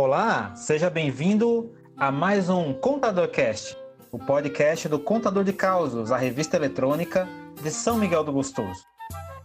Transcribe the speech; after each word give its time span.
Olá, 0.00 0.52
seja 0.54 0.88
bem-vindo 0.88 1.74
a 1.96 2.12
mais 2.12 2.48
um 2.48 2.72
Contador 2.72 3.26
Cast, 3.30 3.76
o 4.12 4.18
podcast 4.20 4.88
do 4.88 4.96
Contador 4.96 5.42
de 5.42 5.52
Causos, 5.52 6.12
a 6.12 6.16
revista 6.16 6.56
eletrônica 6.56 7.26
de 7.60 7.68
São 7.72 7.98
Miguel 7.98 8.22
do 8.22 8.32
Gostoso. 8.32 8.80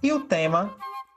E 0.04 0.13
o 0.13 0.19
tema 0.19 0.75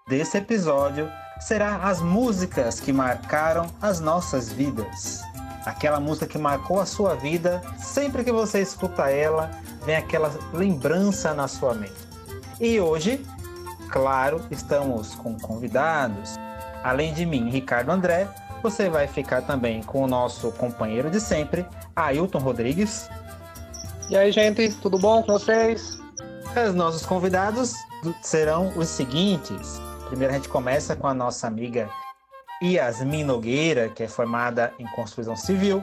desse 0.08 0.38
episódio 0.38 1.06
será 1.38 1.76
as 1.82 2.00
músicas 2.00 2.80
que 2.80 2.94
marcaram 2.94 3.66
as 3.82 4.00
nossas 4.00 4.50
vidas. 4.50 5.20
Aquela 5.66 6.00
música 6.00 6.26
que 6.26 6.38
marcou 6.38 6.80
a 6.80 6.86
sua 6.86 7.14
vida, 7.14 7.60
sempre 7.76 8.24
que 8.24 8.32
você 8.32 8.62
escuta 8.62 9.10
ela, 9.10 9.50
vem 9.84 9.96
aquela 9.96 10.32
lembrança 10.54 11.34
na 11.34 11.46
sua 11.46 11.74
mente. 11.74 12.08
E 12.58 12.80
hoje, 12.80 13.22
claro, 13.90 14.40
estamos 14.50 15.14
com 15.14 15.38
convidados. 15.38 16.36
Além 16.82 17.12
de 17.12 17.26
mim, 17.26 17.50
Ricardo 17.50 17.90
André, 17.90 18.26
você 18.70 18.90
vai 18.90 19.06
ficar 19.06 19.42
também 19.42 19.80
com 19.80 20.02
o 20.02 20.08
nosso 20.08 20.50
companheiro 20.50 21.08
de 21.08 21.20
sempre, 21.20 21.64
Ailton 21.94 22.38
Rodrigues. 22.38 23.08
E 24.10 24.16
aí, 24.16 24.32
gente, 24.32 24.72
tudo 24.82 24.98
bom 24.98 25.22
com 25.22 25.34
vocês? 25.34 26.00
Os 26.68 26.74
nossos 26.74 27.06
convidados 27.06 27.74
serão 28.22 28.72
os 28.76 28.88
seguintes. 28.88 29.80
Primeiro 30.08 30.32
a 30.32 30.36
gente 30.36 30.48
começa 30.48 30.96
com 30.96 31.06
a 31.06 31.14
nossa 31.14 31.46
amiga 31.46 31.88
Yasmin 32.60 33.22
Nogueira, 33.22 33.88
que 33.88 34.02
é 34.02 34.08
formada 34.08 34.72
em 34.80 34.86
construção 34.96 35.36
civil, 35.36 35.80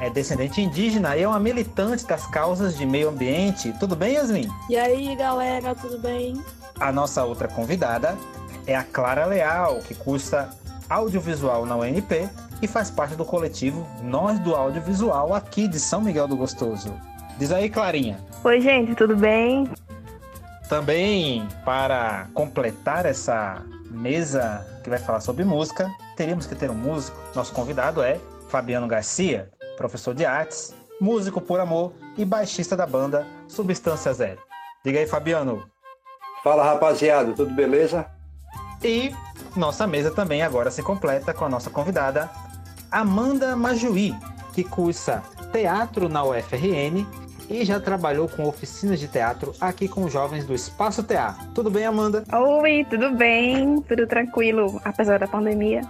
é 0.00 0.08
descendente 0.08 0.60
indígena 0.60 1.16
e 1.16 1.22
é 1.22 1.28
uma 1.28 1.40
militante 1.40 2.06
das 2.06 2.28
causas 2.28 2.76
de 2.76 2.86
meio 2.86 3.08
ambiente. 3.08 3.74
Tudo 3.80 3.96
bem, 3.96 4.14
Yasmin? 4.14 4.48
E 4.70 4.76
aí, 4.76 5.16
galera, 5.16 5.74
tudo 5.74 5.98
bem? 5.98 6.40
A 6.78 6.92
nossa 6.92 7.24
outra 7.24 7.48
convidada 7.48 8.16
é 8.68 8.76
a 8.76 8.84
Clara 8.84 9.26
Leal, 9.26 9.80
que 9.80 9.96
cursa 9.96 10.48
audiovisual 10.88 11.66
na 11.66 11.76
UNP 11.76 12.28
e 12.60 12.66
faz 12.66 12.90
parte 12.90 13.14
do 13.14 13.24
coletivo 13.24 13.86
Nós 14.02 14.38
do 14.40 14.54
Audiovisual 14.54 15.34
aqui 15.34 15.68
de 15.68 15.78
São 15.78 16.00
Miguel 16.00 16.26
do 16.26 16.36
Gostoso. 16.36 16.92
Diz 17.38 17.52
aí, 17.52 17.70
Clarinha. 17.70 18.18
Oi, 18.42 18.60
gente, 18.60 18.94
tudo 18.94 19.16
bem? 19.16 19.70
Também 20.68 21.46
para 21.64 22.26
completar 22.34 23.06
essa 23.06 23.62
mesa 23.90 24.66
que 24.82 24.90
vai 24.90 24.98
falar 24.98 25.20
sobre 25.20 25.44
música, 25.44 25.90
teríamos 26.16 26.46
que 26.46 26.54
ter 26.54 26.70
um 26.70 26.74
músico. 26.74 27.18
Nosso 27.34 27.52
convidado 27.52 28.02
é 28.02 28.20
Fabiano 28.48 28.86
Garcia, 28.86 29.50
professor 29.76 30.14
de 30.14 30.24
artes, 30.24 30.74
músico 31.00 31.40
por 31.40 31.60
amor 31.60 31.92
e 32.16 32.24
baixista 32.24 32.76
da 32.76 32.86
banda 32.86 33.26
Substância 33.46 34.12
Zero. 34.12 34.40
Diga 34.84 34.98
aí, 34.98 35.06
Fabiano. 35.06 35.64
Fala, 36.42 36.64
rapaziada, 36.64 37.32
tudo 37.32 37.54
beleza? 37.54 38.06
E 38.82 39.12
nossa 39.58 39.86
mesa 39.86 40.10
também 40.10 40.40
agora 40.42 40.70
se 40.70 40.82
completa 40.82 41.34
com 41.34 41.44
a 41.44 41.48
nossa 41.48 41.68
convidada, 41.68 42.30
Amanda 42.90 43.54
Majuí, 43.54 44.14
que 44.54 44.64
cursa 44.64 45.22
teatro 45.52 46.08
na 46.08 46.24
UFRN 46.24 47.04
e 47.50 47.64
já 47.64 47.80
trabalhou 47.80 48.28
com 48.28 48.44
oficinas 48.44 49.00
de 49.00 49.08
teatro 49.08 49.52
aqui 49.60 49.88
com 49.88 50.08
jovens 50.08 50.44
do 50.44 50.54
Espaço 50.54 51.02
Teatro. 51.02 51.48
Tudo 51.54 51.70
bem, 51.70 51.84
Amanda? 51.84 52.24
Oi, 52.32 52.86
tudo 52.88 53.14
bem? 53.14 53.80
Tudo 53.82 54.06
tranquilo, 54.06 54.80
apesar 54.84 55.18
da 55.18 55.26
pandemia. 55.26 55.82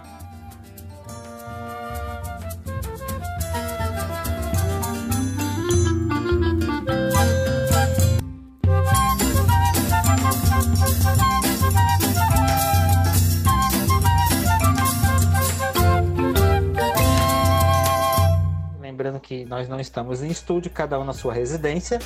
Lembrando 18.99 19.21
que 19.21 19.45
nós 19.45 19.69
não 19.69 19.79
estamos 19.79 20.21
em 20.21 20.27
estúdio, 20.27 20.69
cada 20.69 20.99
um 20.99 21.05
na 21.05 21.13
sua 21.13 21.33
residência 21.33 21.99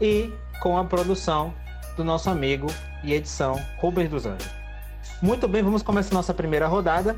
e 0.00 0.32
com 0.62 0.78
a 0.78 0.82
produção 0.82 1.52
do 1.98 2.02
nosso 2.02 2.30
amigo 2.30 2.66
e 3.02 3.12
edição 3.12 3.60
Rubens 3.76 4.08
dos 4.08 4.24
Anjos. 4.24 4.50
Muito 5.20 5.46
bem, 5.46 5.62
vamos 5.62 5.82
começar 5.82 6.14
nossa 6.14 6.32
primeira 6.32 6.66
rodada 6.66 7.14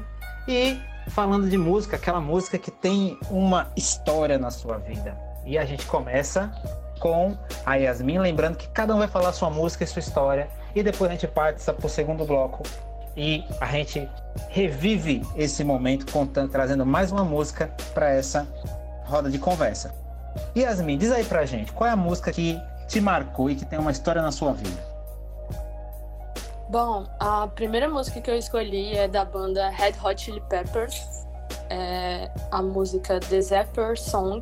e 0.48 0.76
falando 1.06 1.48
de 1.48 1.56
música, 1.56 1.94
aquela 1.94 2.20
música 2.20 2.58
que 2.58 2.68
tem 2.68 3.16
uma 3.30 3.70
história 3.76 4.40
na 4.40 4.50
sua 4.50 4.78
vida. 4.78 5.16
E 5.44 5.56
a 5.56 5.64
gente 5.64 5.86
começa 5.86 6.50
com 6.98 7.38
a 7.64 7.76
Yasmin, 7.76 8.18
lembrando 8.18 8.56
que 8.56 8.66
cada 8.70 8.92
um 8.92 8.98
vai 8.98 9.06
falar 9.06 9.32
sua 9.32 9.50
música 9.50 9.84
e 9.84 9.86
sua 9.86 10.00
história 10.00 10.48
e 10.74 10.82
depois 10.82 11.08
a 11.08 11.14
gente 11.14 11.28
passa 11.28 11.72
para 11.72 11.86
o 11.86 11.88
segundo 11.88 12.24
bloco 12.24 12.64
e 13.16 13.44
a 13.60 13.66
gente 13.66 14.08
revive 14.48 15.22
esse 15.36 15.62
momento 15.62 16.10
contando, 16.10 16.50
trazendo 16.50 16.84
mais 16.84 17.12
uma 17.12 17.24
música 17.24 17.70
para 17.94 18.10
essa 18.10 18.44
roda 19.06 19.30
de 19.30 19.38
conversa. 19.38 19.94
Yasmin, 20.56 20.98
diz 20.98 21.10
aí 21.10 21.24
pra 21.24 21.46
gente, 21.46 21.72
qual 21.72 21.88
é 21.88 21.92
a 21.92 21.96
música 21.96 22.32
que 22.32 22.60
te 22.88 23.00
marcou 23.00 23.50
e 23.50 23.54
que 23.54 23.64
tem 23.64 23.78
uma 23.78 23.90
história 23.90 24.20
na 24.20 24.30
sua 24.30 24.52
vida? 24.52 24.96
Bom, 26.68 27.06
a 27.20 27.46
primeira 27.46 27.88
música 27.88 28.20
que 28.20 28.30
eu 28.30 28.36
escolhi 28.36 28.96
é 28.96 29.06
da 29.06 29.24
banda 29.24 29.68
Red 29.70 29.94
Hot 30.02 30.20
Chili 30.20 30.42
Peppers, 30.48 31.26
é 31.70 32.30
a 32.50 32.60
música 32.60 33.20
The 33.20 33.40
Zapper 33.40 33.98
Song. 33.98 34.40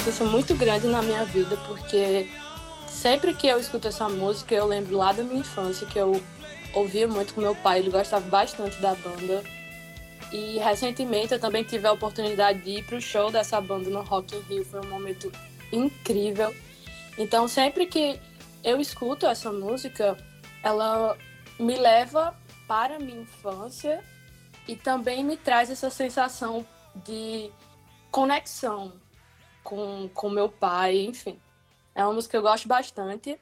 Importância 0.00 0.24
muito 0.24 0.54
grande 0.54 0.86
na 0.86 1.02
minha 1.02 1.26
vida, 1.26 1.58
porque 1.66 2.26
sempre 2.88 3.34
que 3.34 3.46
eu 3.46 3.60
escuto 3.60 3.86
essa 3.86 4.08
música, 4.08 4.54
eu 4.54 4.66
lembro 4.66 4.96
lá 4.96 5.12
da 5.12 5.22
minha 5.22 5.40
infância, 5.40 5.86
que 5.86 5.98
eu 5.98 6.22
ouvia 6.72 7.06
muito 7.06 7.34
com 7.34 7.42
meu 7.42 7.54
pai, 7.54 7.80
ele 7.80 7.90
gostava 7.90 8.26
bastante 8.26 8.80
da 8.80 8.94
banda. 8.94 9.44
E 10.32 10.58
recentemente 10.58 11.34
eu 11.34 11.38
também 11.38 11.64
tive 11.64 11.86
a 11.86 11.92
oportunidade 11.92 12.60
de 12.60 12.78
ir 12.78 12.86
pro 12.86 12.98
show 12.98 13.30
dessa 13.30 13.60
banda 13.60 13.90
no 13.90 14.00
Rock 14.00 14.34
in 14.34 14.40
Rio. 14.48 14.64
Foi 14.64 14.80
um 14.80 14.88
momento 14.88 15.30
incrível. 15.70 16.54
Então, 17.18 17.46
sempre 17.46 17.84
que 17.84 18.18
eu 18.64 18.80
escuto 18.80 19.26
essa 19.26 19.52
música, 19.52 20.16
ela 20.62 21.14
me 21.58 21.76
leva 21.76 22.34
para 22.66 22.96
a 22.96 22.98
minha 22.98 23.20
infância 23.20 24.02
e 24.66 24.74
também 24.76 25.22
me 25.22 25.36
traz 25.36 25.68
essa 25.68 25.90
sensação 25.90 26.64
de 27.04 27.50
conexão 28.10 28.92
com, 29.62 30.08
com 30.14 30.30
meu 30.30 30.48
pai, 30.48 31.00
enfim. 31.00 31.38
É 31.94 32.04
uma 32.04 32.12
música 32.12 32.32
que 32.32 32.36
eu 32.36 32.42
gosto 32.42 32.68
bastante. 32.68 33.38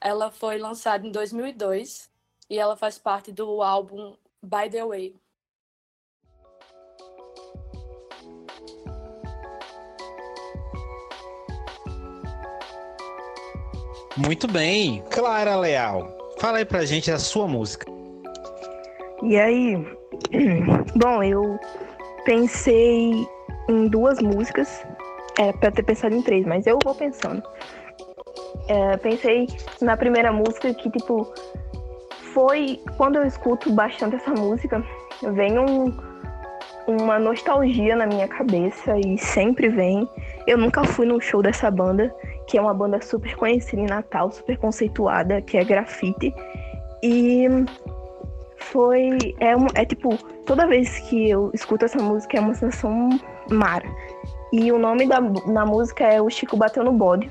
Ela 0.00 0.30
foi 0.30 0.58
lançada 0.58 1.06
em 1.06 1.10
2002 1.10 2.08
e 2.48 2.58
ela 2.58 2.76
faz 2.76 2.98
parte 2.98 3.32
do 3.32 3.62
álbum 3.62 4.14
By 4.42 4.70
the 4.70 4.84
Way. 4.84 5.14
Muito 14.16 14.48
bem. 14.48 15.02
Clara 15.10 15.56
Leal, 15.56 16.34
fala 16.40 16.58
aí 16.58 16.64
pra 16.64 16.84
gente 16.84 17.10
a 17.10 17.18
sua 17.18 17.46
música. 17.46 17.86
E 19.22 19.36
aí? 19.36 19.76
Bom, 20.96 21.22
eu 21.22 21.58
pensei 22.24 23.26
em 23.68 23.88
duas 23.88 24.20
músicas. 24.20 24.84
Era 25.38 25.52
pra 25.52 25.70
ter 25.70 25.84
pensado 25.84 26.14
em 26.14 26.20
três, 26.20 26.44
mas 26.44 26.66
eu 26.66 26.78
vou 26.84 26.94
pensando. 26.94 27.42
É, 28.66 28.96
pensei 28.96 29.46
na 29.80 29.96
primeira 29.96 30.32
música 30.32 30.74
que, 30.74 30.90
tipo, 30.90 31.32
foi. 32.34 32.80
Quando 32.96 33.16
eu 33.16 33.24
escuto 33.24 33.72
bastante 33.72 34.16
essa 34.16 34.32
música, 34.32 34.84
vem 35.22 35.58
um, 35.58 35.96
uma 36.88 37.20
nostalgia 37.20 37.94
na 37.94 38.06
minha 38.06 38.26
cabeça 38.26 38.98
e 38.98 39.16
sempre 39.16 39.68
vem. 39.68 40.08
Eu 40.46 40.58
nunca 40.58 40.82
fui 40.82 41.06
num 41.06 41.20
show 41.20 41.40
dessa 41.40 41.70
banda, 41.70 42.12
que 42.48 42.58
é 42.58 42.60
uma 42.60 42.74
banda 42.74 43.00
super 43.00 43.36
conhecida 43.36 43.82
em 43.82 43.86
Natal, 43.86 44.32
super 44.32 44.58
conceituada, 44.58 45.40
que 45.40 45.56
é 45.56 45.64
Grafite. 45.64 46.34
E 47.00 47.46
foi. 48.56 49.18
É, 49.38 49.80
é 49.80 49.84
tipo, 49.84 50.16
toda 50.44 50.66
vez 50.66 50.98
que 51.00 51.30
eu 51.30 51.50
escuto 51.54 51.84
essa 51.84 52.02
música 52.02 52.38
é 52.38 52.40
uma 52.40 52.54
sensação 52.54 53.08
mar. 53.50 53.82
E 54.52 54.72
o 54.72 54.78
nome 54.78 55.06
da 55.06 55.20
na 55.20 55.66
música 55.66 56.04
é 56.04 56.20
O 56.20 56.30
Chico 56.30 56.56
Bateu 56.56 56.82
no 56.82 56.92
Bode. 56.92 57.30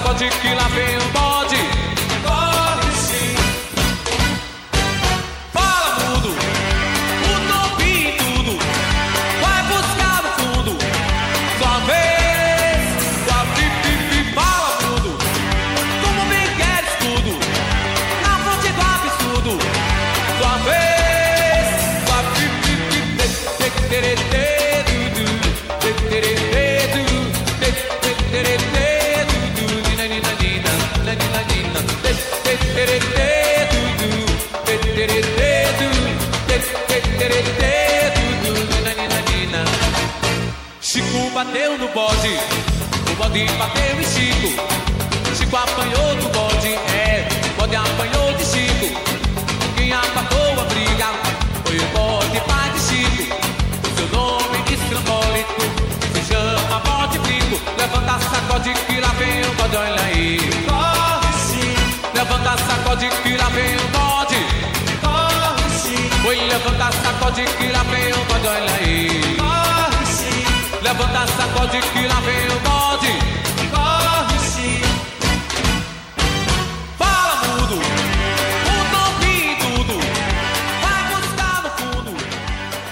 Sacode 0.00 0.30
que 0.30 0.54
lá 0.54 0.66
vem 0.68 0.96
o 0.96 1.12
bode. 1.12 1.29
Chico 40.92 41.30
bateu 41.30 41.78
no 41.78 41.86
bode, 41.88 42.36
o 43.12 43.14
bode 43.16 43.46
bateu 43.58 44.00
em 44.00 44.04
Chico. 44.04 44.48
Chico 45.36 45.56
apanhou 45.56 46.16
do 46.16 46.28
bode, 46.30 46.68
é, 46.68 47.28
o 47.46 47.60
bode 47.60 47.76
apanhou 47.76 48.32
de 48.32 48.44
Chico. 48.44 49.00
Quem 49.76 49.92
apatou 49.92 50.52
a 50.52 50.64
briga 50.64 51.06
foi 51.64 51.78
o 51.78 51.86
bode 51.94 52.40
pai 52.40 52.70
de 52.72 52.80
Chico. 52.80 53.36
Seu 53.94 54.08
nome 54.08 54.58
estrambólico 54.68 55.62
se 56.12 56.32
chama 56.32 56.80
bode 56.80 57.18
brinco. 57.20 57.60
Levanta, 57.78 58.18
sacode 58.28 58.74
que 58.74 59.00
lá 59.00 59.08
vem 59.18 59.42
o 59.42 59.54
bode, 59.54 59.76
olha 59.76 60.02
aí. 60.02 60.49
Sacode 62.90 63.08
que 63.22 63.36
lá 63.36 63.48
vem 63.50 63.76
o 63.76 63.88
bode. 63.92 64.34
Corre 65.00 65.70
sim. 65.78 66.10
Foi 66.22 66.36
levanta, 66.36 66.90
sacode 66.90 67.44
que 67.44 67.68
lá 67.68 67.84
vem 67.84 68.12
o 68.12 68.24
bode, 68.24 68.48
olha 68.48 68.74
aí. 68.80 69.36
Corre 69.38 70.06
sim. 70.06 70.44
Levanta, 70.82 71.24
sacode 71.28 71.80
que 71.80 72.08
lá 72.08 72.20
vem 72.20 72.48
o 72.48 72.58
bode. 72.58 73.12
Corre 73.70 74.38
sim. 74.40 74.80
Fala, 76.98 77.36
mudo. 77.46 77.78
O 78.66 79.24
em 79.24 79.56
tudo. 79.60 79.94
Vai 80.82 81.14
buscar 81.14 81.62
no 81.62 81.70
fundo. 81.78 82.10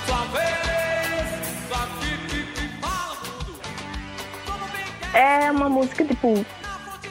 Sua 0.07 0.23
vez. 0.33 1.29
Sua 1.67 1.87
pipi, 1.99 2.71
fala, 2.81 3.17
mudo. 3.25 3.53
Como 4.47 4.65
bem. 4.69 5.21
É 5.21 5.51
uma 5.51 5.69
música, 5.69 6.05
tipo, 6.05 6.47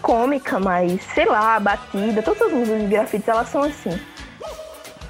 cômica, 0.08 0.58
mas 0.58 1.02
sei 1.14 1.26
lá, 1.26 1.60
batida. 1.60 2.24
Todas 2.24 2.44
as 2.44 2.54
músicas 2.54 2.80
de 2.80 2.88
grafite 2.88 3.30
elas 3.30 3.50
são 3.50 3.62
assim, 3.62 4.00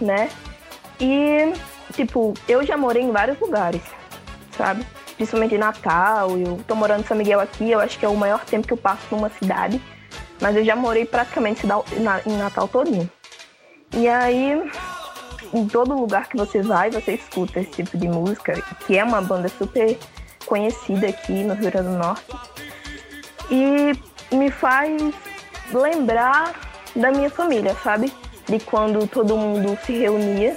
né? 0.01 0.27
E, 0.99 1.53
tipo, 1.93 2.33
eu 2.49 2.65
já 2.65 2.75
morei 2.75 3.03
em 3.03 3.11
vários 3.11 3.39
lugares, 3.39 3.83
sabe? 4.57 4.83
Principalmente 5.15 5.53
em 5.53 5.59
Natal. 5.59 6.31
Eu 6.31 6.59
tô 6.67 6.73
morando 6.73 7.01
em 7.01 7.05
São 7.05 7.15
Miguel 7.15 7.39
aqui, 7.39 7.69
eu 7.69 7.79
acho 7.79 7.99
que 7.99 8.05
é 8.05 8.09
o 8.09 8.15
maior 8.15 8.43
tempo 8.43 8.65
que 8.65 8.73
eu 8.73 8.77
passo 8.77 9.03
numa 9.11 9.29
cidade. 9.29 9.79
Mas 10.41 10.55
eu 10.55 10.65
já 10.65 10.75
morei 10.75 11.05
praticamente 11.05 11.67
em 12.25 12.37
Natal 12.37 12.67
todinho. 12.67 13.07
E 13.93 14.07
aí, 14.07 14.71
em 15.53 15.67
todo 15.67 15.93
lugar 15.93 16.27
que 16.27 16.37
você 16.37 16.63
vai, 16.63 16.89
você 16.89 17.13
escuta 17.13 17.59
esse 17.59 17.69
tipo 17.69 17.95
de 17.99 18.07
música, 18.07 18.59
que 18.87 18.97
é 18.97 19.03
uma 19.03 19.21
banda 19.21 19.47
super 19.47 19.95
conhecida 20.47 21.07
aqui 21.07 21.43
no 21.43 21.53
Rio 21.53 21.71
Grande 21.71 21.89
do 21.89 21.97
Norte. 21.97 22.25
E 23.51 24.16
me 24.31 24.51
faz 24.51 25.13
lembrar 25.71 26.53
da 26.95 27.11
minha 27.11 27.29
família, 27.29 27.75
sabe? 27.83 28.11
De 28.47 28.59
quando 28.59 29.07
todo 29.07 29.37
mundo 29.37 29.77
se 29.85 29.93
reunia. 29.93 30.55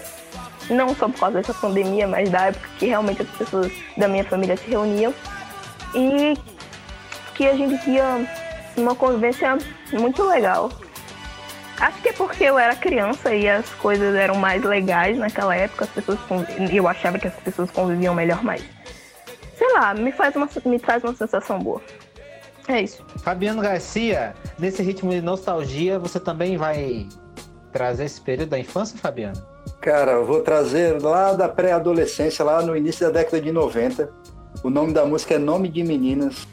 Não 0.68 0.94
só 0.94 1.08
por 1.08 1.18
causa 1.18 1.38
dessa 1.38 1.54
pandemia, 1.54 2.06
mas 2.06 2.30
da 2.30 2.46
época 2.46 2.68
que 2.78 2.86
realmente 2.86 3.22
as 3.22 3.28
pessoas 3.30 3.72
da 3.96 4.06
minha 4.06 4.24
família 4.24 4.56
se 4.56 4.68
reuniam. 4.70 5.12
E 5.94 6.34
que 7.34 7.46
a 7.46 7.56
gente 7.56 7.82
tinha 7.82 8.24
uma 8.76 8.94
convivência 8.94 9.58
muito 9.92 10.22
legal. 10.24 10.70
Acho 11.80 12.00
que 12.02 12.10
é 12.10 12.12
porque 12.12 12.44
eu 12.44 12.58
era 12.58 12.76
criança 12.76 13.34
e 13.34 13.48
as 13.48 13.68
coisas 13.70 14.14
eram 14.14 14.34
mais 14.34 14.62
legais 14.62 15.16
naquela 15.16 15.56
época, 15.56 15.84
as 15.84 15.90
pessoas 15.90 16.18
eu 16.70 16.86
achava 16.86 17.18
que 17.18 17.26
as 17.26 17.34
pessoas 17.36 17.70
conviviam 17.70 18.14
melhor, 18.14 18.44
mas 18.44 18.62
sei 19.56 19.72
lá, 19.72 19.94
me 19.94 20.12
faz 20.12 20.36
uma 20.36 20.46
me 20.66 20.78
traz 20.78 21.02
uma 21.02 21.14
sensação 21.14 21.58
boa. 21.58 21.80
É 22.70 22.82
isso. 22.82 23.04
Fabiano 23.18 23.60
Garcia, 23.60 24.32
nesse 24.56 24.80
ritmo 24.80 25.10
de 25.10 25.20
nostalgia, 25.20 25.98
você 25.98 26.20
também 26.20 26.56
vai 26.56 27.08
trazer 27.72 28.04
esse 28.04 28.20
período 28.20 28.50
da 28.50 28.58
infância, 28.60 28.96
Fabiano? 28.96 29.42
Cara, 29.80 30.12
eu 30.12 30.24
vou 30.24 30.40
trazer 30.40 31.02
lá 31.02 31.32
da 31.32 31.48
pré-adolescência, 31.48 32.44
lá 32.44 32.62
no 32.62 32.76
início 32.76 33.04
da 33.06 33.12
década 33.12 33.40
de 33.40 33.50
90. 33.50 34.08
O 34.62 34.70
nome 34.70 34.92
da 34.92 35.04
música 35.04 35.34
é 35.34 35.38
Nome 35.38 35.68
de 35.68 35.82
Meninas. 35.82 36.46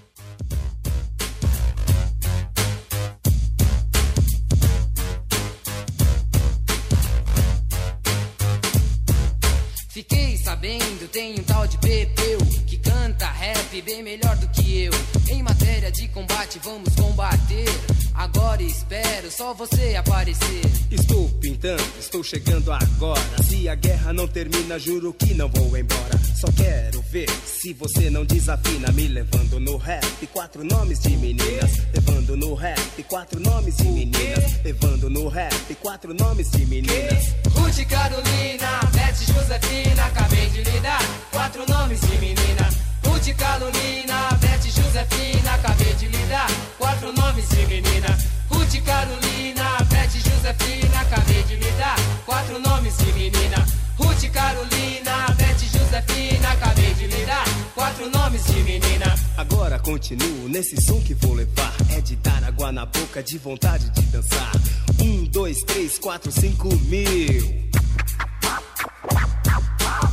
Vamos 16.63 16.95
combater. 16.95 17.67
Agora 18.13 18.63
espero 18.63 19.29
só 19.29 19.53
você 19.53 19.95
aparecer. 19.95 20.61
Estou 20.89 21.29
pintando, 21.41 21.83
estou 21.99 22.23
chegando 22.23 22.71
agora. 22.71 23.43
Se 23.43 23.67
a 23.67 23.75
guerra 23.75 24.13
não 24.13 24.27
termina, 24.27 24.79
juro 24.79 25.13
que 25.13 25.33
não 25.33 25.49
vou 25.49 25.77
embora. 25.77 26.17
Só 26.35 26.47
quero 26.51 27.01
ver 27.11 27.29
se 27.29 27.73
você 27.73 28.09
não 28.09 28.25
desafina. 28.25 28.91
Me 28.91 29.07
levando 29.07 29.59
no 29.59 29.77
rap, 29.77 30.05
quatro 30.27 30.63
nomes 30.63 30.99
de 30.99 31.17
meninas. 31.17 31.79
Levando 31.93 32.37
no 32.37 32.55
rap, 32.55 33.03
quatro 33.03 33.39
nomes 33.39 33.77
de 33.77 33.83
meninas. 33.83 34.63
Levando 34.63 35.09
no 35.09 35.27
rap, 35.27 35.75
quatro 35.81 36.13
nomes 36.13 36.49
de 36.51 36.65
meninas. 36.65 37.35
Ruth 37.53 37.85
Carolina, 37.87 38.79
Beth 38.93 39.33
Josefina, 39.33 40.05
acabei 40.05 40.49
de 40.49 40.63
lhe 40.63 40.79
dar 40.79 41.03
quatro 41.31 41.65
nomes 41.67 41.99
de 42.01 42.17
menina. 42.17 42.86
Ruth 43.17 43.35
Carolina, 43.35 44.29
Beth 44.39 44.61
Josefina, 44.61 45.55
acabei 45.55 45.91
de 45.95 46.07
lhe 46.07 46.25
dar 46.29 46.47
quatro 46.77 47.11
nomes 47.11 47.49
de 47.49 47.65
menina. 47.65 48.15
Ruth 48.47 48.79
Carolina, 48.85 49.83
Beth 49.89 50.11
Josefina, 50.11 51.01
acabei 51.01 51.41
de 51.45 51.55
lhe 51.55 51.71
dar 51.79 51.95
quatro 52.27 52.59
nomes 52.59 52.95
de 52.97 53.11
menina. 53.13 53.65
Ruth 53.97 54.29
Carolina, 54.31 55.33
Beth 55.35 55.59
Josefina, 55.59 56.51
acabei 56.51 56.93
de 56.93 57.07
lhe 57.07 57.25
dar 57.25 57.43
quatro 57.73 58.07
nomes 58.07 58.45
de 58.45 58.61
menina. 58.61 59.15
Agora 59.35 59.79
continuo 59.79 60.47
nesse 60.47 60.79
som 60.85 61.01
que 61.01 61.15
vou 61.15 61.33
levar. 61.33 61.73
É 61.89 61.99
de 61.99 62.15
dar 62.17 62.43
água 62.43 62.71
na 62.71 62.85
boca, 62.85 63.23
de 63.23 63.39
vontade 63.39 63.89
de 63.89 64.01
dançar. 64.11 64.51
Um, 65.01 65.23
dois, 65.23 65.63
três, 65.63 65.97
quatro, 65.97 66.31
cinco 66.31 66.67
mil. 66.85 67.67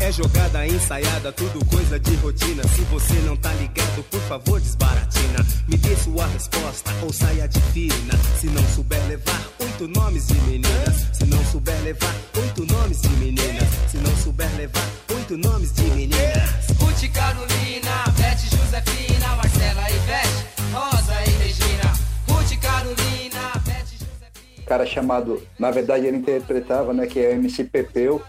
É 0.04 0.12
jogada 0.12 0.66
ensaiada, 0.66 1.32
tudo 1.32 1.64
coisa 1.64 1.98
de 1.98 2.14
rotina. 2.16 2.62
Se 2.68 2.82
você 2.82 3.14
não 3.24 3.34
tá 3.38 3.50
ligado, 3.54 4.04
por 4.10 4.20
favor, 4.20 4.60
desbaratina. 4.60 5.38
Me 5.66 5.78
dê 5.78 5.96
sua 5.96 6.26
resposta 6.26 6.90
ou 7.02 7.10
saia 7.10 7.48
de 7.48 7.58
fina. 7.72 8.12
Se 8.38 8.46
não 8.48 8.62
souber 8.74 9.02
levar 9.08 9.40
oito 9.60 9.88
nomes 9.88 10.26
de 10.26 10.34
meninas. 10.42 11.08
Se 11.10 11.24
não 11.24 11.42
souber 11.46 11.80
levar 11.84 12.14
oito 12.36 12.70
nomes 12.70 13.00
de 13.00 13.08
meninas. 13.16 13.66
Se 13.90 13.96
não 13.96 14.14
souber 14.16 14.54
levar 14.58 14.86
oito 15.16 15.38
nomes 15.38 15.72
de 15.72 15.84
meninas. 15.84 16.68
Ruth 16.78 17.10
Carolina, 17.10 18.04
Beth 18.18 18.44
Josefina, 18.44 19.36
Marcela 19.36 19.90
e 19.90 19.98
Beth, 20.00 20.70
Rosa 20.70 21.14
e 21.26 21.30
Regina. 21.42 21.92
Ruth 22.28 22.60
Carolina, 22.60 23.52
Beth 23.64 23.88
Josefina. 23.90 24.66
cara 24.66 24.84
chamado, 24.84 25.42
na 25.58 25.70
verdade 25.70 26.06
ele 26.06 26.18
interpretava, 26.18 26.92
né, 26.92 27.06
que 27.06 27.18
é 27.18 27.30
o 27.30 27.32
MC 27.36 27.64
Pepeu. 27.64 28.22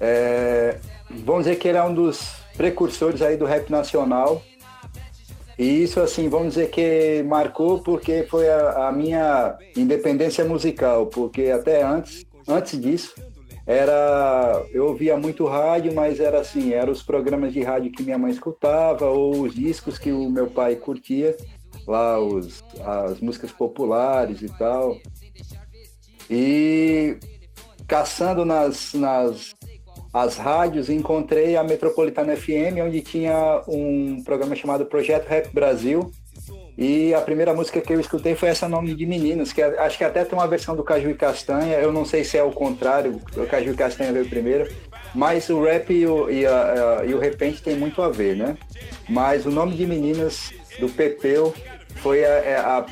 É, 0.00 0.78
vamos 1.10 1.44
dizer 1.44 1.56
que 1.56 1.68
ele 1.68 1.78
é 1.78 1.82
um 1.82 1.94
dos 1.94 2.36
precursores 2.56 3.22
aí 3.22 3.36
do 3.36 3.44
rap 3.44 3.70
nacional. 3.70 4.42
E 5.58 5.82
isso, 5.82 6.00
assim, 6.00 6.28
vamos 6.28 6.54
dizer 6.54 6.70
que 6.70 7.22
marcou 7.26 7.80
porque 7.80 8.26
foi 8.28 8.48
a, 8.48 8.88
a 8.88 8.92
minha 8.92 9.56
independência 9.74 10.44
musical, 10.44 11.06
porque 11.06 11.44
até 11.44 11.82
antes, 11.82 12.26
antes 12.46 12.78
disso, 12.78 13.14
era 13.66 14.64
eu 14.70 14.86
ouvia 14.86 15.16
muito 15.16 15.44
rádio, 15.46 15.94
mas 15.94 16.20
era 16.20 16.40
assim, 16.40 16.72
eram 16.72 16.92
os 16.92 17.02
programas 17.02 17.52
de 17.52 17.62
rádio 17.62 17.90
que 17.90 18.02
minha 18.02 18.18
mãe 18.18 18.30
escutava 18.30 19.06
ou 19.06 19.40
os 19.42 19.54
discos 19.54 19.98
que 19.98 20.12
o 20.12 20.28
meu 20.30 20.46
pai 20.46 20.76
curtia, 20.76 21.34
lá 21.86 22.20
os, 22.20 22.62
as 22.84 23.20
músicas 23.20 23.50
populares 23.50 24.42
e 24.42 24.48
tal. 24.58 24.98
E 26.30 27.16
caçando 27.88 28.44
nas, 28.44 28.92
nas 28.94 29.54
as 30.16 30.36
rádios, 30.36 30.88
encontrei 30.88 31.56
a 31.56 31.62
Metropolitana 31.62 32.34
FM, 32.34 32.80
onde 32.82 33.02
tinha 33.02 33.62
um 33.68 34.22
programa 34.24 34.56
chamado 34.56 34.86
Projeto 34.86 35.26
Rap 35.28 35.52
Brasil. 35.52 36.10
E 36.78 37.14
a 37.14 37.20
primeira 37.20 37.54
música 37.54 37.80
que 37.80 37.92
eu 37.92 38.00
escutei 38.00 38.34
foi 38.34 38.48
essa 38.50 38.68
Nome 38.68 38.94
de 38.94 39.06
Meninos, 39.06 39.52
que 39.52 39.62
é- 39.62 39.78
acho 39.78 39.96
que 39.96 40.04
até 40.04 40.24
tem 40.24 40.38
uma 40.38 40.46
versão 40.46 40.74
do 40.76 40.82
Caju 40.84 41.08
e 41.10 41.14
Castanha. 41.14 41.76
Eu 41.78 41.90
não 41.92 42.04
sei 42.04 42.22
se 42.24 42.36
é 42.36 42.42
o 42.42 42.50
contrário, 42.50 43.20
o 43.36 43.46
Caju 43.46 43.70
e 43.72 43.74
Castanha 43.76 44.12
veio 44.12 44.28
primeiro. 44.28 44.70
Mas 45.14 45.48
o 45.48 45.62
rap 45.62 45.90
e 45.92 46.06
o, 46.06 46.30
e 46.30 46.44
a- 46.46 47.02
e 47.06 47.14
o 47.14 47.18
repente 47.18 47.62
tem 47.62 47.76
muito 47.76 48.02
a 48.02 48.08
ver, 48.10 48.36
né? 48.36 48.56
Mas 49.08 49.46
o 49.46 49.50
Nome 49.50 49.74
de 49.74 49.86
Meninas, 49.86 50.52
do 50.78 50.88
Pepeu, 50.88 51.54
foi 51.96 52.22
a, 52.24 52.28
é 52.28 52.56
a- 52.56 52.84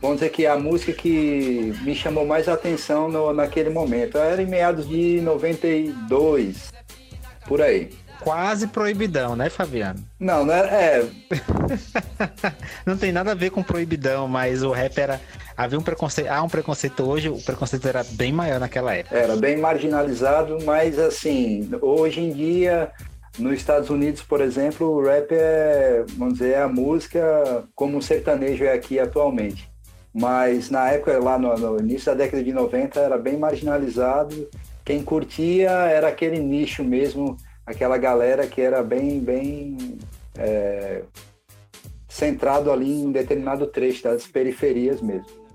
vamos 0.00 0.18
dizer 0.18 0.30
que 0.30 0.46
a 0.46 0.56
música 0.58 0.92
que 0.92 1.74
me 1.82 1.94
chamou 1.94 2.26
mais 2.26 2.48
atenção 2.48 3.08
no- 3.08 3.32
naquele 3.32 3.70
momento. 3.70 4.18
Era 4.18 4.42
em 4.42 4.46
meados 4.46 4.88
de 4.88 5.20
92, 5.20 6.72
por 7.46 7.60
aí. 7.62 7.90
Quase 8.20 8.66
proibidão, 8.66 9.36
né, 9.36 9.48
Fabiano? 9.48 10.00
Não, 10.18 10.44
não 10.44 10.52
era, 10.52 10.68
é, 10.68 11.06
Não 12.84 12.96
tem 12.96 13.12
nada 13.12 13.30
a 13.32 13.34
ver 13.34 13.50
com 13.50 13.62
proibidão, 13.62 14.26
mas 14.26 14.62
o 14.62 14.72
rap 14.72 14.98
era. 14.98 15.20
Havia 15.56 15.78
um 15.78 15.82
preconceito. 15.82 16.28
Há 16.28 16.42
um 16.42 16.48
preconceito 16.48 17.02
hoje, 17.08 17.28
o 17.28 17.40
preconceito 17.40 17.86
era 17.86 18.04
bem 18.12 18.32
maior 18.32 18.58
naquela 18.60 18.94
época. 18.94 19.16
era 19.16 19.36
bem 19.36 19.56
marginalizado, 19.56 20.58
mas 20.64 20.98
assim, 20.98 21.68
hoje 21.80 22.20
em 22.20 22.32
dia, 22.32 22.90
nos 23.38 23.54
Estados 23.54 23.88
Unidos, 23.90 24.22
por 24.22 24.40
exemplo, 24.40 24.86
o 24.88 25.02
rap 25.04 25.32
é, 25.32 26.04
vamos 26.16 26.34
dizer, 26.34 26.54
é 26.54 26.62
a 26.62 26.68
música 26.68 27.64
como 27.74 27.98
o 27.98 28.02
sertanejo 28.02 28.64
é 28.64 28.72
aqui 28.72 28.98
atualmente. 28.98 29.68
Mas 30.12 30.70
na 30.70 30.90
época, 30.90 31.18
lá 31.18 31.38
no, 31.38 31.54
no 31.56 31.78
início 31.78 32.06
da 32.06 32.14
década 32.24 32.42
de 32.42 32.52
90, 32.52 32.98
era 32.98 33.18
bem 33.18 33.36
marginalizado. 33.36 34.48
Quem 34.84 35.02
curtia 35.02 35.70
era 35.70 36.08
aquele 36.08 36.38
nicho 36.38 36.82
mesmo, 36.82 37.36
aquela 37.66 37.98
galera 37.98 38.46
que 38.46 38.60
era 38.60 38.82
bem, 38.82 39.20
bem 39.20 39.98
é, 40.38 41.02
centrado 42.08 42.72
ali 42.72 42.90
em 42.90 43.12
determinado 43.12 43.66
trecho 43.66 44.04
das 44.04 44.26
periferias 44.26 45.00
mesmo. 45.00 45.46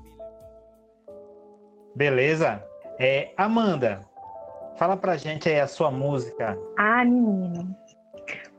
Beleza? 1.96 2.64
É, 3.00 3.32
Amanda, 3.36 4.02
fala 4.78 4.96
pra 4.96 5.18
gente 5.18 5.50
aí 5.50 5.60
a 5.60 5.68
sua 5.68 5.92
música. 5.92 6.58
Ah, 6.78 7.04
menino. 7.04 7.76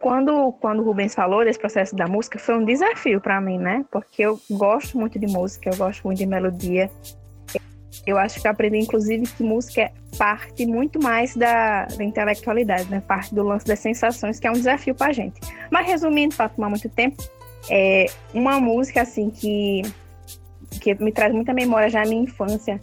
Quando, 0.04 0.52
quando 0.60 0.80
o 0.80 0.84
Rubens 0.84 1.14
falou 1.14 1.42
desse 1.42 1.58
processo 1.58 1.96
da 1.96 2.06
música, 2.06 2.38
foi 2.38 2.54
um 2.56 2.62
desafio 2.62 3.22
para 3.22 3.40
mim, 3.40 3.56
né? 3.56 3.86
Porque 3.90 4.20
eu 4.20 4.38
gosto 4.50 4.98
muito 4.98 5.18
de 5.18 5.26
música, 5.26 5.70
eu 5.70 5.76
gosto 5.78 6.04
muito 6.04 6.18
de 6.18 6.26
melodia. 6.26 6.90
Eu 8.06 8.18
acho 8.18 8.38
que 8.38 8.46
eu 8.46 8.50
aprendi, 8.50 8.80
inclusive, 8.80 9.26
que 9.26 9.42
música 9.42 9.80
é 9.80 9.92
parte 10.18 10.66
muito 10.66 11.02
mais 11.02 11.34
da, 11.34 11.86
da 11.86 12.04
intelectualidade, 12.04 12.90
né? 12.90 13.00
Parte 13.00 13.34
do 13.34 13.42
lance 13.42 13.64
das 13.64 13.78
sensações, 13.78 14.38
que 14.38 14.46
é 14.46 14.50
um 14.50 14.52
desafio 14.52 14.94
pra 14.94 15.10
gente. 15.10 15.40
Mas, 15.70 15.86
resumindo, 15.86 16.36
para 16.36 16.50
tomar 16.50 16.68
muito 16.68 16.90
tempo, 16.90 17.24
é 17.70 18.04
uma 18.34 18.60
música, 18.60 19.00
assim, 19.00 19.30
que, 19.30 19.80
que 20.82 21.02
me 21.02 21.12
traz 21.12 21.32
muita 21.32 21.54
memória 21.54 21.88
já 21.88 22.02
à 22.02 22.04
minha 22.04 22.24
infância, 22.24 22.78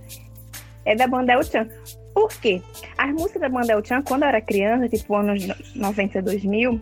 é 0.84 0.96
da 0.96 1.06
banda 1.06 1.34
El 1.34 1.44
Chan. 1.44 1.68
Por 2.16 2.34
quê? 2.42 2.64
As 2.98 3.12
músicas 3.12 3.42
da 3.44 3.50
banda 3.50 3.74
El 3.74 3.86
Chan, 3.86 4.02
quando 4.02 4.24
eu 4.24 4.30
era 4.30 4.42
criança, 4.42 4.90
tipo 4.90 5.16
anos 5.16 5.46
90, 5.76 6.20
2000, 6.20 6.82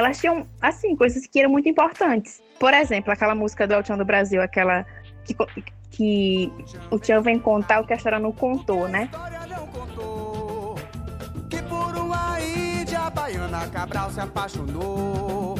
elas 0.00 0.18
tinham, 0.18 0.46
assim, 0.60 0.96
coisas 0.96 1.26
que 1.26 1.40
eram 1.40 1.50
muito 1.50 1.68
importantes. 1.68 2.42
Por 2.58 2.74
exemplo, 2.74 3.12
aquela 3.12 3.34
música 3.34 3.66
do 3.66 3.74
El 3.74 3.84
Chan 3.84 3.96
do 3.96 4.04
Brasil, 4.04 4.42
aquela 4.42 4.84
que, 5.24 5.34
que 5.90 6.52
o 6.90 6.98
Chan 7.02 7.20
vem 7.22 7.38
contar 7.38 7.80
o 7.80 7.86
que 7.86 7.92
a 7.92 7.96
história 7.96 8.18
não 8.18 8.32
contou, 8.32 8.88
né? 8.88 9.04
história 9.04 9.46
não 9.46 9.66
contou 9.68 10.60
que 11.50 11.60
por 11.62 11.96
uma 11.96 12.40
índia 12.40 13.00
a 13.00 13.10
baiana 13.10 13.66
Cabral 13.68 14.10
se 14.10 14.20
apaixonou. 14.20 15.56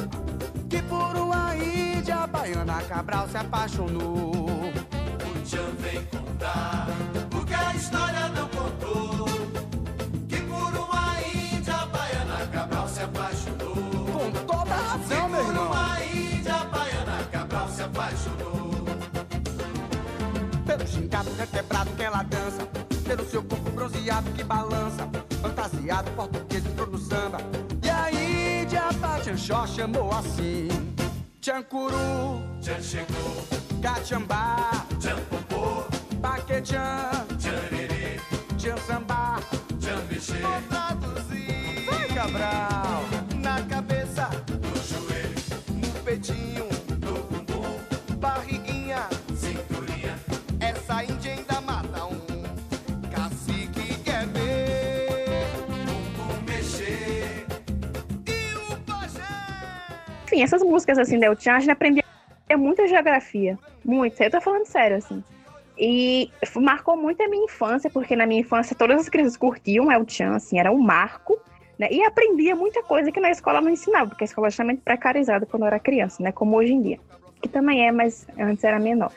Que 0.69 0.81
por 0.83 1.17
uma 1.17 1.57
índia 1.57 2.17
a 2.17 2.27
baiana 2.27 2.81
Cabral 2.83 3.29
se 3.29 3.37
apaixonou. 3.37 4.47
O 4.47 5.43
Tchan 5.45 5.73
vem 5.79 6.05
contar 6.05 6.87
o 7.35 7.45
que 7.45 7.55
a 7.55 7.75
história 7.75 8.29
não 8.29 8.49
contou. 8.49 9.30
Gingado 21.01 21.31
requebrado 21.39 21.91
que 21.93 22.03
ela 22.03 22.23
dança. 22.23 22.67
Pelo 23.07 23.25
seu 23.25 23.43
corpo 23.43 23.71
bronzeado 23.71 24.31
que 24.33 24.45
balança. 24.45 25.09
Fantasiado 25.41 26.11
português 26.11 26.65
entrou 26.67 26.89
no 26.89 26.99
samba. 26.99 27.39
E 27.83 27.89
a 27.89 28.13
Índia 28.13 28.83
Tchanchó 29.23 29.67
chamou 29.67 30.11
assim. 30.13 30.69
Tchancuru 31.41 32.43
Tchan 32.61 32.83
chegou 32.83 33.47
Catiambá 33.81 34.87
Tchan 35.01 35.17
popô 35.31 35.85
Paquetchan. 36.21 37.27
Tchanerê 37.39 38.21
Tchan 38.59 38.77
samba 38.87 39.41
Tchan 39.81 40.03
mexer 40.11 40.43
Vou 40.43 40.63
traduzir. 40.69 41.87
Vai 41.87 42.09
Cabral. 42.09 43.05
Na 43.37 43.63
cabeça. 43.63 44.29
No 44.49 44.83
joelho. 44.83 45.35
No 45.71 46.01
peitinho 46.03 46.70
essas 60.43 60.63
músicas 60.63 60.99
assim 60.99 61.19
da 61.19 61.27
El-Chan, 61.27 61.55
a 61.55 61.61
gente 61.61 61.71
aprendia 61.71 62.05
muita 62.57 62.87
geografia. 62.87 63.59
Muito. 63.85 64.21
Eu 64.21 64.31
tô 64.31 64.41
falando 64.41 64.67
sério, 64.67 64.97
assim. 64.97 65.23
E 65.79 66.31
marcou 66.57 66.97
muito 66.97 67.23
a 67.23 67.29
minha 67.29 67.45
infância, 67.45 67.89
porque 67.89 68.15
na 68.15 68.27
minha 68.27 68.41
infância 68.41 68.77
todas 68.77 69.01
as 69.01 69.09
crianças 69.09 69.37
curtiam 69.37 69.91
El-Chan, 69.91 70.35
assim, 70.35 70.59
era 70.59 70.71
um 70.71 70.79
marco. 70.79 71.39
Né? 71.79 71.89
E 71.91 72.05
aprendia 72.05 72.55
muita 72.55 72.83
coisa 72.83 73.11
que 73.11 73.21
na 73.21 73.31
escola 73.31 73.61
não 73.61 73.71
ensinava, 73.71 74.11
porque 74.11 74.25
a 74.25 74.27
escola 74.27 74.49
é 74.49 74.51
extremamente 74.51 74.83
precarizada 74.83 75.47
quando 75.47 75.63
eu 75.63 75.69
era 75.69 75.79
criança, 75.79 76.23
né? 76.23 76.31
Como 76.31 76.57
hoje 76.57 76.75
em 76.75 76.83
dia. 76.83 77.01
Que 77.41 77.49
também 77.49 77.87
é, 77.87 77.91
mas 77.91 78.27
antes 78.39 78.63
era 78.63 78.79
menor. 78.79 79.13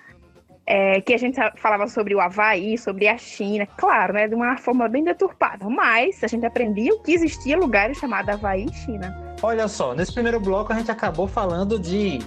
É, 0.65 1.01
que 1.01 1.13
a 1.13 1.17
gente 1.17 1.37
falava 1.57 1.87
sobre 1.87 2.15
o 2.15 2.21
Havaí, 2.21 2.77
sobre 2.77 3.07
a 3.07 3.17
China, 3.17 3.67
claro, 3.77 4.13
né? 4.13 4.29
De 4.29 4.35
uma 4.35 4.57
forma 4.57 4.87
bem 4.87 5.03
deturpada. 5.03 5.69
Mas 5.69 6.23
a 6.23 6.27
gente 6.27 6.45
aprendia 6.45 6.97
que 7.01 7.11
existia 7.11 7.57
lugares 7.57 7.97
chamados 7.97 8.33
Havaí 8.33 8.65
e 8.65 8.73
China. 8.73 9.35
Olha 9.41 9.67
só, 9.67 9.93
nesse 9.93 10.13
primeiro 10.13 10.39
bloco 10.39 10.71
a 10.71 10.77
gente 10.77 10.89
acabou 10.89 11.27
falando 11.27 11.77
de 11.77 12.19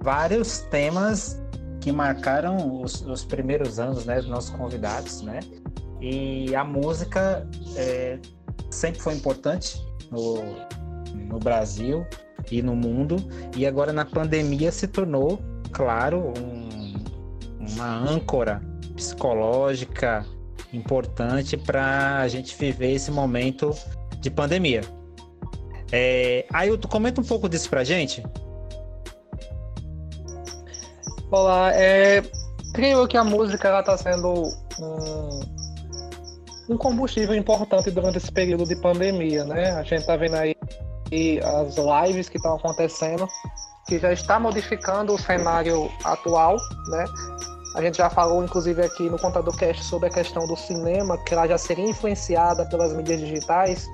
vários 0.00 0.60
temas 0.70 1.42
que 1.80 1.92
marcaram 1.92 2.80
os, 2.80 3.02
os 3.02 3.22
primeiros 3.22 3.78
anos 3.78 4.06
né, 4.06 4.16
dos 4.16 4.28
nossos 4.28 4.48
convidados, 4.48 5.20
né? 5.20 5.40
E 6.00 6.54
a 6.56 6.64
música 6.64 7.46
é, 7.76 8.18
sempre 8.70 9.00
foi 9.00 9.14
importante 9.14 9.78
no, 10.10 10.42
no 11.14 11.38
Brasil 11.38 12.06
e 12.50 12.62
no 12.62 12.74
mundo, 12.74 13.16
e 13.56 13.66
agora 13.66 13.92
na 13.92 14.04
pandemia 14.04 14.72
se 14.72 14.86
tornou, 14.88 15.38
claro, 15.72 16.32
um- 16.38 16.83
uma 17.72 17.96
âncora 17.96 18.62
psicológica 18.94 20.24
importante 20.72 21.56
para 21.56 22.18
a 22.18 22.28
gente 22.28 22.56
viver 22.56 22.92
esse 22.92 23.10
momento 23.10 23.74
de 24.20 24.30
pandemia. 24.30 24.82
É, 25.92 26.46
Ailton, 26.52 26.88
comenta 26.88 27.20
um 27.20 27.24
pouco 27.24 27.48
disso 27.48 27.68
pra 27.70 27.84
gente. 27.84 28.24
Olá, 31.30 31.72
é, 31.74 32.22
creio 32.74 33.06
que 33.06 33.16
a 33.16 33.24
música 33.24 33.80
está 33.80 33.96
sendo 33.96 34.42
um, 34.80 35.40
um 36.70 36.76
combustível 36.76 37.34
importante 37.34 37.90
durante 37.90 38.18
esse 38.18 38.32
período 38.32 38.64
de 38.64 38.76
pandemia, 38.76 39.44
né? 39.44 39.72
A 39.72 39.82
gente 39.82 40.00
está 40.00 40.16
vendo 40.16 40.36
aí 40.36 40.56
as 41.42 41.76
lives 41.76 42.28
que 42.28 42.36
estão 42.36 42.56
acontecendo, 42.56 43.28
que 43.86 43.98
já 43.98 44.12
está 44.12 44.40
modificando 44.40 45.14
o 45.14 45.18
cenário 45.18 45.90
atual, 46.04 46.56
né? 46.88 47.04
A 47.74 47.82
gente 47.82 47.98
já 47.98 48.08
falou, 48.08 48.44
inclusive, 48.44 48.82
aqui 48.82 49.10
no 49.10 49.18
Contador 49.18 49.56
Cast 49.56 49.84
sobre 49.84 50.08
a 50.08 50.12
questão 50.12 50.46
do 50.46 50.56
cinema, 50.56 51.18
que 51.24 51.34
ela 51.34 51.46
já 51.46 51.58
seria 51.58 51.88
influenciada 51.88 52.64
pelas 52.66 52.92
mídias 52.92 53.20
digitais, 53.20 53.88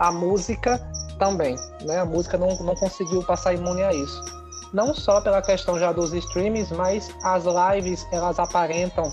a 0.00 0.10
música 0.10 0.80
também, 1.18 1.54
né? 1.82 2.00
A 2.00 2.04
música 2.04 2.36
não, 2.36 2.48
não 2.56 2.74
conseguiu 2.74 3.22
passar 3.22 3.54
imune 3.54 3.82
a 3.82 3.92
isso 3.92 4.40
não 4.72 4.94
só 4.94 5.20
pela 5.20 5.42
questão 5.42 5.78
já 5.78 5.92
dos 5.92 6.12
streams, 6.12 6.72
mas 6.74 7.10
as 7.22 7.44
lives 7.44 8.06
elas 8.12 8.38
aparentam 8.38 9.04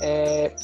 é, 0.00 0.54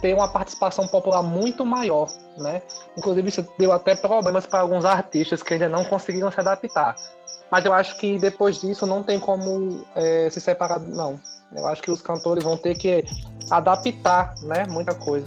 ter 0.00 0.14
uma 0.14 0.28
participação 0.28 0.86
popular 0.86 1.22
muito 1.22 1.64
maior, 1.64 2.08
né? 2.38 2.62
Inclusive 2.96 3.28
isso 3.28 3.46
deu 3.58 3.72
até 3.72 3.94
problemas 3.94 4.46
para 4.46 4.60
alguns 4.60 4.84
artistas 4.84 5.42
que 5.42 5.54
ainda 5.54 5.68
não 5.68 5.84
conseguiram 5.84 6.30
se 6.30 6.40
adaptar. 6.40 6.96
Mas 7.50 7.64
eu 7.64 7.72
acho 7.72 7.96
que 7.98 8.18
depois 8.18 8.60
disso 8.60 8.86
não 8.86 9.02
tem 9.02 9.20
como 9.20 9.84
é, 9.94 10.28
se 10.30 10.40
separar, 10.40 10.80
não. 10.80 11.18
Eu 11.54 11.66
acho 11.66 11.82
que 11.82 11.90
os 11.90 12.02
cantores 12.02 12.44
vão 12.44 12.56
ter 12.56 12.76
que 12.76 13.04
adaptar, 13.50 14.34
né? 14.42 14.66
Muita 14.68 14.94
coisa. 14.94 15.26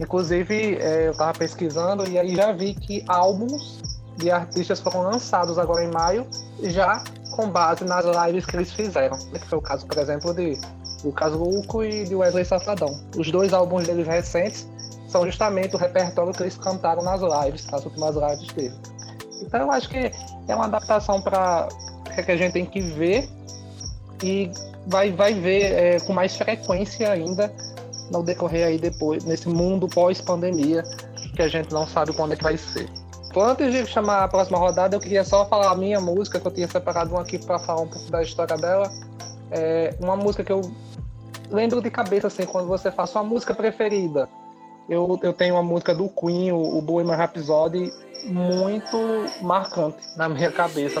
Inclusive, 0.00 0.76
é, 0.76 1.08
eu 1.08 1.12
estava 1.12 1.32
pesquisando 1.38 2.08
e 2.08 2.18
aí 2.18 2.34
já 2.34 2.52
vi 2.52 2.74
que 2.74 3.04
álbuns 3.08 3.82
de 4.16 4.30
artistas 4.30 4.80
foram 4.80 5.02
lançados 5.02 5.58
agora 5.58 5.84
em 5.84 5.90
maio, 5.90 6.26
já 6.62 7.02
com 7.32 7.48
base 7.48 7.84
nas 7.84 8.04
lives 8.04 8.46
que 8.46 8.56
eles 8.56 8.72
fizeram. 8.72 9.18
Que 9.18 9.46
foi 9.46 9.58
o 9.58 9.62
caso, 9.62 9.86
por 9.86 9.98
exemplo, 9.98 10.34
de 10.34 10.58
Lucas 11.04 11.32
Luco 11.32 11.82
e 11.82 12.04
de 12.04 12.14
Wesley 12.14 12.44
Safadão. 12.44 12.98
Os 13.16 13.30
dois 13.30 13.52
álbuns 13.52 13.86
deles 13.86 14.06
recentes 14.06 14.68
são 15.08 15.26
justamente 15.26 15.74
o 15.74 15.78
repertório 15.78 16.32
que 16.32 16.42
eles 16.42 16.56
cantaram 16.56 17.02
nas 17.02 17.20
lives, 17.20 17.66
nas 17.66 17.84
últimas 17.84 18.14
lives 18.14 18.52
dele. 18.52 18.74
Então 19.42 19.60
eu 19.60 19.70
acho 19.72 19.88
que 19.88 20.12
é 20.48 20.54
uma 20.54 20.66
adaptação 20.66 21.20
para 21.20 21.68
que 22.24 22.30
a 22.30 22.36
gente 22.36 22.52
tem 22.52 22.66
que 22.66 22.80
ver 22.80 23.28
e 24.22 24.52
vai, 24.86 25.12
vai 25.12 25.34
ver 25.34 25.72
é, 25.72 26.00
com 26.00 26.12
mais 26.12 26.36
frequência 26.36 27.10
ainda 27.10 27.52
no 28.10 28.22
decorrer 28.22 28.66
aí 28.66 28.78
depois, 28.78 29.24
nesse 29.24 29.48
mundo 29.48 29.88
pós-pandemia, 29.88 30.82
que 31.34 31.42
a 31.42 31.48
gente 31.48 31.72
não 31.72 31.86
sabe 31.86 32.12
quando 32.12 32.32
é 32.32 32.36
que 32.36 32.42
vai 32.42 32.56
ser. 32.56 32.88
Então, 33.30 33.42
antes 33.42 33.72
de 33.72 33.86
chamar 33.86 34.24
a 34.24 34.28
próxima 34.28 34.58
rodada, 34.58 34.96
eu 34.96 35.00
queria 35.00 35.22
só 35.22 35.46
falar 35.46 35.70
a 35.70 35.76
minha 35.76 36.00
música, 36.00 36.40
que 36.40 36.46
eu 36.46 36.50
tinha 36.50 36.66
separado 36.66 37.12
uma 37.12 37.22
aqui 37.22 37.38
para 37.38 37.60
falar 37.60 37.82
um 37.82 37.86
pouco 37.86 38.10
da 38.10 38.20
história 38.22 38.56
dela. 38.56 38.90
É 39.52 39.94
uma 40.00 40.16
música 40.16 40.42
que 40.42 40.50
eu 40.50 40.60
lembro 41.48 41.80
de 41.80 41.90
cabeça, 41.90 42.26
assim, 42.26 42.44
quando 42.44 42.66
você 42.66 42.90
faz 42.90 43.10
sua 43.10 43.22
música 43.22 43.54
preferida. 43.54 44.28
Eu, 44.88 45.16
eu 45.22 45.32
tenho 45.32 45.54
uma 45.54 45.62
música 45.62 45.94
do 45.94 46.08
Queen, 46.08 46.50
o, 46.50 46.78
o 46.78 46.82
Bohemian 46.82 47.14
Rhapsody, 47.14 47.92
muito 48.24 48.98
marcante 49.40 49.98
na 50.16 50.28
minha 50.28 50.50
cabeça. 50.50 51.00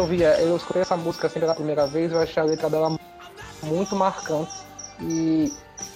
eu 0.00 0.06
via, 0.06 0.40
eu 0.40 0.56
escutei 0.56 0.82
essa 0.82 0.96
música 0.96 1.26
assim 1.26 1.38
pela 1.40 1.54
primeira 1.54 1.86
vez, 1.86 2.10
eu 2.10 2.18
achei 2.20 2.42
a 2.42 2.46
letra 2.46 2.70
dela 2.70 2.96
muito 3.62 3.94
marcante. 3.94 4.50
E, 5.00 5.52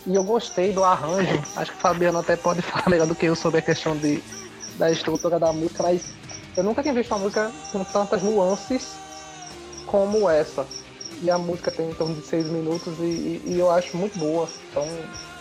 e 0.06 0.14
eu 0.14 0.22
gostei 0.22 0.72
do 0.72 0.84
arranjo. 0.84 1.42
Acho 1.56 1.72
que 1.72 1.78
o 1.78 1.80
Fabiano 1.80 2.18
até 2.18 2.36
pode 2.36 2.60
falar 2.62 2.88
melhor 2.88 3.06
do 3.06 3.14
que 3.14 3.26
eu 3.26 3.34
sobre 3.34 3.58
a 3.58 3.62
questão 3.62 3.96
de, 3.96 4.22
da 4.78 4.90
estrutura 4.90 5.38
da 5.38 5.52
música, 5.52 5.82
mas 5.82 6.02
eu 6.56 6.62
nunca 6.62 6.82
tinha 6.82 6.94
visto 6.94 7.10
uma 7.12 7.18
música 7.20 7.50
com 7.72 7.82
tantas 7.84 8.22
nuances 8.22 8.94
como 9.86 10.28
essa. 10.28 10.66
e 11.22 11.30
a 11.30 11.38
música 11.38 11.70
tem 11.70 11.88
em 11.90 11.94
torno 11.94 12.14
de 12.14 12.26
seis 12.26 12.44
minutos 12.46 12.98
e, 12.98 13.02
e- 13.04 13.42
e 13.46 13.58
eu 13.58 13.70
acho 13.70 13.96
muito 13.96 14.18
boa. 14.18 14.48
Então 14.70 14.86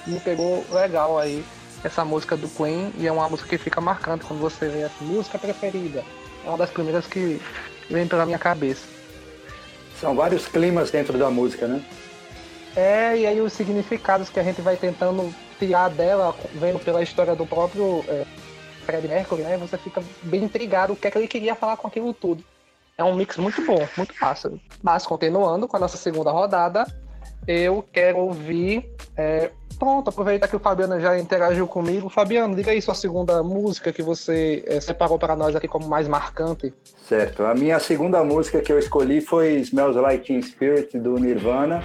me 0.08 0.20
pegou 0.22 0.64
legal 0.72 1.18
aí 1.20 1.44
essa 1.84 2.06
música 2.06 2.38
do 2.38 2.48
Queen 2.48 2.94
e 2.98 3.08
é 3.08 3.12
uma 3.12 3.28
música 3.30 3.50
que 3.50 3.58
fica 3.58 3.82
marcante 3.82 4.24
quando 4.26 4.40
você 4.40 4.70
vê 4.70 4.82
essa 4.82 5.04
música 5.04 5.38
preferida. 5.38 6.04
É 6.46 6.50
uma 6.50 6.58
das 6.58 6.70
primeiras 6.70 7.06
que 7.08 7.42
vem 7.94 8.08
pela 8.08 8.26
minha 8.26 8.40
cabeça. 8.40 8.86
São 10.00 10.16
vários 10.16 10.48
climas 10.48 10.92
dentro 10.92 11.18
da 11.18 11.30
música, 11.30 11.68
né? 11.68 11.82
É, 12.76 13.18
e 13.18 13.28
aí 13.28 13.40
os 13.40 13.54
significados 13.54 14.30
que 14.30 14.40
a 14.40 14.44
gente 14.44 14.62
vai 14.62 14.76
tentando 14.76 15.34
tirar 15.60 15.90
dela, 15.90 16.36
vendo 16.56 16.80
pela 16.80 17.04
história 17.04 17.36
do 17.36 17.46
próprio 17.46 18.04
é, 18.08 18.26
Fred 18.86 19.08
Mercury, 19.08 19.44
né? 19.44 19.58
Você 19.58 19.78
fica 19.78 20.04
bem 20.24 20.44
intrigado 20.44 20.94
o 20.94 20.96
que 20.96 21.08
é 21.08 21.12
que 21.12 21.18
ele 21.18 21.28
queria 21.28 21.56
falar 21.56 21.78
com 21.78 21.88
aquilo 21.88 22.14
tudo. 22.14 22.44
É 22.98 23.04
um 23.04 23.16
mix 23.16 23.38
muito 23.38 23.64
bom, 23.66 23.88
muito 23.96 24.14
massa. 24.20 24.52
Mas 24.82 25.06
continuando 25.06 25.68
com 25.68 25.78
a 25.78 25.80
nossa 25.80 25.98
segunda 25.98 26.32
rodada, 26.32 26.86
eu 27.48 27.86
quero 27.94 28.18
ouvir. 28.18 28.92
é, 29.16 29.52
pronto, 29.78 30.10
aproveitar 30.10 30.48
que 30.48 30.56
o 30.56 30.60
Fabiano 30.60 31.00
já 31.00 31.18
interagiu 31.20 31.68
comigo. 31.68 32.10
Fabiano, 32.10 32.56
diga 32.56 32.72
aí 32.72 32.82
sua 32.82 32.96
segunda 32.96 33.44
música 33.44 33.92
que 33.92 34.02
você 34.02 34.64
é, 34.68 34.80
separou 34.80 35.20
para 35.20 35.36
nós 35.36 35.56
aqui 35.56 35.68
como 35.68 35.88
mais 35.88 36.08
marcante. 36.08 36.74
Certo. 37.08 37.44
A 37.44 37.54
minha 37.54 37.80
segunda 37.80 38.24
música 38.24 38.62
que 38.62 38.72
eu 38.72 38.80
escolhi 38.80 39.22
foi 39.22 39.56
Smells 39.58 40.00
Like 40.00 40.26
Teen 40.26 40.42
Spirit, 40.42 40.98
do 40.98 41.18
Nirvana. 41.20 41.84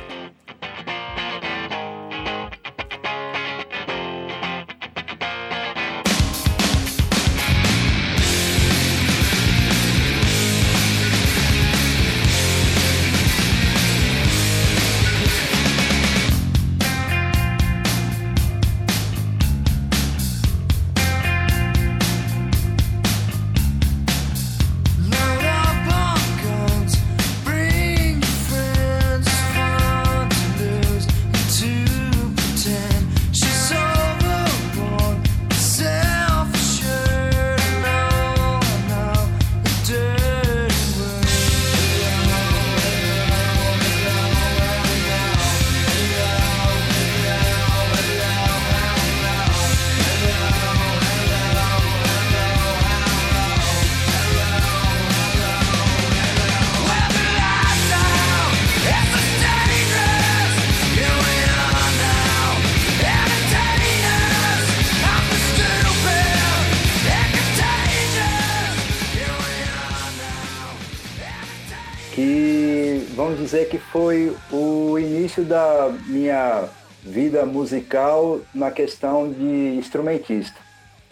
Dizer 73.49 73.71
que 73.71 73.79
foi 73.79 74.37
o 74.53 74.99
início 74.99 75.43
da 75.43 75.91
minha 76.07 76.69
vida 77.03 77.47
musical 77.47 78.41
na 78.55 78.71
questão 78.71 79.33
de 79.33 79.75
instrumentista. 79.75 80.61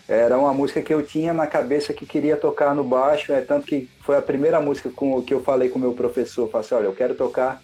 Era 0.06 0.38
uma 0.38 0.52
música 0.52 0.82
que 0.82 0.92
eu 0.92 1.02
tinha 1.02 1.32
na 1.32 1.46
cabeça 1.46 1.94
que 1.94 2.04
queria 2.04 2.36
tocar 2.36 2.74
no 2.74 2.84
baixo, 2.84 3.32
é 3.32 3.40
tanto 3.40 3.66
que 3.66 3.88
foi 4.02 4.18
a 4.18 4.22
primeira 4.22 4.60
música 4.60 4.90
com 4.90 5.22
que 5.22 5.32
eu 5.32 5.42
falei 5.42 5.70
com 5.70 5.78
o 5.78 5.82
meu 5.82 5.94
professor, 5.94 6.50
falei 6.50 6.66
assim, 6.66 6.74
olha, 6.74 6.84
eu 6.84 6.92
quero 6.92 7.14
tocar 7.14 7.62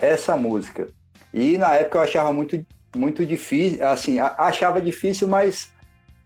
essa 0.00 0.36
música. 0.36 0.88
E 1.32 1.56
na 1.56 1.76
época 1.76 1.98
eu 1.98 2.02
achava 2.02 2.32
muito 2.32 2.60
muito 2.96 3.24
difícil, 3.24 3.86
assim, 3.86 4.18
achava 4.18 4.80
difícil, 4.80 5.28
mas 5.28 5.70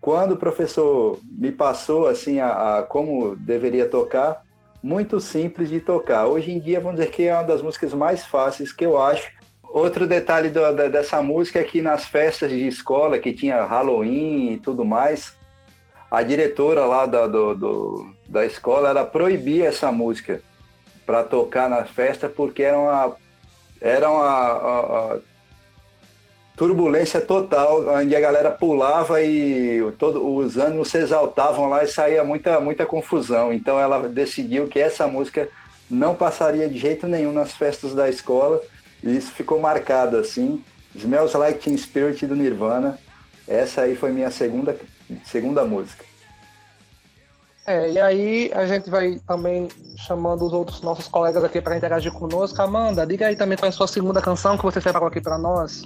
quando 0.01 0.31
o 0.31 0.37
professor 0.37 1.19
me 1.23 1.51
passou 1.51 2.07
assim 2.07 2.39
a, 2.39 2.79
a 2.79 2.83
como 2.83 3.35
deveria 3.35 3.87
tocar, 3.87 4.41
muito 4.83 5.19
simples 5.21 5.69
de 5.69 5.79
tocar. 5.79 6.25
Hoje 6.27 6.51
em 6.51 6.59
dia, 6.59 6.79
vamos 6.81 6.99
dizer 6.99 7.09
que 7.09 7.23
é 7.23 7.33
uma 7.33 7.43
das 7.43 7.61
músicas 7.61 7.93
mais 7.93 8.25
fáceis 8.25 8.73
que 8.73 8.85
eu 8.85 9.01
acho. 9.01 9.31
Outro 9.63 10.05
detalhe 10.05 10.49
do- 10.49 10.73
da- 10.73 10.89
dessa 10.89 11.21
música 11.21 11.59
é 11.59 11.63
que 11.63 11.81
nas 11.81 12.05
festas 12.05 12.51
de 12.51 12.67
escola, 12.67 13.17
que 13.17 13.31
tinha 13.31 13.63
Halloween 13.63 14.51
e 14.51 14.57
tudo 14.59 14.83
mais, 14.83 15.35
a 16.11 16.21
diretora 16.21 16.85
lá 16.85 17.05
da, 17.05 17.25
do- 17.25 17.55
do- 17.55 18.13
da 18.27 18.45
escola, 18.45 18.89
ela 18.89 19.05
proibia 19.05 19.67
essa 19.67 19.89
música 19.91 20.41
para 21.05 21.23
tocar 21.23 21.69
na 21.69 21.85
festa 21.85 22.27
porque 22.29 22.61
era 22.61 22.77
uma, 22.77 23.15
era 23.79 24.09
uma, 24.11 24.53
uma- 24.53 24.81
uma 25.13 25.21
turbulência 26.55 27.19
total, 27.19 27.87
onde 27.95 28.15
a 28.15 28.19
galera 28.19 28.51
pulava 28.51 29.21
e 29.21 29.79
todo, 29.97 30.35
os 30.35 30.57
ânimos 30.57 30.89
se 30.89 30.97
exaltavam 30.99 31.67
lá 31.67 31.83
e 31.83 31.87
saía 31.87 32.23
muita, 32.23 32.59
muita 32.59 32.85
confusão. 32.85 33.51
Então 33.51 33.79
ela 33.79 34.07
decidiu 34.07 34.67
que 34.67 34.79
essa 34.79 35.07
música 35.07 35.49
não 35.89 36.15
passaria 36.15 36.67
de 36.69 36.77
jeito 36.77 37.07
nenhum 37.07 37.31
nas 37.31 37.53
festas 37.53 37.93
da 37.93 38.09
escola 38.09 38.61
e 39.03 39.15
isso 39.15 39.31
ficou 39.31 39.59
marcado 39.59 40.17
assim. 40.17 40.63
Smells 40.95 41.35
Like 41.35 41.59
Teen 41.59 41.77
Spirit 41.77 42.25
do 42.27 42.35
Nirvana. 42.35 42.99
Essa 43.47 43.81
aí 43.81 43.95
foi 43.95 44.11
minha 44.11 44.29
segunda, 44.29 44.77
segunda 45.25 45.65
música. 45.65 46.05
É, 47.65 47.91
e 47.91 47.99
aí 47.99 48.51
a 48.53 48.65
gente 48.65 48.89
vai 48.89 49.19
também 49.25 49.69
chamando 49.97 50.45
os 50.45 50.51
outros 50.51 50.81
nossos 50.81 51.07
colegas 51.07 51.43
aqui 51.43 51.61
para 51.61 51.77
interagir 51.77 52.11
conosco. 52.11 52.61
Amanda, 52.61 53.07
diga 53.07 53.27
aí 53.27 53.35
também 53.35 53.57
qual 53.57 53.67
é 53.67 53.69
a 53.69 53.71
sua 53.71 53.87
segunda 53.87 54.21
canção 54.21 54.57
que 54.57 54.63
você 54.63 54.81
separou 54.81 55.07
aqui 55.07 55.21
para 55.21 55.37
nós. 55.37 55.85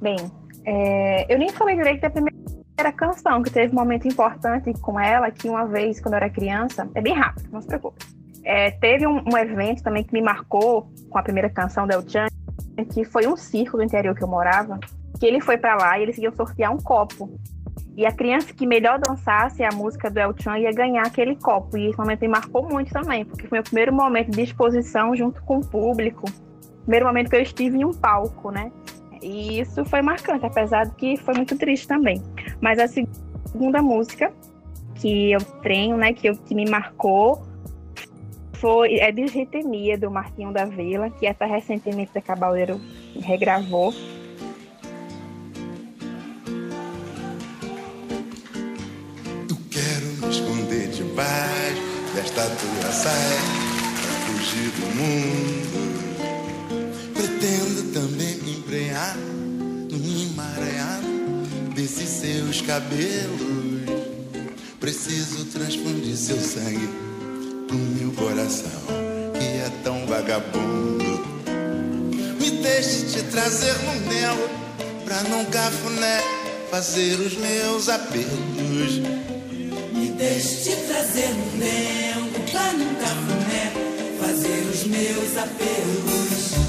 Bem, 0.00 0.16
é, 0.64 1.32
eu 1.32 1.38
nem 1.38 1.48
falei 1.50 1.76
direito 1.76 2.00
da 2.00 2.10
primeira 2.10 2.92
canção, 2.96 3.42
que 3.42 3.50
teve 3.50 3.72
um 3.72 3.78
momento 3.78 4.06
importante 4.06 4.72
com 4.80 4.98
ela, 4.98 5.30
que 5.30 5.48
uma 5.48 5.66
vez, 5.66 6.00
quando 6.00 6.14
eu 6.14 6.18
era 6.18 6.30
criança, 6.30 6.88
é 6.94 7.00
bem 7.00 7.14
rápido, 7.14 7.48
não 7.50 7.60
se 7.60 7.66
preocupe. 7.66 8.04
É, 8.44 8.70
teve 8.70 9.06
um, 9.06 9.22
um 9.26 9.36
evento 9.36 9.82
também 9.82 10.04
que 10.04 10.12
me 10.12 10.22
marcou 10.22 10.90
com 11.10 11.18
a 11.18 11.22
primeira 11.22 11.50
canção 11.50 11.86
da 11.86 11.94
El 11.94 12.08
Chan, 12.08 12.28
que 12.92 13.04
foi 13.04 13.26
um 13.26 13.36
circo 13.36 13.76
do 13.76 13.82
interior 13.82 14.14
que 14.14 14.22
eu 14.22 14.28
morava, 14.28 14.78
que 15.18 15.26
ele 15.26 15.40
foi 15.40 15.58
para 15.58 15.74
lá 15.74 15.98
e 15.98 16.02
eles 16.02 16.18
iam 16.18 16.32
sortear 16.32 16.72
um 16.72 16.78
copo. 16.78 17.30
E 17.96 18.06
a 18.06 18.12
criança 18.12 18.54
que 18.54 18.64
melhor 18.64 19.00
dançasse 19.00 19.64
a 19.64 19.70
música 19.72 20.08
do 20.08 20.18
El 20.20 20.32
Chan 20.38 20.58
ia 20.58 20.72
ganhar 20.72 21.04
aquele 21.04 21.34
copo. 21.34 21.76
E 21.76 21.88
esse 21.88 21.98
momento 21.98 22.20
me 22.20 22.28
marcou 22.28 22.62
muito 22.62 22.92
também, 22.92 23.24
porque 23.24 23.48
foi 23.48 23.58
meu 23.58 23.64
primeiro 23.64 23.92
momento 23.92 24.30
de 24.30 24.42
exposição 24.42 25.16
junto 25.16 25.42
com 25.42 25.58
o 25.58 25.66
público. 25.66 26.24
Primeiro 26.82 27.06
momento 27.06 27.28
que 27.28 27.36
eu 27.36 27.42
estive 27.42 27.78
em 27.78 27.84
um 27.84 27.92
palco, 27.92 28.52
né? 28.52 28.70
E 29.22 29.60
isso 29.60 29.84
foi 29.84 30.02
marcante, 30.02 30.46
apesar 30.46 30.86
de 30.86 30.94
que 30.94 31.16
foi 31.16 31.34
muito 31.34 31.56
triste 31.56 31.86
também. 31.86 32.22
Mas 32.60 32.78
a 32.78 32.88
segunda 32.88 33.82
música 33.82 34.32
que 34.94 35.32
eu 35.32 35.40
tenho, 35.62 35.96
né, 35.96 36.12
que, 36.12 36.28
eu, 36.28 36.36
que 36.36 36.54
me 36.54 36.68
marcou, 36.68 37.46
foi 38.54 38.96
é 38.96 39.12
Desritmia, 39.12 39.96
do 39.96 40.10
Martinho 40.10 40.52
da 40.52 40.64
Vila, 40.64 41.10
que 41.10 41.26
até 41.26 41.46
recentemente 41.46 42.10
a 42.16 42.20
Cabaleiro 42.20 42.80
regravou. 43.20 43.94
Eu 49.48 49.56
quero 49.70 50.06
me 50.20 50.28
esconder 50.28 50.88
debaixo 50.88 51.82
desta 52.14 52.42
tua 52.42 52.90
saia 52.90 53.40
pra 54.02 54.12
fugir 54.26 54.70
do 54.72 54.86
mundo. 54.96 55.87
Pretendo 57.38 57.92
também 57.92 58.34
me 58.38 58.56
embrenhar 58.56 59.16
num 59.16 60.22
emaranhado 60.22 61.06
desses 61.72 62.08
seus 62.08 62.60
cabelos. 62.62 63.84
Preciso 64.80 65.44
transfundir 65.44 66.16
seu 66.16 66.36
sangue 66.40 66.88
pro 67.68 67.76
meu 67.76 68.10
coração 68.14 68.82
que 69.38 69.44
é 69.44 69.70
tão 69.84 70.04
vagabundo. 70.06 71.04
Me 72.40 72.50
deixe 72.60 73.06
te 73.06 73.22
trazer 73.30 73.74
no 73.84 74.00
mel 74.08 74.36
pra 75.04 75.22
num 75.22 75.44
cafuné 75.44 76.20
fazer 76.72 77.20
os 77.20 77.36
meus 77.36 77.88
apelos. 77.88 78.98
Me 79.92 80.08
deixe 80.08 80.70
te 80.70 80.76
trazer 80.88 81.28
no 81.28 81.56
nego 81.56 82.50
pra 82.50 82.72
num 82.72 82.94
cafuné 82.96 83.72
fazer 84.18 84.68
os 84.72 84.84
meus 84.88 85.36
apelos. 85.36 86.67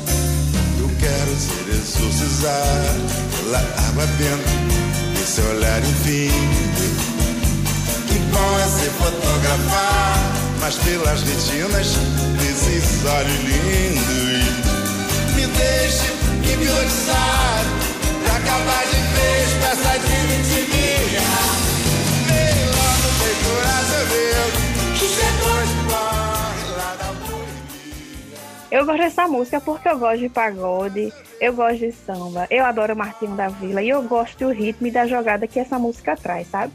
Quero 1.09 1.35
ser 1.39 1.67
exorcizado 1.73 3.01
pela 3.35 3.57
água 3.57 4.05
benta 4.19 4.53
desse 5.17 5.41
olhar 5.41 5.81
infinito. 5.81 6.85
Que 8.07 8.19
bom 8.31 8.59
é 8.59 8.67
se 8.67 8.89
fotografar 8.91 10.39
mas 10.61 10.75
pelas 10.75 11.23
retinas 11.23 11.95
desses 12.37 13.03
olhos 13.05 13.39
lindos. 13.43 14.53
Me 15.33 15.47
deixe 15.47 16.13
hipnotizar 16.43 17.65
pra 18.23 18.35
acabar 18.35 18.85
de 18.85 19.01
vez 19.17 19.49
com 19.59 19.65
essa 19.65 19.97
divitimia. 19.97 21.25
Vem 22.27 22.65
logo, 22.69 23.07
feito 23.17 23.49
Azevedo, 23.79 24.57
que 24.93 25.07
morre 25.43 25.73
lá 25.91 26.29
da 26.29 26.38
Eu 28.71 28.85
gosto 28.85 28.99
dessa 28.99 29.27
música 29.27 29.59
porque 29.59 29.89
eu 29.89 29.97
gosto 29.97 30.19
de 30.19 30.29
pagode, 30.29 31.11
eu 31.41 31.53
gosto 31.53 31.79
de 31.79 31.91
samba, 31.91 32.45
eu 32.51 32.63
adoro 32.63 32.95
Martinho 32.95 33.35
da 33.35 33.47
Vila 33.47 33.81
e 33.81 33.89
eu 33.89 34.03
gosto 34.03 34.37
do 34.45 34.51
ritmo 34.51 34.85
e 34.85 34.91
da 34.91 35.07
jogada 35.07 35.47
que 35.47 35.59
essa 35.59 35.79
música 35.79 36.15
traz, 36.15 36.47
sabe? 36.47 36.71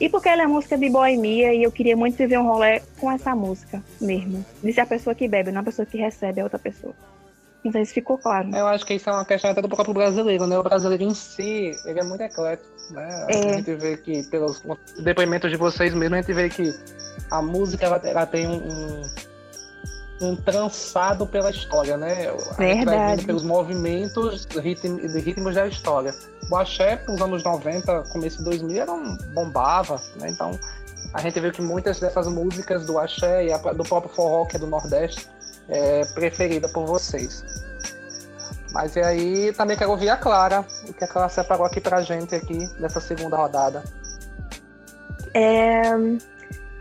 E 0.00 0.08
porque 0.08 0.28
ela 0.28 0.42
é 0.42 0.46
música 0.46 0.76
de 0.76 0.90
boemia 0.90 1.54
e 1.54 1.62
eu 1.62 1.70
queria 1.70 1.96
muito 1.96 2.16
viver 2.16 2.38
um 2.38 2.46
rolê 2.46 2.82
com 2.98 3.10
essa 3.10 3.34
música 3.34 3.82
mesmo. 4.00 4.44
De 4.62 4.72
ser 4.72 4.80
a 4.80 4.86
pessoa 4.86 5.14
que 5.14 5.28
bebe, 5.28 5.52
não 5.52 5.60
a 5.60 5.64
pessoa 5.64 5.86
que 5.86 5.96
recebe 5.96 6.40
a 6.40 6.44
outra 6.44 6.58
pessoa. 6.58 6.92
Não 7.64 7.72
sei 7.72 7.84
se 7.84 7.94
ficou 7.94 8.18
claro. 8.18 8.54
Eu 8.54 8.66
acho 8.66 8.84
que 8.84 8.94
isso 8.94 9.08
é 9.08 9.12
uma 9.12 9.24
questão 9.24 9.50
até 9.50 9.62
do 9.62 9.68
próprio 9.68 9.94
brasileiro, 9.94 10.46
né? 10.46 10.58
O 10.58 10.62
brasileiro 10.62 11.04
em 11.04 11.14
si, 11.14 11.72
ele 11.84 12.00
é 12.00 12.04
muito 12.04 12.20
eclético, 12.20 12.68
né? 12.90 13.26
É. 13.30 13.50
A 13.50 13.56
gente 13.56 13.74
vê 13.74 13.96
que, 13.96 14.22
pelos 14.24 14.62
depoimentos 15.02 15.50
de 15.50 15.56
vocês 15.56 15.94
mesmo, 15.94 16.14
a 16.14 16.20
gente 16.20 16.32
vê 16.32 16.48
que 16.48 16.74
a 17.30 17.40
música, 17.40 17.86
ela, 17.86 18.00
ela 18.04 18.26
tem 18.26 18.46
um, 18.46 18.56
um 18.56 19.02
trançado 20.44 21.26
pela 21.26 21.50
história, 21.50 21.96
né? 21.96 22.32
Verdade. 22.56 23.24
pelos 23.24 23.42
movimentos, 23.42 24.46
ritmo, 24.56 24.98
de 24.98 25.20
ritmos 25.20 25.54
da 25.54 25.66
história. 25.66 26.14
O 26.50 26.56
axé, 26.56 27.02
nos 27.08 27.20
anos 27.20 27.42
90, 27.44 28.02
começo 28.12 28.38
de 28.38 28.44
2000, 28.44 28.82
era 28.82 28.92
um, 28.92 29.16
bombava, 29.34 30.00
né? 30.20 30.28
Então, 30.30 30.58
a 31.12 31.20
gente 31.20 31.38
vê 31.40 31.50
que 31.50 31.60
muitas 31.60 31.98
dessas 32.00 32.26
músicas 32.28 32.86
do 32.86 32.98
axé 32.98 33.46
e 33.46 33.52
a- 33.52 33.58
do 33.58 33.84
próprio 33.84 34.14
forró, 34.14 34.44
que 34.46 34.56
é 34.56 34.58
do 34.58 34.66
Nordeste, 34.66 35.28
é 35.68 36.04
preferida 36.14 36.68
por 36.68 36.86
vocês. 36.86 37.44
Mas 38.72 38.94
e 38.96 39.00
aí 39.00 39.52
também 39.54 39.76
quero 39.76 39.90
ouvir 39.90 40.08
a 40.10 40.16
Clara, 40.16 40.64
o 40.88 40.92
que 40.92 41.02
a 41.04 41.08
Clara 41.08 41.28
separou 41.28 41.64
aqui 41.66 41.80
pra 41.80 42.02
gente 42.02 42.34
aqui 42.34 42.58
nessa 42.78 43.00
segunda 43.00 43.36
rodada. 43.36 43.82
É, 45.34 45.82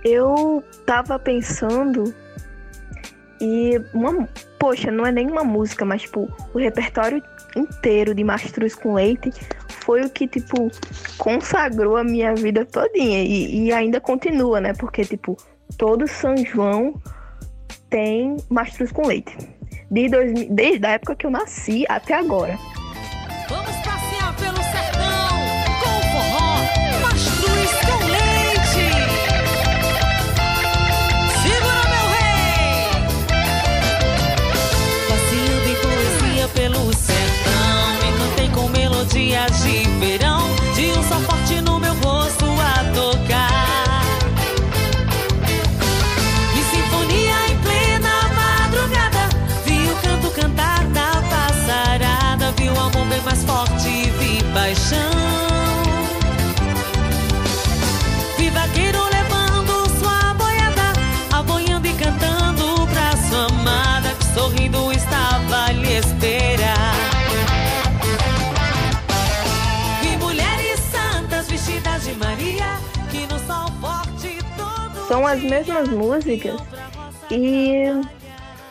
eu 0.03 0.63
tava 0.85 1.17
pensando 1.19 2.13
e 3.39 3.81
uma, 3.93 4.27
poxa, 4.59 4.91
não 4.91 5.05
é 5.05 5.11
nem 5.11 5.29
uma 5.29 5.43
música, 5.43 5.85
mas 5.85 6.03
tipo, 6.03 6.29
o 6.53 6.57
repertório 6.57 7.21
inteiro 7.55 8.13
de 8.13 8.23
Mastruz 8.23 8.75
com 8.75 8.93
Leite 8.93 9.31
foi 9.67 10.01
o 10.01 10.09
que 10.09 10.27
tipo 10.27 10.69
consagrou 11.17 11.95
a 11.95 12.03
minha 12.03 12.33
vida 12.33 12.65
todinha 12.65 13.23
e, 13.23 13.67
e 13.67 13.73
ainda 13.73 13.99
continua, 14.01 14.59
né? 14.59 14.73
Porque 14.73 15.03
tipo, 15.03 15.37
todo 15.77 16.07
São 16.07 16.35
João 16.37 16.99
tem 17.89 18.37
Mastruz 18.49 18.91
com 18.91 19.07
Leite. 19.07 19.37
De 19.91 20.09
2000 20.09 20.47
desde 20.49 20.85
a 20.85 20.91
época 20.91 21.15
que 21.15 21.25
eu 21.25 21.31
nasci 21.31 21.85
até 21.87 22.13
agora. 22.13 22.57
Pelo 36.65 36.91
sertão, 36.95 37.93
me 38.01 38.17
cantei 38.17 38.49
com 38.49 38.67
melodias 38.69 39.51
de 39.61 39.87
verão, 39.99 40.44
São 75.15 75.25
as 75.25 75.41
mesmas 75.41 75.87
músicas 75.87 76.61
e 77.31 77.85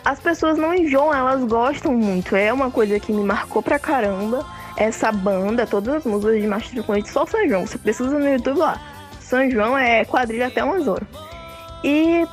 as 0.05 0.21
pessoas 0.21 0.59
não 0.59 0.75
enjoam, 0.75 1.15
elas 1.15 1.43
gostam 1.43 1.95
muito. 1.95 2.37
É 2.37 2.53
uma 2.53 2.71
coisa 2.71 3.01
que 3.01 3.15
me 3.15 3.25
marcou 3.25 3.63
pra 3.63 3.79
caramba. 3.79 4.45
Essa 4.77 5.11
banda, 5.11 5.67
todas 5.67 5.95
as 5.95 6.05
músicas 6.05 6.43
de 6.43 6.47
Master 6.47 6.83
com 6.83 6.93
Leite, 6.93 7.09
só 7.09 7.25
São 7.25 7.49
João. 7.49 7.67
Você 7.67 7.79
precisa 7.79 8.19
no 8.19 8.29
YouTube 8.29 8.59
lá. 8.59 8.79
São 9.21 9.51
João 9.51 9.79
é 9.79 10.05
quadrilha 10.05 10.49
até 10.49 10.63
umas 10.63 10.87
horas. 10.87 11.09
E 11.83 12.27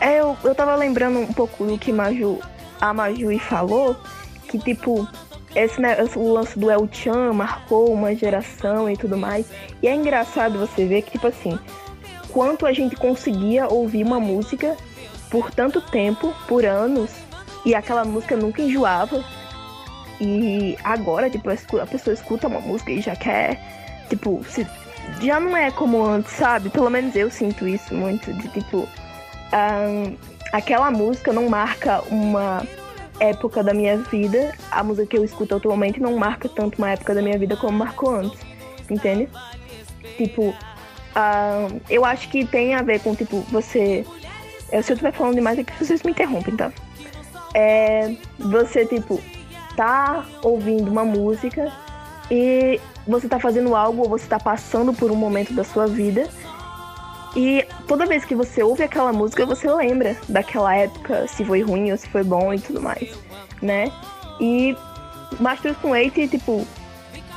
é, 0.00 0.18
eu, 0.18 0.36
eu 0.42 0.52
tava 0.52 0.74
lembrando 0.74 1.20
um 1.20 1.32
pouco 1.32 1.64
do 1.64 1.78
que 1.78 1.92
Maju, 1.92 2.40
a 2.80 2.92
Majui 2.92 3.38
falou, 3.38 3.96
que 4.48 4.58
tipo, 4.58 5.08
esse, 5.54 5.80
né, 5.80 5.96
o 6.16 6.32
lance 6.32 6.58
do 6.58 6.72
El 6.72 6.88
Chan 6.90 7.32
marcou 7.32 7.92
uma 7.92 8.16
geração 8.16 8.90
e 8.90 8.96
tudo 8.96 9.16
mais. 9.16 9.46
E 9.80 9.86
é 9.86 9.94
engraçado 9.94 10.58
você 10.58 10.84
ver 10.86 11.02
que, 11.02 11.12
tipo 11.12 11.28
assim, 11.28 11.56
quanto 12.34 12.66
a 12.66 12.72
gente 12.72 12.96
conseguia 12.96 13.68
ouvir 13.68 14.04
uma 14.04 14.18
música 14.18 14.76
por 15.30 15.52
tanto 15.52 15.80
tempo, 15.80 16.34
por 16.48 16.66
anos, 16.66 17.10
e 17.64 17.74
aquela 17.74 18.04
música 18.04 18.36
nunca 18.36 18.60
enjoava. 18.60 19.24
E 20.20 20.76
agora, 20.82 21.30
tipo, 21.30 21.48
a 21.48 21.86
pessoa 21.86 22.12
escuta 22.12 22.48
uma 22.48 22.60
música 22.60 22.90
e 22.90 23.00
já 23.00 23.14
quer, 23.14 24.04
tipo, 24.08 24.44
se, 24.48 24.66
já 25.20 25.38
não 25.38 25.56
é 25.56 25.70
como 25.70 26.04
antes, 26.04 26.32
sabe? 26.32 26.70
Pelo 26.70 26.90
menos 26.90 27.14
eu 27.14 27.30
sinto 27.30 27.68
isso 27.68 27.94
muito, 27.94 28.32
de 28.32 28.48
tipo, 28.48 28.88
ahn, 29.52 30.16
aquela 30.52 30.90
música 30.90 31.32
não 31.32 31.48
marca 31.48 32.02
uma 32.10 32.66
época 33.20 33.62
da 33.62 33.72
minha 33.72 33.96
vida, 33.98 34.52
a 34.72 34.82
música 34.82 35.06
que 35.06 35.18
eu 35.18 35.24
escuto 35.24 35.54
atualmente 35.54 36.00
não 36.00 36.16
marca 36.16 36.48
tanto 36.48 36.78
uma 36.78 36.90
época 36.90 37.14
da 37.14 37.22
minha 37.22 37.38
vida 37.38 37.56
como 37.56 37.78
marcou 37.78 38.16
antes, 38.16 38.40
entende? 38.90 39.28
Tipo, 40.16 40.54
ah, 41.14 41.68
eu 41.88 42.04
acho 42.04 42.28
que 42.28 42.44
tem 42.44 42.74
a 42.74 42.82
ver 42.82 43.00
com, 43.00 43.14
tipo, 43.14 43.40
você. 43.50 44.04
eu- 44.72 44.82
Se 44.82 44.92
eu 44.92 44.94
estiver 44.94 45.12
falando 45.12 45.34
demais, 45.36 45.58
é 45.58 45.64
que 45.64 45.72
vocês 45.84 46.02
me 46.02 46.10
interrompem, 46.10 46.56
tá? 46.56 46.72
É, 47.54 48.14
você, 48.38 48.84
tipo, 48.84 49.20
tá 49.76 50.24
ouvindo 50.42 50.90
uma 50.90 51.04
música 51.04 51.70
e 52.30 52.80
você 53.06 53.28
tá 53.28 53.38
fazendo 53.38 53.76
algo 53.76 54.02
ou 54.02 54.08
você 54.08 54.26
tá 54.26 54.38
passando 54.40 54.92
por 54.92 55.10
um 55.10 55.16
momento 55.16 55.52
da 55.52 55.62
sua 55.64 55.86
vida. 55.86 56.28
E 57.36 57.64
toda 57.88 58.06
vez 58.06 58.24
que 58.24 58.34
você 58.34 58.62
ouve 58.62 58.82
aquela 58.84 59.12
música, 59.12 59.44
você 59.44 59.70
lembra 59.72 60.16
daquela 60.28 60.74
época, 60.76 61.26
se 61.28 61.44
foi 61.44 61.62
ruim 61.62 61.90
ou 61.90 61.96
se 61.98 62.08
foi 62.08 62.22
bom 62.22 62.52
e 62.54 62.60
tudo 62.60 62.80
mais, 62.80 63.08
né? 63.60 63.90
E 64.40 64.76
Masters 65.40 65.76
com 65.78 65.90
Leite, 65.90 66.28
tipo, 66.28 66.64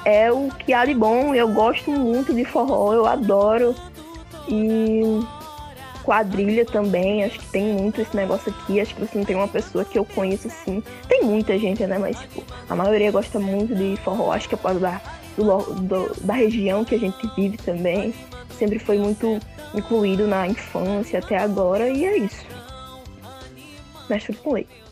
é 0.09 0.31
o 0.31 0.47
que 0.49 0.73
há 0.73 0.85
de 0.85 0.93
bom. 0.93 1.35
Eu 1.35 1.49
gosto 1.49 1.91
muito 1.91 2.33
de 2.33 2.45
forró, 2.45 2.93
eu 2.93 3.05
adoro. 3.05 3.75
E 4.47 5.01
quadrilha 6.03 6.65
também, 6.65 7.25
acho 7.25 7.37
que 7.37 7.45
tem 7.47 7.65
muito 7.73 7.99
esse 7.99 8.15
negócio 8.15 8.49
aqui. 8.53 8.79
Acho 8.79 8.95
que 8.95 9.01
você 9.01 9.17
não 9.17 9.25
tem 9.25 9.35
uma 9.35 9.47
pessoa 9.47 9.83
que 9.83 9.99
eu 9.99 10.05
conheço 10.05 10.47
assim. 10.47 10.81
Tem 11.09 11.21
muita 11.23 11.59
gente, 11.59 11.85
né? 11.85 11.97
Mas 11.97 12.17
tipo, 12.19 12.41
a 12.69 12.75
maioria 12.75 13.11
gosta 13.11 13.37
muito 13.39 13.75
de 13.75 13.97
forró. 13.97 14.31
Acho 14.31 14.47
que 14.47 14.55
é 14.55 14.57
por 14.57 14.63
causa 14.63 14.79
da, 14.79 15.01
do 15.35 15.73
do- 15.81 16.11
da 16.21 16.33
região 16.33 16.85
que 16.85 16.95
a 16.95 16.99
gente 16.99 17.29
vive 17.35 17.57
também. 17.57 18.13
Sempre 18.57 18.79
foi 18.79 18.97
muito 18.97 19.37
incluído 19.75 20.25
na 20.25 20.47
infância 20.47 21.19
até 21.19 21.37
agora 21.37 21.89
e 21.89 22.05
é 22.05 22.17
isso. 22.17 22.45
Mestre 24.09 24.33
com 24.37 24.53
leite. 24.53 24.86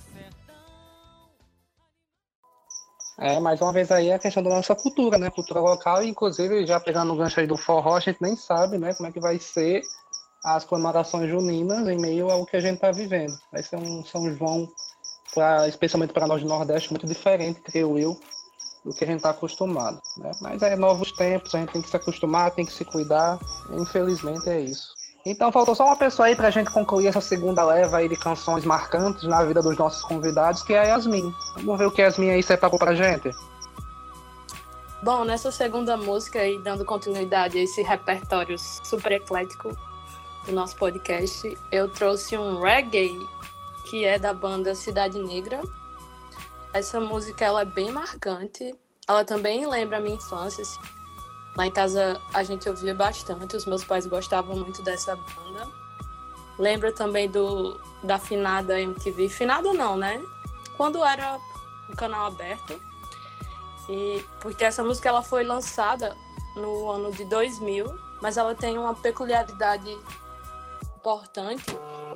É, 3.17 3.39
mais 3.39 3.62
uma 3.62 3.71
vez 3.71 3.91
aí 3.91 4.12
a 4.12 4.19
questão 4.19 4.43
da 4.43 4.49
nossa 4.49 4.75
cultura, 4.75 5.17
né? 5.17 5.30
Cultura 5.30 5.62
local, 5.62 6.04
e 6.04 6.10
inclusive 6.10 6.65
já 6.65 6.80
pegando 6.80 7.13
o 7.13 7.15
gancho 7.15 7.39
aí 7.39 7.47
do 7.47 7.58
forró, 7.58 7.95
a 7.95 7.99
gente 7.99 8.21
nem 8.21 8.36
sabe, 8.36 8.78
né, 8.78 8.93
como 8.93 9.08
é 9.08 9.12
que 9.12 9.19
vai 9.19 9.39
ser 9.39 9.84
as 10.43 10.65
comemorações 10.65 11.30
juninas 11.30 11.88
em 11.88 11.97
meio 11.97 12.30
ao 12.30 12.45
que 12.45 12.56
a 12.56 12.62
gente 12.62 12.75
está 12.75 12.91
vivendo. 12.91 13.36
Vai 13.51 13.63
ser 13.63 13.78
um 13.78 14.04
São 14.06 14.30
João, 14.36 14.67
pra, 15.34 15.67
especialmente 15.67 16.13
para 16.13 16.28
nós 16.28 16.41
do 16.41 16.47
Nordeste, 16.47 16.91
muito 16.91 17.08
diferente, 17.08 17.62
creio 17.62 17.97
eu, 17.97 18.19
do 18.84 18.93
que 18.93 19.04
a 19.04 19.08
gente 19.08 19.17
está 19.17 19.32
acostumado. 19.32 19.99
Né? 20.17 20.32
Mas 20.39 20.62
é 20.62 20.75
novos 20.75 21.12
tempos, 21.12 21.56
a 21.56 21.60
gente 21.60 21.71
tem 21.71 21.82
que 21.82 21.89
se 21.89 21.95
acostumar, 21.95 22.51
tem 22.51 22.65
que 22.65 22.73
se 22.73 22.86
cuidar. 22.86 23.39
Infelizmente 23.71 24.47
é 24.49 24.60
isso. 24.60 24.93
Então 25.25 25.51
faltou 25.51 25.73
só 25.73 25.85
uma 25.85 25.95
pessoa 25.95 26.27
aí 26.27 26.35
para 26.35 26.49
a 26.49 26.51
gente 26.51 26.69
concluir 26.69 27.07
essa 27.07 27.21
segunda 27.21 27.65
leva 27.65 27.97
aí 27.97 28.07
de 28.07 28.15
canções 28.15 28.63
marcantes 28.63 29.23
na 29.23 29.43
vida 29.43 29.61
dos 29.61 29.75
nossos 29.75 30.03
convidados, 30.03 30.61
que 30.61 30.73
é 30.73 30.79
a 30.79 30.83
Yasmin. 30.83 31.33
Vamos 31.55 31.79
ver 31.79 31.88
o 31.88 31.91
que 31.91 32.01
a 32.01 32.05
Yasmin 32.05 32.29
aí 32.29 32.43
separou 32.43 32.77
pra 32.77 32.93
gente. 32.93 33.31
Bom, 35.01 35.23
nessa 35.23 35.51
segunda 35.51 35.97
música 35.97 36.45
e 36.45 36.59
dando 36.59 36.85
continuidade 36.85 37.57
a 37.57 37.63
esse 37.63 37.81
repertório 37.81 38.57
super 38.59 39.13
eclético, 39.13 39.75
do 40.45 40.51
nosso 40.51 40.75
podcast, 40.75 41.57
eu 41.71 41.89
trouxe 41.89 42.38
um 42.38 42.61
reggae 42.61 43.19
que 43.89 44.05
é 44.05 44.19
da 44.19 44.33
banda 44.33 44.75
Cidade 44.75 45.17
Negra. 45.19 45.61
Essa 46.71 46.99
música 46.99 47.45
ela 47.45 47.61
é 47.61 47.65
bem 47.65 47.91
marcante. 47.91 48.75
Ela 49.07 49.25
também 49.25 49.65
lembra 49.65 49.97
a 49.97 49.99
minha 49.99 50.15
infância. 50.15 50.63
Lá 51.57 51.65
em 51.65 51.71
casa 51.71 52.21
a 52.33 52.43
gente 52.43 52.67
ouvia 52.67 52.93
bastante, 52.93 53.55
os 53.55 53.65
meus 53.65 53.83
pais 53.83 54.05
gostavam 54.05 54.55
muito 54.57 54.81
dessa 54.81 55.15
banda. 55.15 55.67
Lembra 56.57 56.91
também 56.91 57.29
do 57.29 57.79
da 58.03 58.19
finada 58.19 58.79
MTV. 58.79 59.29
Finada 59.29 59.73
não, 59.73 59.97
né? 59.97 60.21
Quando 60.77 61.03
era 61.03 61.39
um 61.89 61.95
canal 61.95 62.27
aberto. 62.27 62.79
E 63.89 64.23
porque 64.39 64.63
essa 64.63 64.83
música 64.83 65.09
ela 65.09 65.21
foi 65.21 65.43
lançada 65.43 66.15
no 66.55 66.89
ano 66.89 67.11
de 67.11 67.25
2000, 67.25 67.85
mas 68.21 68.37
ela 68.37 68.55
tem 68.55 68.77
uma 68.77 68.95
peculiaridade 68.95 69.97
importante, 70.97 71.65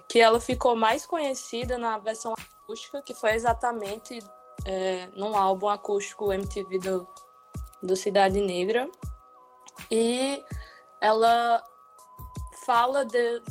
que 0.08 0.20
ela 0.20 0.40
ficou 0.40 0.76
mais 0.76 1.06
conhecida 1.06 1.78
na 1.78 1.98
versão 1.98 2.34
acústica, 2.34 3.02
que 3.02 3.14
foi 3.14 3.34
exatamente 3.34 4.20
é, 4.66 5.08
num 5.16 5.36
álbum 5.36 5.70
acústico 5.70 6.34
MTV 6.34 6.80
do, 6.80 7.08
do 7.84 7.96
Cidade 7.96 8.42
Negra. 8.42 8.90
E 9.92 10.44
ela 11.02 11.64
fala 12.66 13.06
de, 13.06 13.42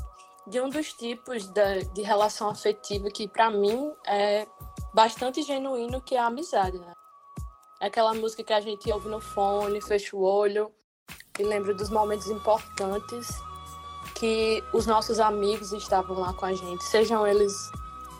de 0.47 0.61
um 0.61 0.69
dos 0.69 0.93
tipos 0.93 1.49
da- 1.49 1.79
de 1.95 2.03
relação 2.03 2.49
afetiva 2.49 3.09
que, 3.11 3.27
para 3.29 3.51
mim, 3.51 3.93
é 4.07 4.47
bastante 4.95 5.43
genuíno, 5.43 6.01
que 6.01 6.14
é 6.14 6.19
a 6.21 6.27
amizade, 6.27 6.79
né? 6.79 6.93
É 7.81 7.87
aquela 7.87 8.12
música 8.14 8.43
que 8.43 8.53
a 8.53 8.61
gente 8.61 8.91
ouve 8.93 9.09
no 9.09 9.21
fone, 9.21 9.81
fecha 9.81 10.17
o 10.17 10.23
olho 10.23 10.73
e 11.38 11.43
lembra 11.45 11.73
dos 11.75 11.91
momentos 11.91 12.29
importantes 12.29 13.29
que 14.17 14.62
os 14.73 14.85
nossos 14.87 15.21
amigos 15.21 15.73
estavam 15.73 16.19
lá 16.19 16.33
com 16.33 16.47
a 16.47 16.53
gente, 16.53 16.83
sejam 16.83 17.25
eles 17.25 17.53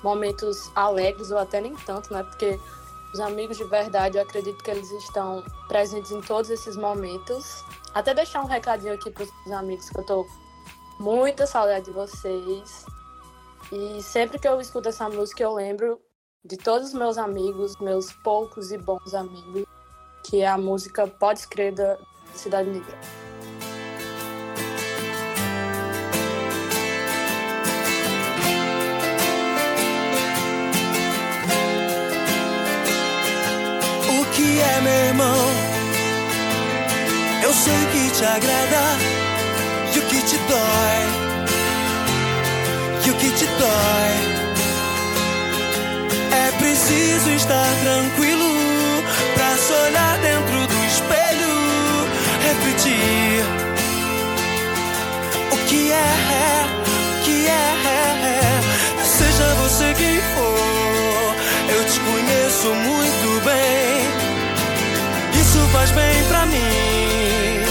momentos 0.05 0.71
alegres 0.77 1.33
ou 1.33 1.39
até 1.39 1.61
nem 1.61 1.75
tanto, 1.75 2.13
né? 2.13 2.23
Porque 2.23 2.61
os 3.13 3.21
amigos 3.21 3.57
de 3.57 3.65
verdade, 3.65 4.19
eu 4.19 4.23
acredito 4.23 4.63
que 4.63 4.71
eles 4.71 4.91
estão 4.91 5.43
presentes 5.67 6.11
em 6.11 6.21
todos 6.21 6.51
esses 6.51 6.77
momentos. 6.77 7.65
Até 7.95 8.13
deixar 8.13 8.43
um 8.43 8.47
recadinho 8.47 8.95
aqui 8.95 9.11
para 9.11 9.25
os 9.25 9.53
amigos 9.53 9.89
que 9.89 9.99
eu 9.99 10.05
tô 10.05 10.27
muita 11.01 11.47
saudade 11.47 11.87
de 11.87 11.91
vocês. 11.91 12.85
E 13.73 14.03
sempre 14.03 14.39
que 14.39 14.49
eu 14.49 14.61
escuto 14.61 14.89
essa 14.89 15.09
música, 15.09 15.43
eu 15.43 15.55
lembro 15.55 16.01
de 16.45 16.57
todos 16.57 16.89
os 16.89 16.95
meus 16.95 17.19
amigos, 17.19 17.77
meus 17.81 18.13
poucos 18.13 18.73
e 18.73 18.79
bons 18.79 19.15
amigos, 19.15 19.65
que 20.25 20.43
é 20.43 20.47
a 20.47 20.59
música 20.59 21.07
Pode 21.07 21.47
Crer 21.49 21.75
da 21.75 21.99
Cidade 22.35 22.71
Negra. 22.71 23.28
Que 34.59 34.63
é, 34.63 34.81
meu 34.81 34.93
irmão? 34.93 35.51
Eu 37.45 37.53
sei 37.55 37.81
que 37.93 38.11
te 38.11 38.25
agrada 38.25 38.85
e 39.95 39.99
o 40.01 40.03
que 40.03 40.21
te 40.23 40.37
dói. 40.53 40.99
E 43.07 43.11
o 43.11 43.15
que 43.15 43.31
te 43.39 43.47
dói. 43.47 44.13
É 46.45 46.51
preciso 46.59 47.31
estar 47.31 47.71
tranquilo 47.85 48.51
pra 49.35 49.57
se 49.57 49.73
olhar 49.73 50.19
dentro 50.19 50.67
do 50.73 50.79
espelho, 50.93 51.55
refletir. 52.49 53.45
O 55.53 55.57
que 55.69 55.93
é, 55.93 56.11
o 57.15 57.25
que 57.25 57.47
é, 57.47 57.61
seja 59.05 59.55
você 59.63 59.95
quem 59.95 60.21
for, 60.35 61.37
eu 61.75 61.85
te 61.91 62.01
conheço 62.01 62.69
muito 62.75 63.45
bem. 63.45 63.98
Faz 65.89 65.97
bem 65.97 66.25
pra 66.25 66.45
mim, 66.45 67.63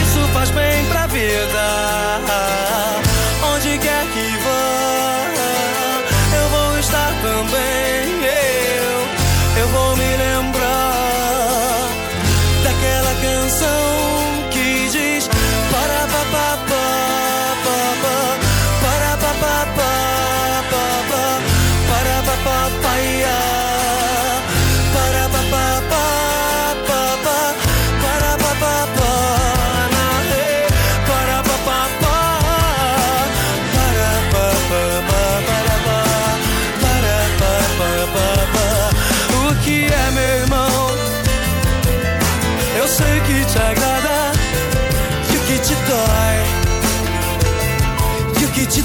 isso 0.00 0.28
faz 0.32 0.50
bem 0.50 0.84
pra 0.86 1.08
vida. 1.08 2.61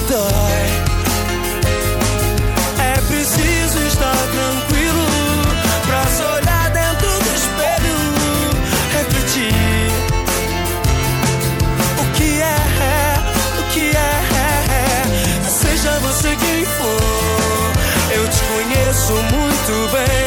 Dói 0.07 0.87
é 2.79 3.01
preciso 3.07 3.79
estar 3.87 4.15
tranquilo 4.15 5.05
pra 5.85 6.05
se 6.05 6.23
olhar 6.23 6.69
dentro 6.71 7.07
do 7.07 7.35
espelho, 7.35 7.97
refletir 8.93 9.91
o 11.99 12.05
que 12.15 12.41
é, 12.41 12.55
o 13.59 13.63
que 13.73 13.85
é, 13.97 15.49
seja 15.49 15.99
você 15.99 16.35
quem 16.35 16.65
for, 16.65 17.71
eu 18.11 18.27
te 18.29 18.43
conheço 18.43 19.13
muito 19.13 19.91
bem. 19.91 20.26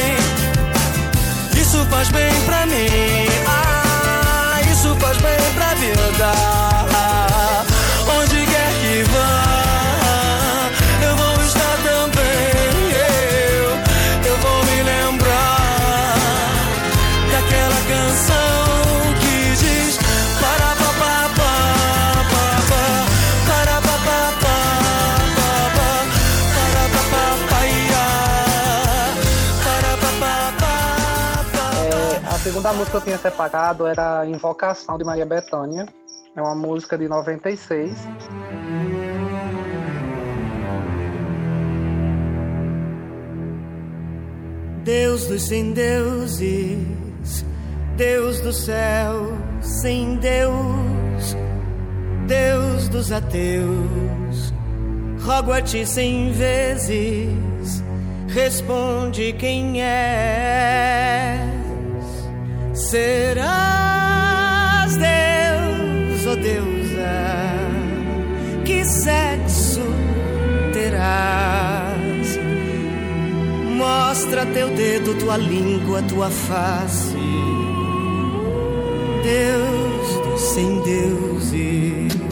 Pa 32.71 32.77
pa 32.77 32.79
É, 32.79 32.79
a 32.79 32.79
segunda 32.79 32.79
música 32.79 32.91
que 32.91 32.97
eu 32.97 33.01
tinha 33.01 33.19
separado 33.19 33.87
era 33.87 34.27
Invocação 34.27 34.97
de 34.97 35.05
Maria 35.05 35.27
Bethânia. 35.27 35.87
É 36.37 36.41
uma 36.41 36.55
música 36.55 36.97
de 36.97 37.09
96. 37.09 37.97
Deus 44.85 45.27
dos 45.27 45.43
sem 45.43 45.73
deuses, 45.73 47.45
Deus 47.97 48.41
do 48.41 48.53
céu 48.53 49.39
sem 49.61 50.17
Deus, 50.17 51.37
Deus 52.27 52.89
dos 52.89 53.13
ateus, 53.13 54.55
rogo 55.23 55.53
a 55.53 55.61
ti 55.61 55.85
cem 55.85 56.33
vezes, 56.33 57.85
responde 58.29 59.35
quem 59.35 59.83
és. 59.83 61.60
Serás 62.89 63.47
Deus 64.97 66.27
ou 66.27 66.37
deusa, 66.37 67.61
que 68.65 68.85
sexo 68.85 69.83
terás? 70.73 72.39
Mostra 73.77 74.47
teu 74.47 74.71
dedo, 74.71 75.15
tua 75.21 75.37
língua, 75.37 76.03
tua 76.03 76.31
face. 76.31 77.15
Deus 79.23 80.15
dos 80.25 80.41
sem 80.41 80.81
deuses. 80.81 82.30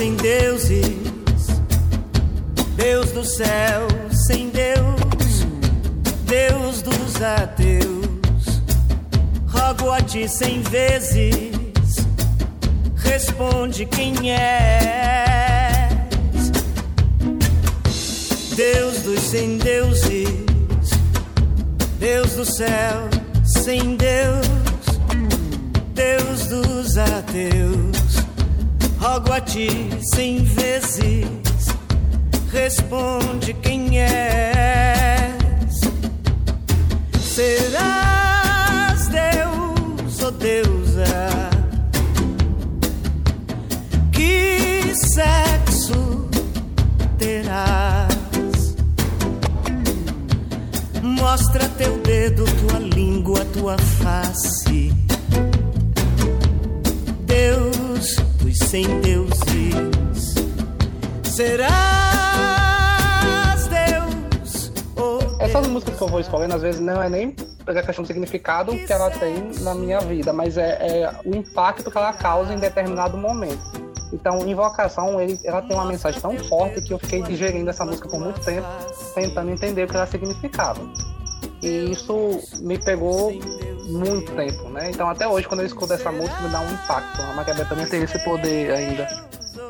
Sem 0.00 0.14
deuses, 0.14 0.80
do 3.12 3.22
céu, 3.22 3.86
sem 4.10 4.48
Deus, 4.48 5.44
Deus 6.24 6.80
dos 6.80 7.20
ateus, 7.20 8.62
rogo 9.46 9.90
a 9.90 10.00
ti 10.00 10.26
cem 10.26 10.62
vezes, 10.62 11.52
responde 12.96 13.84
quem 13.84 14.32
és. 14.32 15.90
Deus 18.56 19.02
dos 19.02 19.20
sem 19.20 19.58
deuses, 19.58 20.30
Deus 21.98 22.32
do 22.36 22.46
céu, 22.46 23.06
sem 23.44 23.96
Deus, 23.96 24.46
Deus 25.92 26.46
dos 26.46 26.96
ateus, 26.96 28.19
rogo 29.00 29.32
a 29.32 29.40
ti 29.40 29.66
cem 30.14 30.44
vezes, 30.44 31.24
responde 32.52 33.54
quem 33.54 33.98
és. 33.98 35.80
Serás 37.18 39.08
Deus 39.08 40.22
ou 40.22 40.30
deusa? 40.32 41.50
Que 44.12 44.92
sexo 44.94 46.28
terás? 47.18 48.74
Mostra 51.02 51.66
teu 51.78 51.98
dedo, 52.00 52.44
tua 52.44 52.78
língua, 52.78 53.46
tua 53.46 53.78
face. 53.78 55.09
Deus 58.50 58.58
dos 58.58 58.58
sem 58.58 59.00
deuses. 59.00 60.34
Serás 61.22 61.70
Deus 63.68 64.72
ou 64.96 65.20
Essas 65.38 65.66
músicas 65.68 65.96
que 65.96 66.02
eu 66.02 66.08
vou 66.08 66.20
escolhendo, 66.20 66.54
às 66.56 66.62
vezes, 66.62 66.80
não 66.80 67.00
é 67.02 67.08
nem 67.08 67.30
pela 67.64 67.82
questão 67.82 68.02
do 68.02 68.08
significado 68.08 68.72
que 68.72 68.92
ela 68.92 69.10
tem 69.10 69.52
na 69.60 69.74
minha 69.74 70.00
vida, 70.00 70.32
mas 70.32 70.58
é, 70.58 70.78
é 70.80 71.14
o 71.24 71.36
impacto 71.36 71.90
que 71.90 71.96
ela 71.96 72.12
causa 72.12 72.52
em 72.52 72.58
determinado 72.58 73.16
momento. 73.16 73.90
Então, 74.12 74.44
Invocação, 74.46 75.20
ele, 75.20 75.38
ela 75.44 75.62
tem 75.62 75.76
uma 75.76 75.84
mensagem 75.84 76.20
tão 76.20 76.36
forte 76.36 76.80
que 76.80 76.92
eu 76.92 76.98
fiquei 76.98 77.22
digerindo 77.22 77.70
essa 77.70 77.84
música 77.84 78.08
por 78.08 78.18
muito 78.18 78.40
tempo, 78.40 78.66
tentando 79.14 79.52
entender 79.52 79.84
o 79.84 79.86
que 79.86 79.94
ela 79.94 80.06
significava. 80.06 80.80
E 81.62 81.92
isso 81.92 82.40
me 82.60 82.76
pegou 82.78 83.30
muito 83.90 84.32
tempo, 84.32 84.68
né? 84.70 84.90
Então, 84.90 85.08
até 85.08 85.26
hoje, 85.26 85.46
quando 85.46 85.60
eu 85.60 85.66
escuto 85.66 85.92
essa 85.92 86.10
música, 86.10 86.40
me 86.40 86.48
dá 86.50 86.60
um 86.60 86.72
impacto. 86.72 87.22
A 87.22 87.32
Maria 87.34 87.54
Bethânia 87.54 87.86
tem 87.86 88.02
esse 88.02 88.18
poder 88.24 88.72
ainda 88.72 89.06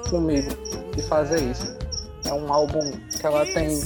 comigo 0.09 0.51
de 0.95 1.03
fazer 1.03 1.41
isso. 1.43 1.77
É 2.25 2.33
um 2.33 2.53
álbum 2.53 2.93
que 3.19 3.27
ela 3.27 3.45
tem 3.47 3.81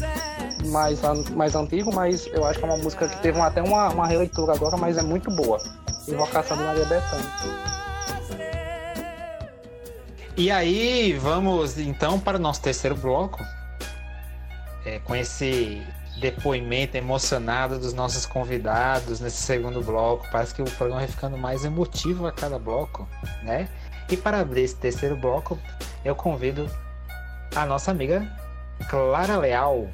mais, 0.67 1.01
mais 1.31 1.55
antigo, 1.55 1.95
mas 1.95 2.27
eu 2.29 2.45
acho 2.45 2.59
que 2.59 2.65
é 2.65 2.69
uma 2.69 2.77
música 2.77 3.09
que 3.09 3.17
teve 3.23 3.39
até 3.41 3.63
uma, 3.63 3.89
uma 3.91 4.07
releitura 4.07 4.53
agora, 4.55 4.77
mas 4.77 4.99
é 4.99 5.03
muito 5.03 5.31
boa. 5.31 5.59
Invocação 6.09 6.57
de 6.57 6.63
Maria 6.65 6.85
Bethânia. 6.85 7.27
E 10.37 10.51
aí, 10.51 11.13
vamos 11.13 11.79
então 11.79 12.19
para 12.19 12.37
o 12.37 12.41
nosso 12.41 12.61
terceiro 12.61 12.97
bloco. 12.97 13.41
É, 14.85 14.99
com 14.99 15.15
esse 15.15 15.83
depoimento 16.21 16.97
emocionado 16.97 17.79
dos 17.79 17.93
nossos 17.93 18.25
convidados 18.25 19.21
nesse 19.21 19.39
segundo 19.39 19.83
bloco. 19.83 20.27
Parece 20.31 20.55
que 20.55 20.63
o 20.63 20.65
programa 20.65 21.01
vai 21.01 21.09
ficando 21.09 21.37
mais 21.37 21.65
emotivo 21.65 22.27
a 22.27 22.33
cada 22.33 22.59
bloco, 22.59 23.09
né? 23.43 23.69
E 24.11 24.17
para 24.17 24.41
abrir 24.41 24.63
esse 24.63 24.77
terceiro 24.77 25.17
bloco, 25.17 25.59
eu 26.05 26.15
convido 26.15 26.69
a 27.55 27.67
nossa 27.67 27.91
amiga 27.91 28.27
Clara 28.89 29.37
Leal. 29.39 29.89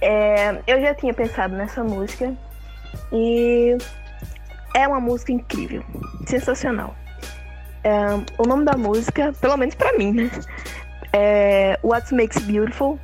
É, 0.00 0.60
eu 0.66 0.80
já 0.80 0.94
tinha 0.94 1.14
pensado 1.14 1.54
nessa 1.54 1.82
música 1.82 2.34
e 3.12 3.76
é 4.74 4.86
uma 4.86 5.00
música 5.00 5.32
incrível, 5.32 5.82
sensacional. 6.26 6.94
É, 7.82 7.92
o 8.38 8.46
nome 8.46 8.64
da 8.64 8.76
música, 8.76 9.32
pelo 9.40 9.56
menos 9.56 9.74
pra 9.74 9.96
mim, 9.96 10.12
né? 10.12 10.30
É 11.18 11.78
What 11.82 12.12
Makes 12.14 12.44
Beautiful 12.44 12.98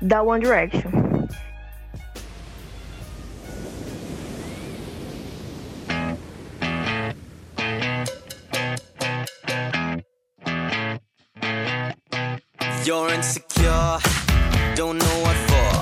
da 0.00 0.22
One 0.22 0.42
Direction. 0.42 1.11
Insecure, 13.22 13.98
don't 14.74 14.98
know 14.98 15.16
what 15.22 15.36
for. 15.48 15.72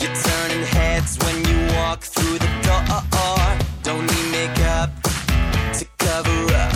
You're 0.00 0.14
turning 0.14 0.64
heads 0.64 1.18
when 1.24 1.36
you 1.48 1.74
walk 1.74 2.00
through 2.02 2.38
the 2.38 2.50
door. 2.62 3.42
Don't 3.82 4.06
need 4.12 4.28
makeup 4.30 4.90
to 5.78 5.84
cover 5.98 6.54
up. 6.54 6.72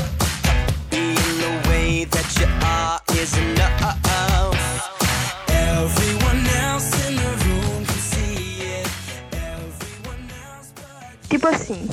Being 0.91 1.15
the 1.15 1.69
way 1.69 2.05
that 2.05 2.29
you 2.39 2.47
are 2.61 2.99
is 3.21 3.37
enough. 3.37 3.95
Tipo 11.29 11.47
assim, 11.47 11.87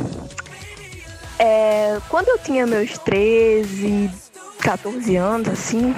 é, 1.37 1.99
quando 2.09 2.29
eu 2.29 2.39
tinha 2.39 2.65
meus 2.65 2.97
13, 2.99 4.09
14 4.63 5.17
anos, 5.17 5.49
assim, 5.49 5.93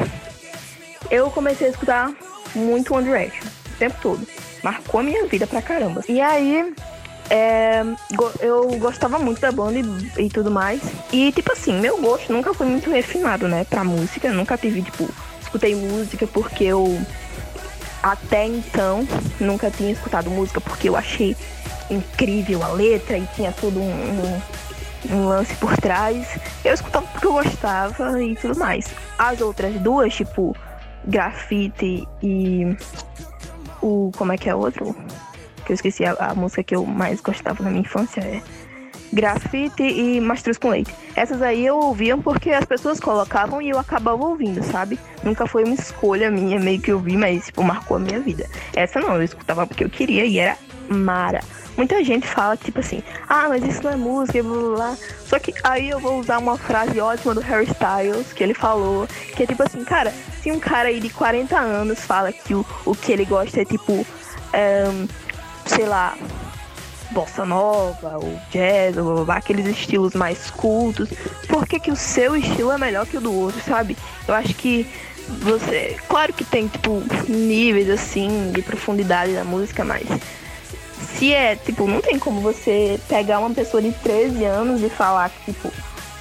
eu 1.12 1.30
comecei 1.32 1.68
a 1.68 1.70
escutar 1.72 2.12
muito 2.56 2.94
One 2.94 3.06
Direction, 3.06 3.46
o 3.46 3.78
tempo 3.78 3.96
todo. 4.02 4.28
Marcou 4.64 5.00
a 5.00 5.04
minha 5.04 5.26
vida 5.28 5.46
pra 5.48 5.62
caramba. 5.62 6.04
E 6.10 6.20
aí, 6.20 6.74
é, 7.30 7.84
eu 8.40 8.68
gostava 8.80 9.20
muito 9.20 9.40
da 9.40 9.52
banda 9.52 9.80
e, 9.80 10.26
e 10.26 10.30
tudo 10.30 10.50
mais. 10.50 10.82
E, 11.12 11.32
tipo 11.32 11.52
assim, 11.52 11.80
meu 11.80 11.98
gosto 12.02 12.32
nunca 12.34 12.54
foi 12.54 12.66
muito 12.68 12.90
refinado, 12.90 13.48
né, 13.48 13.66
pra 13.70 13.84
música. 13.84 14.32
Nunca 14.32 14.58
tive, 14.58 14.82
tipo, 14.82 15.08
escutei 15.42 15.76
música 15.76 16.26
porque 16.28 16.64
eu 16.66 17.00
até 18.02 18.46
então 18.46 19.08
nunca 19.40 19.70
tinha 19.72 19.92
escutado 19.92 20.30
música 20.30 20.62
porque 20.62 20.88
eu 20.90 20.96
achei 20.96 21.36
incrível 21.90 22.64
a 22.64 22.68
letra 22.70 23.18
e 23.18 23.26
tinha 23.36 23.52
todo 23.52 23.80
um, 23.80 23.84
um- 23.92 24.42
um 25.16 25.28
lance 25.28 25.54
por 25.56 25.76
trás. 25.78 26.28
Eu 26.66 26.74
escutava 26.74 27.06
porque 27.08 27.28
eu 27.28 27.34
gostava 27.34 28.22
e 28.22 28.36
tudo 28.36 28.58
mais. 28.58 28.88
As 29.18 29.40
outras 29.42 29.74
duas, 29.76 30.14
tipo 30.14 30.56
Grafite 31.08 32.08
e 32.22 32.76
o. 33.82 34.12
Como 34.18 34.32
é 34.32 34.38
que 34.38 34.50
é 34.50 34.56
outro? 34.56 34.96
Que 35.66 35.72
eu 35.72 35.76
esqueci 35.76 36.06
a, 36.06 36.14
a 36.20 36.36
música 36.36 36.64
que 36.64 36.76
eu 36.76 36.86
mais 36.86 37.22
gostava 37.22 37.64
na 37.64 37.70
minha 37.70 37.82
infância 37.82 38.22
é 38.22 38.42
Grafite 39.12 39.84
e 39.84 40.20
Mastruz 40.20 40.58
com 40.58 40.70
Leite. 40.70 40.94
Essas 41.16 41.42
aí 41.42 41.66
eu 41.66 41.78
ouvia 41.78 42.18
porque 42.18 42.52
as 42.52 42.66
pessoas 42.66 43.00
colocavam 43.00 43.62
e 43.62 43.70
eu 43.70 43.80
acabava 43.80 44.24
ouvindo, 44.24 44.62
sabe? 44.64 45.00
Nunca 45.24 45.48
foi 45.48 45.64
uma 45.64 45.74
escolha 45.74 46.30
minha, 46.30 46.60
meio 46.60 46.82
que 46.82 46.92
eu 46.92 47.00
vi, 47.00 47.16
mas 47.16 47.46
tipo, 47.46 47.64
marcou 47.64 47.98
a 47.98 48.00
minha 48.00 48.20
vida. 48.20 48.48
Essa 48.76 49.00
não, 49.00 49.16
eu 49.16 49.24
escutava 49.24 49.66
porque 49.66 49.84
eu 49.84 49.90
queria 49.90 50.26
e 50.26 50.38
era 50.38 50.58
mara. 50.90 51.42
Muita 51.78 52.04
gente 52.04 52.28
fala, 52.28 52.58
tipo 52.58 52.80
assim, 52.80 53.04
ah, 53.30 53.46
mas 53.48 53.64
isso 53.64 53.84
não 53.84 53.92
é 53.92 53.96
música, 53.96 54.42
blá 54.42 54.58
blá 54.58 54.76
blá. 54.76 54.98
Só 55.28 55.38
que 55.38 55.54
aí 55.64 55.90
eu 55.90 56.00
vou 56.00 56.20
usar 56.20 56.40
uma 56.40 56.58
frase 56.58 57.00
ótima 57.00 57.36
do 57.36 57.42
Harry 57.42 57.68
Styles, 57.70 58.34
que 58.34 58.44
ele 58.44 58.56
falou, 58.56 59.08
que 59.36 59.44
é 59.44 59.46
tipo 59.46 59.62
assim, 59.62 59.84
cara, 59.84 60.12
se 60.42 60.52
um 60.52 60.60
cara 60.60 60.90
aí 60.90 61.00
de 61.00 61.10
40 61.10 61.56
anos 61.56 62.00
fala 62.00 62.34
que 62.34 62.56
o, 62.56 62.66
o 62.84 62.96
que 62.96 63.12
ele 63.12 63.26
gosta 63.26 63.62
é 63.62 63.66
tipo, 63.66 64.06
ahn, 64.54 65.08
sei 65.68 65.86
lá, 65.86 66.18
bossa 67.12 67.46
nova, 67.46 68.18
ou 68.18 68.42
jazz, 68.50 68.98
ou 68.98 69.04
blá, 69.04 69.14
blá, 69.14 69.26
blá, 69.26 69.36
aqueles 69.38 69.68
estilos 69.68 70.16
mais 70.16 70.50
cultos, 70.50 71.10
por 71.48 71.68
que, 71.68 71.80
que 71.80 71.92
o 71.92 71.96
seu 71.96 72.36
estilo 72.36 72.72
é 72.72 72.78
melhor 72.80 73.06
que 73.06 73.18
o 73.18 73.22
do 73.22 73.34
outro, 73.34 73.62
sabe? 73.62 73.96
Eu 74.28 74.34
acho 74.34 74.56
que 74.56 74.88
você. 75.42 75.96
Claro 76.08 76.34
que 76.34 76.44
tem, 76.44 76.68
tipo, 76.68 77.04
níveis 77.28 77.90
assim 77.90 78.52
de 78.52 78.62
profundidade 78.62 79.34
da 79.34 79.44
música, 79.44 79.84
mas 79.84 80.08
se 81.18 81.34
é, 81.34 81.56
tipo, 81.56 81.88
não 81.88 82.00
tem 82.00 82.20
como 82.20 82.42
você 82.42 83.00
pegar 83.08 83.40
uma 83.40 83.50
pessoa 83.50 83.82
de 83.82 83.92
13 83.92 84.44
anos 84.46 84.84
e 84.84 84.90
falar 84.90 85.30
que, 85.30 85.52
tipo, 85.52 85.72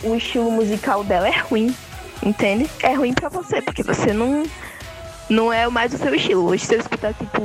o 0.02 0.14
estilo 0.14 0.50
musical 0.50 1.04
dela 1.04 1.28
é 1.28 1.38
ruim, 1.38 1.74
entende? 2.22 2.68
É 2.82 2.94
ruim 2.94 3.12
pra 3.12 3.28
você, 3.28 3.60
porque 3.60 3.82
você 3.82 4.12
não, 4.12 4.44
não 5.28 5.52
é 5.52 5.68
mais 5.68 5.92
o 5.92 5.98
seu 5.98 6.14
estilo. 6.14 6.46
Hoje, 6.46 6.64
se 6.64 6.74
eu 6.74 6.80
escutar, 6.80 7.12
tipo, 7.12 7.42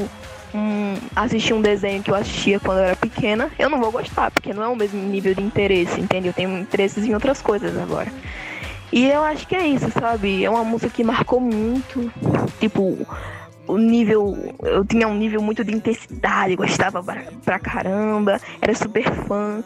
um, 0.54 0.96
assistir 1.16 1.54
um 1.54 1.62
desenho 1.62 2.02
que 2.02 2.12
eu 2.12 2.16
assistia 2.16 2.60
quando 2.60 2.80
eu 2.80 2.86
era 2.86 2.96
pequena, 2.96 3.52
eu 3.60 3.70
não 3.70 3.80
vou 3.80 3.92
gostar, 3.92 4.32
porque 4.32 4.54
não 4.54 4.64
é 4.64 4.68
o 4.68 4.76
mesmo 4.76 5.02
nível 5.02 5.36
de 5.36 5.42
interesse, 5.42 6.00
entende? 6.00 6.28
Eu 6.28 6.34
tenho 6.34 6.58
interesses 6.58 7.06
em 7.06 7.14
outras 7.14 7.42
coisas 7.42 7.78
agora. 7.78 8.12
E 8.92 9.08
eu 9.08 9.24
acho 9.24 9.48
que 9.48 9.56
é 9.56 9.66
isso, 9.66 9.90
sabe? 9.92 10.44
É 10.44 10.50
uma 10.50 10.64
música 10.64 10.90
que 10.90 11.04
marcou 11.04 11.40
muito. 11.40 12.12
Tipo, 12.60 12.98
o 13.72 13.78
nível. 13.78 14.38
Eu 14.62 14.84
tinha 14.84 15.08
um 15.08 15.16
nível 15.16 15.42
muito 15.42 15.64
de 15.64 15.74
intensidade, 15.74 16.56
gostava 16.56 17.02
pra, 17.02 17.24
pra 17.44 17.60
caramba, 17.60 18.40
era 18.62 18.76
super 18.76 19.04
fã. 19.26 19.64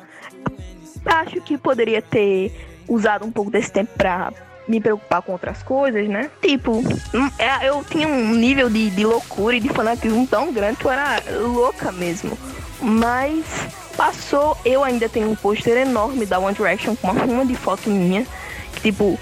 Acho 1.06 1.42
que 1.42 1.58
poderia 1.58 2.02
ter 2.02 2.52
usado 2.88 3.26
um 3.26 3.32
pouco 3.32 3.52
desse 3.52 3.72
tempo 3.72 3.92
pra 3.98 4.32
me 4.68 4.80
preocupar 4.80 5.22
com 5.22 5.32
outras 5.32 5.62
coisas, 5.62 6.08
né? 6.08 6.30
Tipo, 6.42 6.80
hum, 6.80 7.30
é, 7.38 7.70
eu 7.70 7.84
tinha 7.84 8.08
um 8.08 8.34
nível 8.34 8.70
de, 8.70 8.90
de 8.90 9.06
loucura 9.06 9.56
e 9.56 9.60
de 9.60 9.70
fanatismo 9.70 10.26
tão 10.28 10.52
grande 10.52 10.78
que 10.78 10.86
eu 10.86 10.92
era 10.92 11.22
louca 11.42 11.92
mesmo. 11.92 12.38
Mas 12.82 13.46
passou, 13.96 14.58
eu 14.66 14.84
ainda 14.84 15.08
tenho 15.08 15.30
um 15.30 15.36
pôster 15.36 15.78
enorme 15.78 16.26
da 16.26 16.40
One 16.40 16.56
Direction 16.56 16.96
com 16.96 17.12
uma 17.12 17.24
ruma 17.24 17.46
de 17.46 17.56
foto 17.56 17.90
minha, 17.90 18.26
que 18.74 18.82
tipo, 18.82 19.20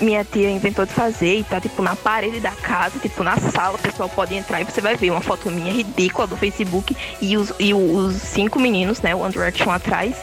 minha 0.00 0.24
tia 0.24 0.50
inventou 0.50 0.86
de 0.86 0.92
fazer 0.92 1.38
e 1.38 1.44
tá 1.44 1.60
tipo 1.60 1.82
na 1.82 1.94
parede 1.94 2.40
da 2.40 2.52
casa, 2.52 2.98
tipo 2.98 3.22
na 3.22 3.36
sala, 3.36 3.74
o 3.74 3.78
pessoal 3.78 4.08
pode 4.08 4.34
entrar 4.34 4.60
e 4.60 4.64
você 4.64 4.80
vai 4.80 4.96
ver 4.96 5.10
uma 5.10 5.20
foto 5.20 5.50
minha 5.50 5.72
ridícula 5.72 6.26
do 6.26 6.36
Facebook 6.36 6.96
e 7.20 7.36
os, 7.36 7.52
e 7.58 7.74
os 7.74 8.14
cinco 8.16 8.58
meninos, 8.58 9.00
né, 9.02 9.14
One 9.14 9.32
Direction 9.32 9.70
atrás. 9.70 10.16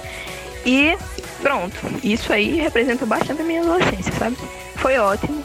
E 0.65 0.97
pronto, 1.41 1.75
isso 2.03 2.33
aí 2.33 2.55
representa 2.59 3.05
bastante 3.05 3.41
a 3.41 3.45
minha 3.45 3.61
adolescência, 3.61 4.11
sabe? 4.17 4.35
Foi 4.75 4.97
ótimo. 4.97 5.43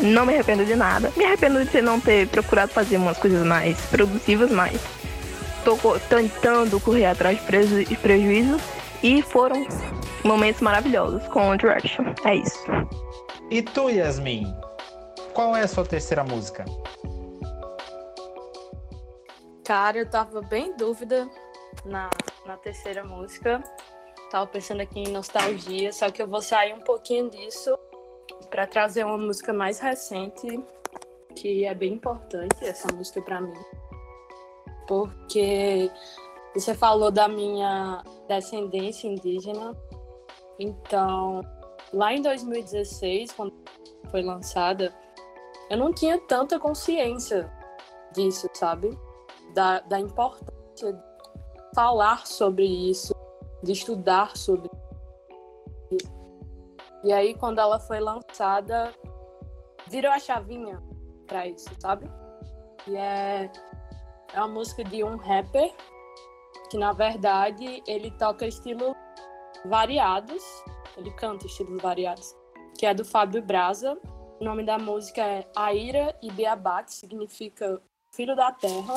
Não 0.00 0.24
me 0.24 0.32
arrependo 0.34 0.64
de 0.64 0.74
nada. 0.76 1.12
Me 1.16 1.24
arrependo 1.24 1.64
de 1.64 1.82
não 1.82 2.00
ter 2.00 2.28
procurado 2.28 2.72
fazer 2.72 2.96
umas 2.96 3.18
coisas 3.18 3.44
mais 3.46 3.76
produtivas, 3.90 4.50
mas 4.50 4.80
tô 5.64 5.76
tentando 6.08 6.80
correr 6.80 7.06
atrás 7.06 7.38
de 7.38 7.44
preju- 7.44 7.96
prejuízo 8.00 8.58
e 9.02 9.22
foram 9.22 9.66
momentos 10.24 10.60
maravilhosos 10.60 11.26
com 11.28 11.48
One 11.48 11.58
Direction. 11.58 12.04
É 12.24 12.36
isso. 12.36 12.64
E 13.50 13.62
tu, 13.62 13.88
Yasmin? 13.88 14.54
Qual 15.32 15.56
é 15.56 15.62
a 15.62 15.68
sua 15.68 15.82
terceira 15.82 16.22
música? 16.22 16.66
Cara, 19.64 19.96
eu 19.96 20.10
tava 20.10 20.42
bem 20.42 20.68
em 20.68 20.76
dúvida 20.76 21.26
na, 21.82 22.10
na 22.44 22.58
terceira 22.58 23.02
música. 23.02 23.62
Tava 24.30 24.46
pensando 24.46 24.82
aqui 24.82 25.00
em 25.00 25.08
nostalgia, 25.08 25.90
só 25.94 26.10
que 26.10 26.20
eu 26.20 26.28
vou 26.28 26.42
sair 26.42 26.74
um 26.74 26.80
pouquinho 26.80 27.30
disso 27.30 27.74
pra 28.50 28.66
trazer 28.66 29.04
uma 29.04 29.16
música 29.16 29.50
mais 29.50 29.78
recente, 29.78 30.62
que 31.34 31.64
é 31.64 31.74
bem 31.74 31.94
importante 31.94 32.62
essa 32.62 32.92
música 32.94 33.22
pra 33.22 33.40
mim. 33.40 33.58
Porque 34.86 35.90
você 36.52 36.74
falou 36.74 37.10
da 37.10 37.28
minha 37.28 38.02
descendência 38.28 39.08
indígena. 39.08 39.74
Então, 40.58 41.40
lá 41.92 42.12
em 42.12 42.22
2016, 42.22 43.32
quando 43.32 43.54
foi 44.10 44.22
lançada, 44.22 44.94
eu 45.70 45.76
não 45.76 45.92
tinha 45.92 46.18
tanta 46.18 46.58
consciência 46.58 47.52
disso, 48.12 48.48
sabe? 48.54 48.98
Da, 49.54 49.80
da 49.80 49.98
importância 49.98 50.92
de 50.92 51.02
falar 51.74 52.26
sobre 52.26 52.64
isso, 52.64 53.14
de 53.62 53.72
estudar 53.72 54.36
sobre 54.36 54.70
isso. 55.90 56.10
E 57.04 57.12
aí, 57.12 57.34
quando 57.34 57.60
ela 57.60 57.78
foi 57.78 58.00
lançada, 58.00 58.92
virou 59.86 60.10
a 60.10 60.18
chavinha 60.18 60.82
pra 61.26 61.46
isso, 61.46 61.68
sabe? 61.80 62.10
E 62.86 62.96
é, 62.96 63.50
é 64.32 64.38
uma 64.38 64.48
música 64.48 64.82
de 64.82 65.04
um 65.04 65.16
rapper 65.16 65.72
que, 66.70 66.78
na 66.78 66.92
verdade, 66.92 67.82
ele 67.86 68.10
toca 68.12 68.46
estilos 68.46 68.94
variados, 69.66 70.42
ele 70.98 71.10
canta 71.12 71.46
estilos 71.46 71.80
variados, 71.80 72.34
que 72.76 72.84
é 72.84 72.92
do 72.92 73.04
Fábio 73.04 73.40
Braza. 73.40 73.96
O 74.40 74.44
nome 74.44 74.64
da 74.64 74.78
música 74.78 75.22
é 75.22 75.48
Aira 75.54 76.16
e 76.22 76.30
Beabá, 76.30 76.82
que 76.82 76.92
significa 76.92 77.80
Filho 78.12 78.34
da 78.34 78.52
Terra. 78.52 78.94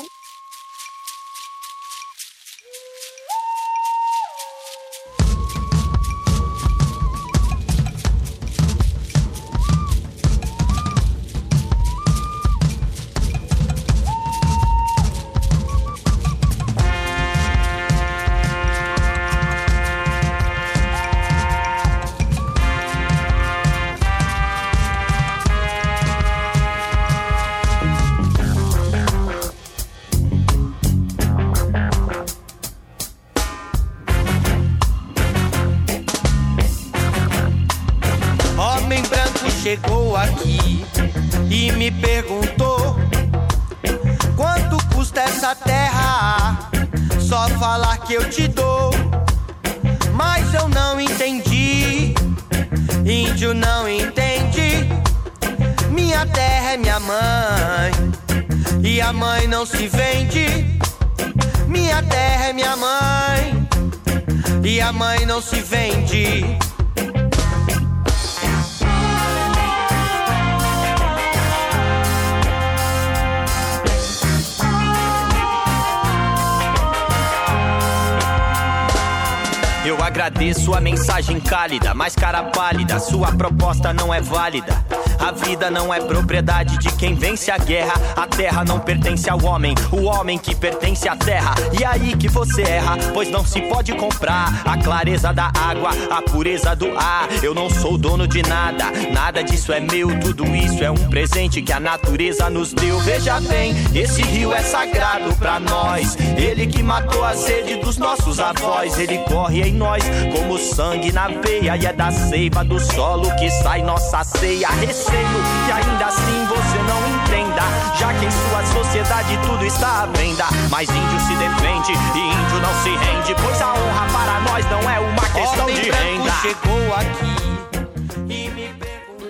Válida. 84.31 84.73
A 85.19 85.31
vida 85.31 85.69
não 85.69 85.93
é 85.93 85.99
propriedade 86.31 86.77
de 86.77 86.89
quem 86.93 87.13
vence 87.13 87.51
a 87.51 87.57
guerra. 87.57 87.93
A 88.15 88.25
terra 88.25 88.63
não 88.63 88.79
pertence 88.79 89.29
ao 89.29 89.43
homem, 89.43 89.75
o 89.91 90.03
homem 90.03 90.37
que 90.37 90.55
pertence 90.55 91.09
à 91.09 91.13
terra. 91.13 91.55
E 91.77 91.83
aí 91.83 92.15
que 92.15 92.29
você 92.29 92.61
erra, 92.61 92.97
pois 93.13 93.29
não 93.29 93.45
se 93.45 93.61
pode 93.63 93.91
comprar 93.95 94.61
a 94.63 94.77
clareza 94.77 95.33
da 95.33 95.51
água, 95.53 95.89
a 96.09 96.21
pureza 96.21 96.73
do 96.73 96.97
ar. 96.97 97.27
Eu 97.43 97.53
não 97.53 97.69
sou 97.69 97.97
dono 97.97 98.25
de 98.25 98.41
nada, 98.43 98.85
nada 99.11 99.43
disso 99.43 99.73
é 99.73 99.81
meu, 99.81 100.17
tudo 100.21 100.45
isso 100.55 100.81
é 100.81 100.89
um 100.89 101.09
presente 101.09 101.61
que 101.61 101.73
a 101.73 101.81
natureza 101.81 102.49
nos 102.49 102.71
deu. 102.71 102.97
Veja 103.01 103.41
bem, 103.41 103.73
esse 103.93 104.21
rio 104.21 104.53
é 104.53 104.61
sagrado 104.61 105.35
pra 105.35 105.59
nós. 105.59 106.15
Ele 106.37 106.65
que 106.65 106.81
matou 106.81 107.25
a 107.25 107.35
sede 107.35 107.75
dos 107.75 107.97
nossos 107.97 108.39
avós, 108.39 108.97
ele 108.97 109.17
corre 109.17 109.63
em 109.63 109.73
nós 109.73 110.01
como 110.33 110.57
sangue 110.57 111.11
na 111.11 111.27
veia 111.27 111.75
e 111.75 111.85
é 111.85 111.91
da 111.91 112.09
seiva 112.09 112.63
do 112.63 112.79
solo 112.79 113.29
que 113.35 113.49
sai 113.49 113.81
nossa 113.81 114.23
ceia. 114.23 114.69
Receio 114.69 115.41
que 115.65 115.71
ainda 115.73 116.20
assim 116.21 116.45
você 116.45 116.77
não 116.83 117.01
entenda, 117.15 117.61
já 117.97 118.13
que 118.13 118.25
em 118.25 118.31
sua 118.31 118.65
sociedade 118.65 119.37
tudo 119.47 119.65
está 119.65 120.03
à 120.03 120.05
venda. 120.07 120.45
Mas 120.69 120.89
índio 120.89 121.19
se 121.19 121.35
defende 121.35 121.91
e 121.91 122.19
índio 122.19 122.59
não 122.61 122.73
se 122.83 122.89
rende, 122.89 123.35
pois 123.41 123.61
a 123.61 123.73
honra 123.73 124.07
para 124.11 124.39
nós 124.41 124.65
não 124.69 124.89
é 124.89 124.99
uma 124.99 125.21
questão 125.21 125.63
Homem 125.63 125.75
de 125.75 125.89
renda. 125.89 126.31
chegou 126.41 126.93
aqui 126.93 128.33
e 128.33 128.49
me. 128.49 128.71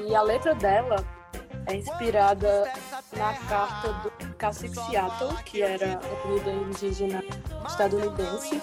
E 0.08 0.16
a 0.16 0.22
letra 0.22 0.54
dela 0.54 1.06
é 1.68 1.76
inspirada 1.76 2.70
na 3.16 3.34
carta 3.34 3.94
do 3.94 4.12
Cacique 4.36 4.76
Seattle, 4.76 5.34
que 5.46 5.62
era 5.62 5.94
a 5.94 6.16
comida 6.22 6.52
indígena 6.52 7.24
estadunidense. 7.66 8.62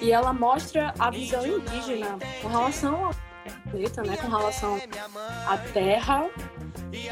E 0.00 0.10
ela 0.10 0.32
mostra 0.32 0.92
a 0.98 1.10
visão 1.10 1.46
indígena 1.46 2.18
com 2.42 2.48
relação 2.48 3.06
ao 3.06 3.14
planeta, 3.70 4.02
né, 4.02 4.16
com 4.16 4.28
relação 4.28 4.78
à 5.46 5.58
terra, 5.72 6.28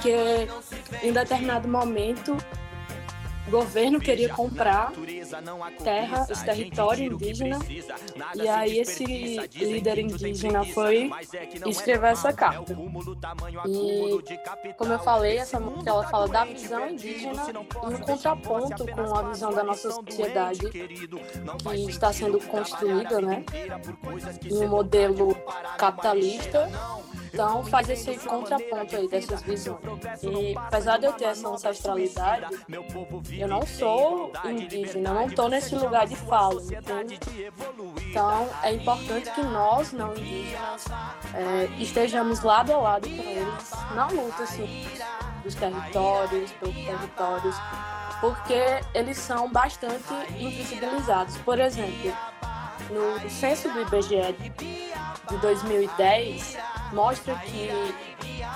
que 0.02 1.06
em 1.06 1.12
determinado 1.12 1.68
momento 1.68 2.36
o 3.46 3.50
governo 3.50 4.00
queria 4.00 4.28
comprar 4.28 4.92
terra, 5.82 6.26
esse 6.30 6.44
território 6.44 7.12
indígena, 7.12 7.58
e 8.34 8.48
aí 8.48 8.78
esse 8.78 9.04
líder 9.04 9.98
indígena 9.98 10.64
foi 10.66 11.10
escrever 11.66 12.12
essa 12.12 12.32
carta. 12.32 12.76
E, 13.66 14.74
como 14.74 14.92
eu 14.92 14.98
falei, 15.00 15.38
essa 15.38 15.58
música 15.58 15.90
ela 15.90 16.08
fala 16.08 16.28
da 16.28 16.44
visão 16.44 16.88
indígena 16.88 17.42
no 17.52 17.98
contraponto 17.98 18.86
com 18.86 19.14
a 19.14 19.22
visão 19.30 19.52
da 19.52 19.62
nossa 19.62 19.90
sociedade 19.90 20.70
que 20.70 21.90
está 21.90 22.12
sendo 22.12 22.38
construída, 22.40 23.20
né, 23.20 23.44
em 24.44 24.54
um 24.54 24.68
modelo 24.68 25.34
capitalista. 25.76 26.68
Então 27.32 27.64
faz 27.64 27.88
esse 27.88 28.14
contraponto 28.18 28.94
aí 28.94 29.08
dessas 29.08 29.40
visões. 29.42 29.80
E 30.22 30.54
apesar 30.54 30.98
de 30.98 31.06
eu 31.06 31.14
ter 31.14 31.24
essa 31.24 31.48
ancestralidade, 31.48 32.46
eu 33.38 33.48
não 33.48 33.66
sou 33.66 34.32
indígena, 34.44 35.10
eu 35.10 35.14
não 35.14 35.26
estou 35.26 35.48
nesse 35.48 35.74
lugar 35.74 36.06
de 36.06 36.16
fala, 36.16 36.60
entende? 36.62 37.18
Então 38.08 38.48
é 38.62 38.72
importante 38.72 39.30
que 39.32 39.42
nós, 39.42 39.92
não 39.92 40.14
indígenas, 40.16 40.84
é, 41.34 41.68
estejamos 41.78 42.42
lado 42.42 42.72
a 42.72 42.76
lado 42.76 43.08
com 43.08 43.22
eles 43.22 43.70
na 43.94 44.06
luta 44.08 44.42
assim, 44.42 44.86
dos 45.42 45.54
territórios, 45.54 46.52
pelos 46.52 46.74
territórios, 46.74 47.56
porque 48.22 48.80
eles 48.94 49.18
são 49.18 49.50
bastante 49.50 50.14
invisibilizados. 50.38 51.36
Por 51.38 51.58
exemplo, 51.58 52.16
no 52.88 53.28
censo 53.28 53.68
do 53.68 53.80
IBGE 53.80 54.32
de 55.28 55.36
2010 55.38 56.56
mostra 56.92 57.34
que 57.34 57.68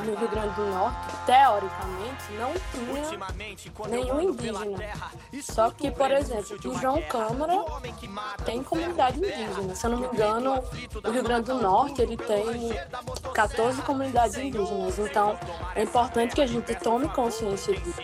no 0.04 0.14
Rio 0.14 0.28
Grande 0.28 0.54
do 0.54 0.66
Norte, 0.66 1.16
teoricamente, 1.26 2.32
não 2.38 2.52
tinha 2.70 3.88
nenhum 3.88 4.20
indígena. 4.20 4.78
Só 5.42 5.70
que, 5.70 5.90
por 5.90 6.12
exemplo, 6.12 6.56
em 6.64 6.78
João 6.78 7.02
Câmara 7.02 7.64
tem 8.44 8.62
comunidade 8.62 9.18
indígena. 9.18 9.74
Se 9.74 9.86
eu 9.86 9.90
não 9.90 9.98
me 9.98 10.06
engano, 10.06 10.62
o 11.02 11.10
Rio 11.10 11.22
Grande 11.24 11.46
do 11.46 11.54
Norte 11.54 12.02
ele 12.02 12.16
tem 12.16 12.78
14 13.34 13.82
comunidades 13.82 14.36
indígenas. 14.36 14.96
Então, 14.98 15.36
é 15.74 15.82
importante 15.82 16.36
que 16.36 16.42
a 16.42 16.46
gente 16.46 16.72
tome 16.76 17.08
consciência 17.08 17.74
disso 17.74 18.00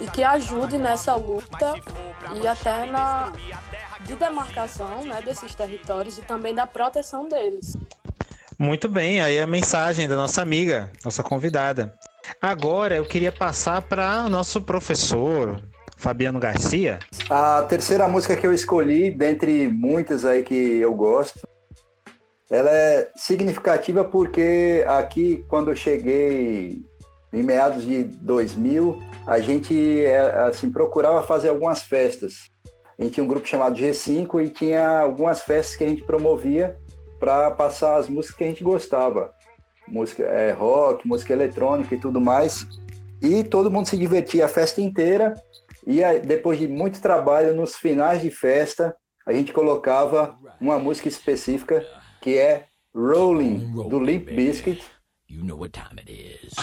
e 0.00 0.06
que 0.10 0.22
ajude 0.22 0.78
nessa 0.78 1.14
luta 1.14 1.74
e 2.40 2.46
até 2.46 2.86
na 2.86 3.32
de 4.00 4.14
demarcação 4.14 5.04
né, 5.04 5.20
desses 5.22 5.54
territórios 5.54 6.18
e 6.18 6.22
também 6.22 6.54
da 6.54 6.66
proteção 6.66 7.28
deles. 7.28 7.76
Muito 8.58 8.88
bem, 8.88 9.20
aí 9.20 9.38
a 9.38 9.46
mensagem 9.46 10.08
da 10.08 10.16
nossa 10.16 10.42
amiga, 10.42 10.90
nossa 11.04 11.22
convidada. 11.22 11.94
Agora 12.40 12.96
eu 12.96 13.04
queria 13.04 13.30
passar 13.30 13.82
para 13.82 14.24
o 14.24 14.28
nosso 14.28 14.62
professor, 14.62 15.62
Fabiano 15.96 16.40
Garcia. 16.40 16.98
A 17.28 17.62
terceira 17.62 18.08
música 18.08 18.36
que 18.36 18.46
eu 18.46 18.52
escolhi, 18.52 19.10
dentre 19.10 19.68
muitas 19.68 20.24
aí 20.24 20.42
que 20.42 20.54
eu 20.54 20.94
gosto, 20.94 21.46
ela 22.50 22.70
é 22.70 23.10
significativa 23.14 24.04
porque 24.04 24.84
aqui, 24.88 25.44
quando 25.48 25.70
eu 25.70 25.76
cheguei 25.76 26.82
em 27.32 27.42
meados 27.42 27.84
de 27.84 28.04
2000, 28.04 29.02
a 29.26 29.38
gente 29.38 30.04
é, 30.04 30.18
assim, 30.46 30.70
procurava 30.70 31.22
fazer 31.22 31.48
algumas 31.48 31.82
festas. 31.82 32.50
A 32.98 33.02
gente 33.02 33.14
tinha 33.14 33.24
um 33.24 33.28
grupo 33.28 33.46
chamado 33.46 33.78
G5 33.78 34.44
e 34.44 34.50
tinha 34.50 35.00
algumas 35.00 35.42
festas 35.42 35.76
que 35.76 35.84
a 35.84 35.88
gente 35.88 36.02
promovia 36.02 36.76
para 37.20 37.50
passar 37.50 37.96
as 37.96 38.08
músicas 38.08 38.36
que 38.36 38.44
a 38.44 38.48
gente 38.48 38.64
gostava. 38.64 39.32
Música 39.86 40.24
é, 40.24 40.52
rock, 40.52 41.06
música 41.06 41.32
eletrônica 41.32 41.94
e 41.94 42.00
tudo 42.00 42.20
mais. 42.20 42.66
E 43.20 43.44
todo 43.44 43.70
mundo 43.70 43.88
se 43.88 43.96
divertia 43.96 44.44
a 44.44 44.48
festa 44.48 44.80
inteira. 44.80 45.34
E 45.86 46.02
aí, 46.02 46.20
depois 46.20 46.58
de 46.58 46.68
muito 46.68 47.00
trabalho, 47.00 47.54
nos 47.54 47.76
finais 47.76 48.20
de 48.20 48.30
festa, 48.30 48.94
a 49.26 49.32
gente 49.32 49.52
colocava 49.52 50.36
uma 50.60 50.78
música 50.78 51.08
específica 51.08 51.84
que 52.20 52.36
é 52.36 52.64
Rolling, 52.94 53.72
do 53.88 54.00
Limp 54.00 54.28
Bizkit. 54.30 54.82
You 55.30 55.42
know 55.42 55.56
what 55.56 55.74
time 55.74 55.98
it 55.98 56.08
is. 56.08 56.54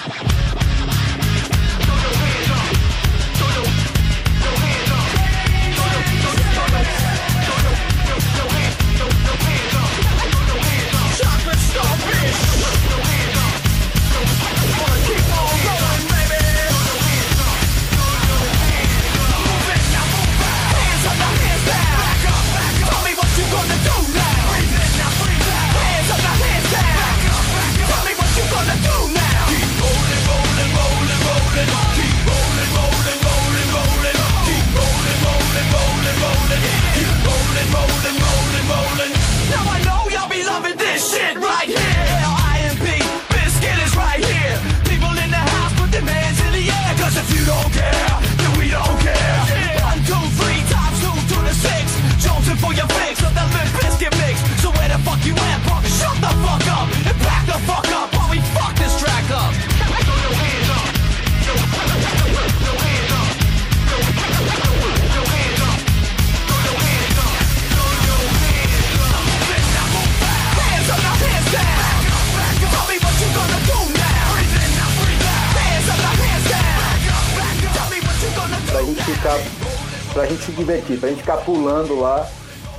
Divertir, 80.56 81.00
pra 81.00 81.10
gente 81.10 81.22
ficar 81.22 81.38
pulando 81.38 82.00
lá 82.00 82.30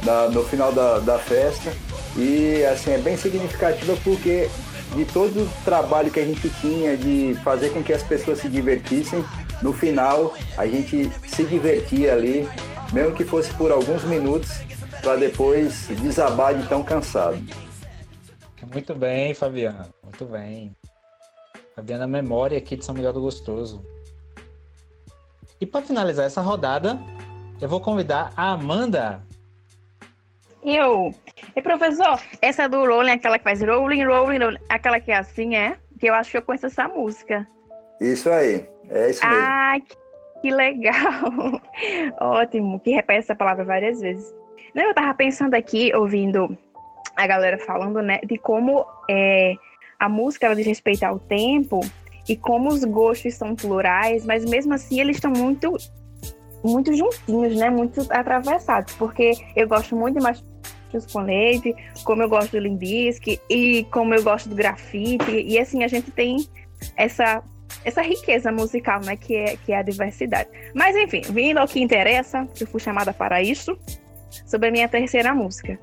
na- 0.02 0.28
no 0.28 0.42
final 0.44 0.72
da, 0.72 0.98
da 0.98 1.18
festa. 1.18 1.72
E 2.16 2.64
assim, 2.64 2.92
é 2.92 2.98
bem 2.98 3.16
significativa 3.16 3.96
porque 4.02 4.48
de 4.94 5.04
todo 5.04 5.42
o 5.42 5.50
trabalho 5.64 6.10
que 6.10 6.20
a 6.20 6.24
gente 6.24 6.48
tinha 6.60 6.96
de 6.96 7.36
fazer 7.44 7.70
com 7.70 7.82
que 7.82 7.92
as 7.92 8.02
pessoas 8.02 8.38
se 8.38 8.48
divertissem, 8.48 9.24
no 9.60 9.72
final 9.72 10.34
a 10.56 10.66
gente 10.66 11.10
se 11.28 11.44
divertia 11.44 12.12
ali, 12.14 12.48
mesmo 12.92 13.14
que 13.14 13.24
fosse 13.24 13.52
por 13.54 13.70
alguns 13.70 14.04
minutos, 14.04 14.50
para 15.02 15.16
depois 15.16 15.88
desabar 16.00 16.54
de 16.54 16.66
tão 16.68 16.82
cansado. 16.82 17.38
Muito 18.72 18.94
bem, 18.94 19.32
Fabiano. 19.34 19.86
Muito 20.02 20.24
bem. 20.24 20.74
Fabiana 21.74 22.06
Memória 22.06 22.56
aqui 22.58 22.76
de 22.76 22.84
São 22.84 22.94
Miguel 22.94 23.12
do 23.12 23.20
Gostoso. 23.20 23.84
E 25.60 25.66
para 25.66 25.82
finalizar 25.82 26.26
essa 26.26 26.40
rodada, 26.40 26.98
eu 27.60 27.68
vou 27.68 27.80
convidar 27.80 28.32
a 28.36 28.52
Amanda. 28.52 29.22
Eu. 30.62 31.14
E 31.54 31.62
professor, 31.62 32.20
essa 32.42 32.68
do 32.68 32.84
Rolling, 32.84 33.12
aquela 33.12 33.38
que 33.38 33.44
faz 33.44 33.62
Rolling, 33.62 34.04
Rolling, 34.04 34.38
rolling 34.38 34.58
aquela 34.68 35.00
que 35.00 35.12
é 35.12 35.16
assim, 35.16 35.54
é? 35.54 35.76
Que 35.98 36.08
eu 36.08 36.14
acho 36.14 36.30
que 36.30 36.36
eu 36.36 36.42
conheço 36.42 36.66
essa 36.66 36.88
música. 36.88 37.46
Isso 38.00 38.28
aí, 38.28 38.66
é 38.90 39.10
isso 39.10 39.26
mesmo. 39.26 39.42
Ah, 39.42 39.76
que 40.42 40.50
legal! 40.50 40.92
Ótimo, 42.20 42.80
que 42.80 42.90
repete 42.90 43.20
essa 43.20 43.34
palavra 43.34 43.64
várias 43.64 44.00
vezes. 44.00 44.34
Não, 44.74 44.84
eu 44.84 44.94
tava 44.94 45.14
pensando 45.14 45.54
aqui, 45.54 45.94
ouvindo 45.94 46.56
a 47.16 47.26
galera 47.26 47.58
falando, 47.58 48.02
né, 48.02 48.18
de 48.24 48.36
como 48.36 48.84
é, 49.08 49.54
a 49.98 50.08
música 50.08 50.46
ela 50.46 50.54
diz 50.54 50.66
respeito 50.66 51.04
ao 51.04 51.18
tempo 51.18 51.80
e 52.28 52.36
como 52.36 52.68
os 52.68 52.84
gostos 52.84 53.34
são 53.34 53.54
plurais, 53.54 54.26
mas 54.26 54.44
mesmo 54.44 54.74
assim 54.74 55.00
eles 55.00 55.16
estão 55.16 55.30
muito 55.30 55.76
muito 56.66 56.92
juntinhos, 56.94 57.56
né, 57.56 57.70
muito 57.70 58.06
atravessados, 58.10 58.94
porque 58.94 59.32
eu 59.54 59.68
gosto 59.68 59.96
muito 59.96 60.18
de 60.18 60.22
Machos 60.22 60.44
com 61.12 61.20
Leite, 61.20 61.74
como 62.04 62.22
eu 62.22 62.28
gosto 62.28 62.52
do 62.52 62.58
Limbisky 62.58 63.40
e 63.50 63.84
como 63.90 64.14
eu 64.14 64.22
gosto 64.22 64.48
do 64.48 64.54
grafite, 64.54 65.30
e 65.30 65.58
assim 65.58 65.84
a 65.84 65.88
gente 65.88 66.10
tem 66.10 66.46
essa 66.96 67.42
essa 67.84 68.02
riqueza 68.02 68.50
musical, 68.50 69.00
né, 69.00 69.16
que 69.16 69.34
é, 69.34 69.56
que 69.56 69.72
é 69.72 69.78
a 69.78 69.82
diversidade. 69.82 70.48
Mas 70.74 70.96
enfim, 70.96 71.22
vindo 71.30 71.58
ao 71.58 71.68
que 71.68 71.80
interessa, 71.80 72.48
eu 72.60 72.66
fui 72.66 72.80
chamada 72.80 73.12
para 73.12 73.42
isso, 73.42 73.78
sobre 74.44 74.68
a 74.68 74.72
minha 74.72 74.88
terceira 74.88 75.34
música. 75.34 75.78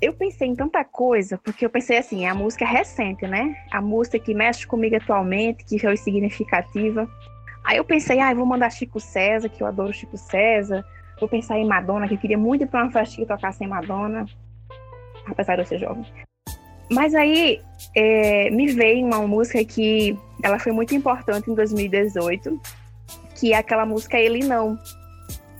Eu 0.00 0.12
pensei 0.12 0.48
em 0.48 0.54
tanta 0.54 0.84
coisa, 0.84 1.38
porque 1.38 1.64
eu 1.64 1.70
pensei 1.70 1.98
assim, 1.98 2.26
é 2.26 2.28
a 2.28 2.34
música 2.34 2.66
recente, 2.66 3.26
né? 3.26 3.54
A 3.70 3.80
música 3.80 4.18
que 4.18 4.34
mexe 4.34 4.66
comigo 4.66 4.96
atualmente, 4.96 5.64
que 5.64 5.78
foi 5.78 5.96
significativa. 5.96 7.08
Aí 7.64 7.78
eu 7.78 7.84
pensei, 7.84 8.20
ah, 8.20 8.30
eu 8.30 8.36
vou 8.36 8.44
mandar 8.44 8.70
Chico 8.70 9.00
César, 9.00 9.48
que 9.48 9.62
eu 9.62 9.66
adoro 9.66 9.92
Chico 9.92 10.18
César. 10.18 10.84
Vou 11.18 11.28
pensar 11.28 11.58
em 11.58 11.66
Madonna, 11.66 12.06
que 12.06 12.14
eu 12.14 12.18
queria 12.18 12.36
muito 12.36 12.64
ir 12.64 12.66
pra 12.66 12.82
uma 12.82 12.92
festa 12.92 13.16
que 13.16 13.24
tocasse 13.24 13.64
em 13.64 13.68
Madonna, 13.68 14.26
apesar 15.26 15.54
de 15.54 15.62
eu 15.62 15.66
ser 15.66 15.78
jovem. 15.78 16.04
Mas 16.90 17.14
aí 17.14 17.60
é, 17.96 18.50
me 18.50 18.66
veio 18.66 19.06
uma 19.06 19.26
música 19.26 19.64
que 19.64 20.18
ela 20.42 20.58
foi 20.58 20.72
muito 20.72 20.94
importante 20.94 21.50
em 21.50 21.54
2018, 21.54 22.60
que 23.36 23.54
é 23.54 23.56
aquela 23.56 23.86
música 23.86 24.18
Ele 24.18 24.44
Não, 24.44 24.78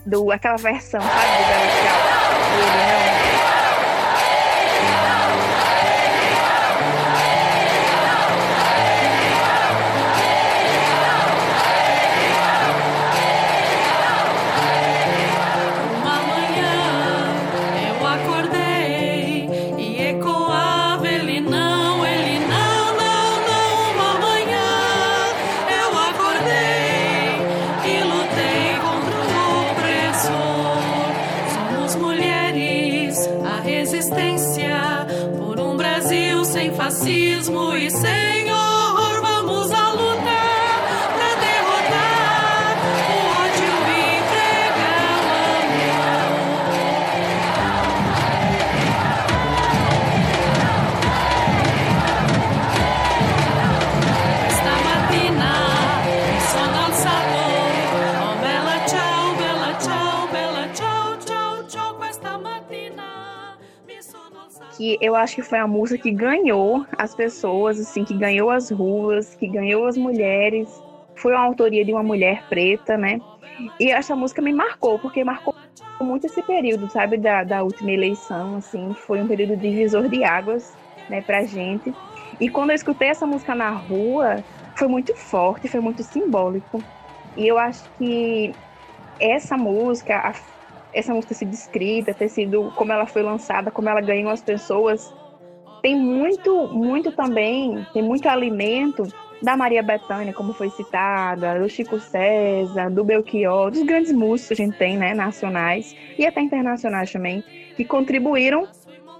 do, 0.05 0.30
aquela 0.30 0.57
versão, 0.57 1.00
sabe, 1.00 1.14
do. 1.14 1.84
Ele 2.59 3.09
Não. 3.09 3.13
Eu 65.01 65.14
acho 65.14 65.36
que 65.36 65.42
foi 65.42 65.59
a 65.59 65.66
música 65.66 66.01
que 66.03 66.11
ganhou 66.11 66.84
as 66.99 67.14
pessoas, 67.14 67.78
assim, 67.80 68.05
que 68.05 68.14
ganhou 68.14 68.51
as 68.51 68.70
ruas, 68.70 69.34
que 69.34 69.49
ganhou 69.49 69.86
as 69.86 69.97
mulheres. 69.97 70.82
Foi 71.16 71.32
uma 71.32 71.45
autoria 71.45 71.84
de 71.84 71.92
uma 71.92 72.03
mulher 72.03 72.45
preta, 72.49 72.97
né? 72.97 73.20
E 73.78 73.90
essa 73.90 74.16
música 74.16 74.42
me 74.42 74.53
marcou, 74.53 74.99
porque 74.99 75.22
marcou 75.24 75.55
muito 76.03 76.26
esse 76.26 76.42
período, 76.42 76.90
sabe, 76.90 77.16
da, 77.18 77.45
da 77.45 77.62
última 77.62 77.92
eleição, 77.92 78.57
assim, 78.57 78.95
foi 78.95 79.22
um 79.22 79.26
período 79.28 79.57
divisor 79.57 80.09
de 80.09 80.24
águas, 80.24 80.76
né, 81.09 81.22
pra 81.22 81.45
gente. 81.45 81.95
E 82.40 82.49
quando 82.51 82.70
eu 82.70 82.74
escutei 82.74 83.09
essa 83.09 83.26
música 83.26 83.55
na 83.55 83.70
rua, 83.70 84.45
foi 84.76 84.88
muito 84.88 85.14
forte, 85.16 85.68
foi 85.68 85.80
muito 85.80 86.03
simbólico. 86.03 86.84
E 87.36 87.47
eu 87.47 87.59
acho 87.59 87.88
que 87.99 88.55
essa 89.18 89.57
música, 89.57 90.18
a 90.18 90.34
essa 90.95 91.12
música 91.12 91.34
ter 91.34 91.38
sido 91.40 91.53
escrita, 91.53 92.14
ter 92.14 92.28
sido 92.28 92.72
como 92.76 92.92
ela 92.92 93.07
foi 93.07 93.22
lançada, 93.22 93.70
como 93.70 93.88
ela 93.88 94.01
ganhou 94.01 94.30
as 94.30 94.40
pessoas, 94.40 95.12
tem 95.82 95.95
muito, 95.95 96.68
muito 96.68 97.12
também, 97.12 97.86
tem 97.92 98.03
muito 98.03 98.26
alimento 98.28 99.07
da 99.42 99.57
Maria 99.57 99.82
Bethânia, 99.82 100.32
como 100.32 100.55
foi 100.55 100.70
citada, 100.70 101.61
do 101.61 101.68
Chico 101.68 102.01
César, 102.01 102.88
do 102.90 103.05
Belchior, 103.05 103.70
dos 103.70 103.82
grandes 103.82 104.12
músicos 104.12 104.57
que 104.57 104.62
a 104.62 104.66
gente 104.66 104.78
tem, 104.78 104.97
né, 104.97 105.12
nacionais 105.12 105.95
e 106.18 106.24
até 106.26 106.40
internacionais 106.40 107.12
também, 107.12 107.45
que 107.76 107.84
contribuíram 107.84 108.66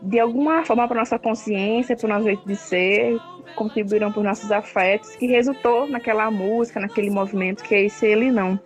de 0.01 0.19
alguma 0.19 0.65
forma 0.65 0.87
para 0.89 1.01
nossa 1.01 1.19
consciência, 1.19 1.97
para 1.97 2.07
o 2.07 2.09
nosso 2.09 2.25
jeito 2.25 2.47
de 2.47 2.57
ser, 2.57 3.19
contribuíram 3.55 4.11
para 4.11 4.21
os 4.21 4.25
nossos 4.25 4.51
afetos, 4.51 5.15
que 5.17 5.27
resultou 5.27 5.87
naquela 5.87 6.31
música, 6.31 6.81
naquele 6.81 7.11
movimento 7.11 7.63
que 7.63 7.75
é 7.75 7.83
esse 7.85 8.07
ele 8.07 8.31
não. 8.31 8.59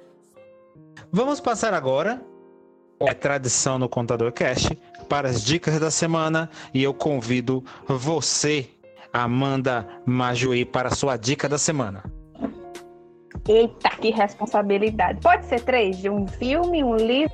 Vamos 1.11 1.41
passar 1.41 1.75
agora, 1.75 2.21
é 3.01 3.15
tradição 3.15 3.79
no 3.79 3.89
Contador 3.89 4.33
Cast, 4.33 4.77
para 5.09 5.29
as 5.29 5.43
dicas 5.45 5.79
da 5.79 5.91
semana 5.91 6.51
e 6.75 6.83
eu 6.83 6.93
convido 6.93 7.65
você, 7.87 8.69
Amanda 9.13 9.87
Majuí, 10.05 10.65
para 10.65 10.89
a 10.89 10.95
sua 10.95 11.17
dica 11.17 11.49
da 11.49 11.59
semana. 11.59 12.03
Eita, 13.49 13.89
que 13.91 14.11
responsabilidade. 14.11 15.21
Pode 15.23 15.47
ser 15.47 15.61
três? 15.63 15.97
De 15.99 16.11
um 16.11 16.27
filme, 16.27 16.85
um 16.85 16.97
livro 16.97 17.33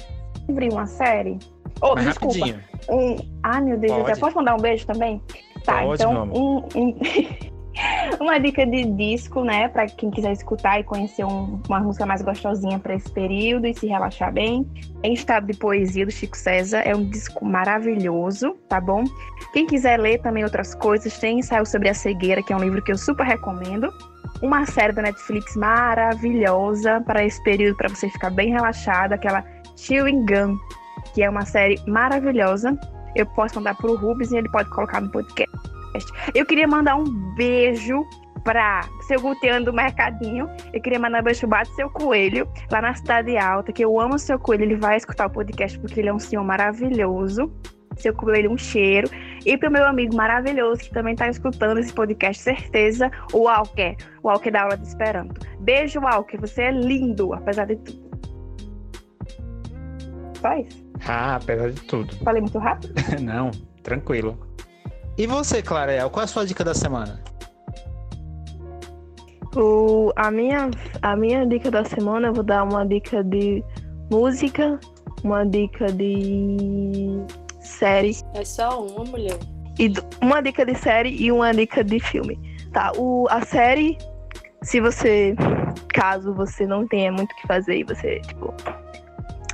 e 0.48 0.68
uma 0.68 0.86
série? 0.86 1.38
Oh, 1.80 1.94
Mas 1.96 2.04
desculpa. 2.06 2.38
rapidinho. 2.38 2.62
Um... 2.88 3.16
Ah, 3.42 3.60
meu 3.60 3.76
Deus, 3.78 3.92
Pode. 3.92 4.10
eu 4.12 4.18
posso 4.18 4.36
mandar 4.36 4.54
um 4.54 4.60
beijo 4.60 4.86
também? 4.86 5.20
Tá, 5.64 5.82
Pode, 5.82 6.02
então 6.02 6.24
um- 6.32 6.58
um- 6.76 6.98
uma 8.20 8.38
dica 8.38 8.66
de 8.66 8.84
disco, 8.84 9.42
né? 9.44 9.68
Pra 9.68 9.86
quem 9.86 10.10
quiser 10.10 10.32
escutar 10.32 10.80
e 10.80 10.84
conhecer 10.84 11.24
um- 11.24 11.60
uma 11.68 11.80
música 11.80 12.06
mais 12.06 12.22
gostosinha 12.22 12.78
pra 12.78 12.94
esse 12.94 13.10
período 13.10 13.66
e 13.66 13.74
se 13.74 13.86
relaxar 13.86 14.32
bem. 14.32 14.66
Em 15.02 15.12
estado 15.12 15.46
de 15.46 15.56
poesia 15.56 16.06
do 16.06 16.12
Chico 16.12 16.36
César, 16.36 16.80
é 16.80 16.94
um 16.94 17.04
disco 17.04 17.44
maravilhoso, 17.44 18.54
tá 18.68 18.80
bom? 18.80 19.04
Quem 19.52 19.66
quiser 19.66 19.98
ler 19.98 20.20
também 20.20 20.44
outras 20.44 20.74
coisas, 20.74 21.18
tem 21.18 21.38
Ensaio 21.38 21.66
sobre 21.66 21.88
a 21.88 21.94
Cegueira, 21.94 22.42
que 22.42 22.52
é 22.52 22.56
um 22.56 22.60
livro 22.60 22.82
que 22.82 22.92
eu 22.92 22.98
super 22.98 23.24
recomendo. 23.26 23.88
Uma 24.42 24.66
série 24.66 24.92
da 24.92 25.02
Netflix 25.02 25.56
maravilhosa 25.56 27.00
para 27.00 27.24
esse 27.24 27.42
período, 27.44 27.76
para 27.76 27.88
você 27.88 28.08
ficar 28.08 28.30
bem 28.30 28.50
relaxado, 28.50 29.12
aquela 29.12 29.44
Chewing 29.76 30.26
Gun, 30.26 30.56
que 31.14 31.22
é 31.22 31.30
uma 31.30 31.44
série 31.44 31.80
maravilhosa. 31.86 32.78
Eu 33.14 33.26
posso 33.26 33.56
mandar 33.56 33.76
pro 33.76 33.96
Rubens 33.96 34.32
e 34.32 34.36
ele 34.36 34.48
pode 34.48 34.68
colocar 34.70 35.00
no 35.00 35.10
podcast. 35.10 35.73
Eu 36.34 36.44
queria 36.46 36.66
mandar 36.66 36.96
um 36.96 37.04
beijo 37.34 38.04
pra 38.42 38.82
seu 39.06 39.20
Guteano 39.20 39.64
do 39.64 39.72
Mercadinho. 39.72 40.48
Eu 40.72 40.80
queria 40.80 40.98
mandar 40.98 41.20
um 41.20 41.24
beijo 41.24 41.48
pro 41.48 41.64
seu 41.74 41.90
Coelho, 41.90 42.46
lá 42.70 42.82
na 42.82 42.94
Cidade 42.94 43.36
Alta, 43.36 43.72
que 43.72 43.84
eu 43.84 43.98
amo 43.98 44.14
o 44.14 44.18
seu 44.18 44.38
Coelho. 44.38 44.64
Ele 44.64 44.76
vai 44.76 44.96
escutar 44.96 45.26
o 45.26 45.30
podcast 45.30 45.78
porque 45.78 46.00
ele 46.00 46.08
é 46.08 46.14
um 46.14 46.18
senhor 46.18 46.44
maravilhoso. 46.44 47.50
Seu 47.96 48.12
Coelho, 48.12 48.50
um 48.50 48.58
cheiro. 48.58 49.08
E 49.46 49.56
pro 49.56 49.70
meu 49.70 49.86
amigo 49.86 50.14
maravilhoso 50.14 50.80
que 50.80 50.90
também 50.90 51.14
tá 51.14 51.28
escutando 51.28 51.78
esse 51.78 51.92
podcast, 51.92 52.42
certeza, 52.42 53.10
o 53.32 53.44
Walker. 53.44 53.96
O 54.22 54.28
Walker 54.28 54.50
da 54.50 54.62
aula 54.62 54.76
de 54.76 54.86
Esperanto. 54.86 55.40
Beijo, 55.60 56.00
Walker. 56.00 56.36
Você 56.38 56.62
é 56.62 56.70
lindo, 56.72 57.32
apesar 57.32 57.66
de 57.66 57.76
tudo. 57.76 58.04
Isso. 60.58 60.84
Ah, 61.06 61.36
apesar 61.36 61.70
de 61.70 61.80
tudo. 61.82 62.14
Falei 62.16 62.42
muito 62.42 62.58
rápido? 62.58 62.92
Não, 63.22 63.50
tranquilo. 63.82 64.38
E 65.16 65.26
você, 65.26 65.62
Clarel, 65.62 66.10
qual 66.10 66.22
é 66.22 66.24
a 66.24 66.28
sua 66.28 66.44
dica 66.44 66.64
da 66.64 66.74
semana? 66.74 67.20
O, 69.56 70.12
a, 70.16 70.30
minha, 70.30 70.70
a 71.02 71.16
minha 71.16 71.46
dica 71.46 71.70
da 71.70 71.84
semana, 71.84 72.28
eu 72.28 72.34
vou 72.34 72.42
dar 72.42 72.64
uma 72.64 72.84
dica 72.84 73.22
de 73.22 73.62
música, 74.10 74.80
uma 75.22 75.44
dica 75.46 75.86
de 75.92 77.22
série 77.60 78.16
É 78.34 78.44
só 78.44 78.84
uma 78.84 79.04
mulher. 79.04 79.38
e 79.78 79.92
uma 80.20 80.40
dica 80.42 80.66
de 80.66 80.74
série 80.74 81.10
e 81.10 81.30
uma 81.30 81.52
dica 81.52 81.84
de 81.84 82.00
filme. 82.00 82.36
Tá, 82.72 82.90
o, 82.96 83.28
a 83.30 83.42
série, 83.44 83.96
se 84.62 84.80
você, 84.80 85.36
caso 85.94 86.34
você 86.34 86.66
não 86.66 86.88
tenha 86.88 87.12
muito 87.12 87.30
o 87.30 87.36
que 87.36 87.46
fazer 87.46 87.78
e 87.78 87.84
você, 87.84 88.18
tipo, 88.22 88.52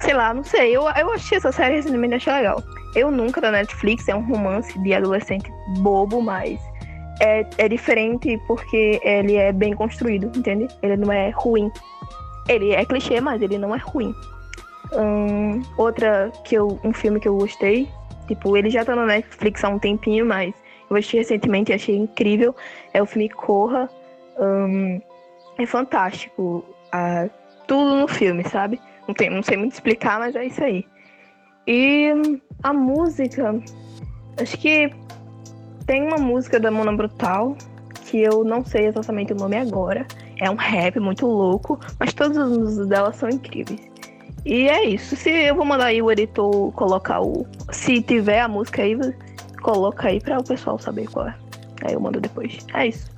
sei 0.00 0.14
lá, 0.14 0.32
não 0.32 0.42
sei, 0.42 0.74
eu, 0.74 0.82
eu 0.84 1.12
achei 1.12 1.36
essa 1.36 1.52
série 1.52 1.74
recentemente, 1.74 2.14
achei 2.14 2.32
legal. 2.32 2.62
Eu 2.94 3.10
nunca 3.10 3.40
da 3.40 3.50
Netflix, 3.50 4.08
é 4.08 4.14
um 4.14 4.26
romance 4.26 4.76
de 4.80 4.92
adolescente 4.94 5.50
bobo, 5.78 6.20
mas 6.20 6.58
é, 7.20 7.46
é 7.58 7.68
diferente 7.68 8.40
porque 8.46 9.00
ele 9.04 9.36
é 9.36 9.52
bem 9.52 9.74
construído, 9.74 10.26
entende? 10.36 10.68
Ele 10.82 10.96
não 10.96 11.12
é 11.12 11.30
ruim. 11.30 11.70
Ele 12.48 12.72
é 12.72 12.84
clichê, 12.84 13.20
mas 13.20 13.40
ele 13.42 13.58
não 13.58 13.74
é 13.74 13.78
ruim. 13.78 14.14
Hum, 14.92 15.62
outra 15.76 16.32
que 16.44 16.56
eu. 16.56 16.80
Um 16.82 16.92
filme 16.92 17.20
que 17.20 17.28
eu 17.28 17.36
gostei. 17.36 17.88
Tipo, 18.26 18.56
ele 18.56 18.70
já 18.70 18.84
tá 18.84 18.96
no 18.96 19.06
Netflix 19.06 19.62
há 19.62 19.68
um 19.68 19.78
tempinho, 19.78 20.24
mas 20.24 20.54
eu 20.88 20.96
assisti 20.96 21.18
recentemente 21.18 21.70
e 21.70 21.74
achei 21.74 21.96
incrível. 21.96 22.54
É 22.92 23.02
o 23.02 23.06
filme 23.06 23.28
Corra. 23.28 23.88
Hum, 24.38 25.00
é 25.58 25.66
fantástico. 25.66 26.64
ah, 26.92 27.28
tudo 27.66 27.94
no 27.94 28.08
filme, 28.08 28.42
sabe? 28.48 28.80
Não, 29.06 29.14
tem, 29.14 29.30
não 29.30 29.42
sei 29.44 29.56
muito 29.56 29.72
explicar, 29.72 30.18
mas 30.18 30.34
é 30.34 30.46
isso 30.46 30.62
aí. 30.64 30.84
E 31.66 32.12
a 32.62 32.72
música. 32.72 33.60
Acho 34.40 34.58
que 34.58 34.90
tem 35.86 36.06
uma 36.06 36.18
música 36.18 36.58
da 36.58 36.70
Mona 36.70 36.92
Brutal 36.92 37.56
que 38.06 38.18
eu 38.18 38.42
não 38.42 38.64
sei 38.64 38.86
exatamente 38.86 39.32
o 39.32 39.36
nome 39.36 39.56
agora. 39.56 40.06
É 40.38 40.50
um 40.50 40.56
rap 40.56 40.98
muito 40.98 41.26
louco, 41.26 41.78
mas 41.98 42.12
todas 42.12 42.36
as 42.36 42.50
músicas 42.50 42.88
dela 42.88 43.12
são 43.12 43.28
incríveis. 43.28 43.80
E 44.44 44.68
é 44.68 44.84
isso. 44.84 45.14
Se 45.14 45.30
eu 45.30 45.54
vou 45.54 45.64
mandar 45.64 45.86
aí 45.86 46.02
o 46.02 46.10
editor 46.10 46.72
colocar 46.72 47.20
o. 47.20 47.46
Se 47.70 48.00
tiver 48.02 48.40
a 48.40 48.48
música 48.48 48.82
aí, 48.82 48.96
coloca 49.62 50.08
aí 50.08 50.20
para 50.20 50.38
o 50.38 50.44
pessoal 50.44 50.78
saber 50.78 51.08
qual 51.08 51.28
é. 51.28 51.34
Aí 51.84 51.92
eu 51.92 52.00
mando 52.00 52.20
depois. 52.20 52.58
É 52.74 52.86
isso. 52.88 53.10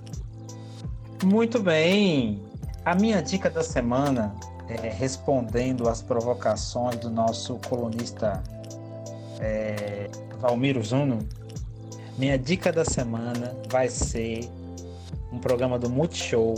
Muito 1.24 1.60
bem. 1.60 2.42
A 2.84 2.94
minha 2.94 3.22
dica 3.22 3.48
da 3.48 3.62
semana, 3.62 4.34
é, 4.68 4.88
respondendo 4.88 5.88
às 5.88 6.02
provocações 6.02 6.96
do 6.96 7.10
nosso 7.10 7.56
colunista 7.68 8.42
é, 9.40 10.08
Valmiro 10.38 10.82
Zuno, 10.82 11.18
minha 12.18 12.38
dica 12.38 12.72
da 12.72 12.84
semana 12.84 13.56
vai 13.68 13.88
ser 13.88 14.48
um 15.32 15.38
programa 15.38 15.78
do 15.78 15.88
Multishow, 15.88 16.54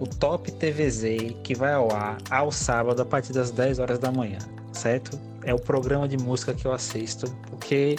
o 0.00 0.06
Top 0.06 0.50
TVZ, 0.50 1.34
que 1.42 1.54
vai 1.54 1.72
ao 1.72 1.92
ar 1.92 2.18
ao 2.30 2.50
sábado 2.50 3.02
a 3.02 3.04
partir 3.04 3.32
das 3.32 3.50
10 3.50 3.78
horas 3.78 3.98
da 3.98 4.10
manhã, 4.10 4.38
certo? 4.72 5.18
É 5.44 5.54
o 5.54 5.58
programa 5.58 6.08
de 6.08 6.16
música 6.16 6.54
que 6.54 6.66
eu 6.66 6.72
assisto, 6.72 7.30
porque 7.48 7.96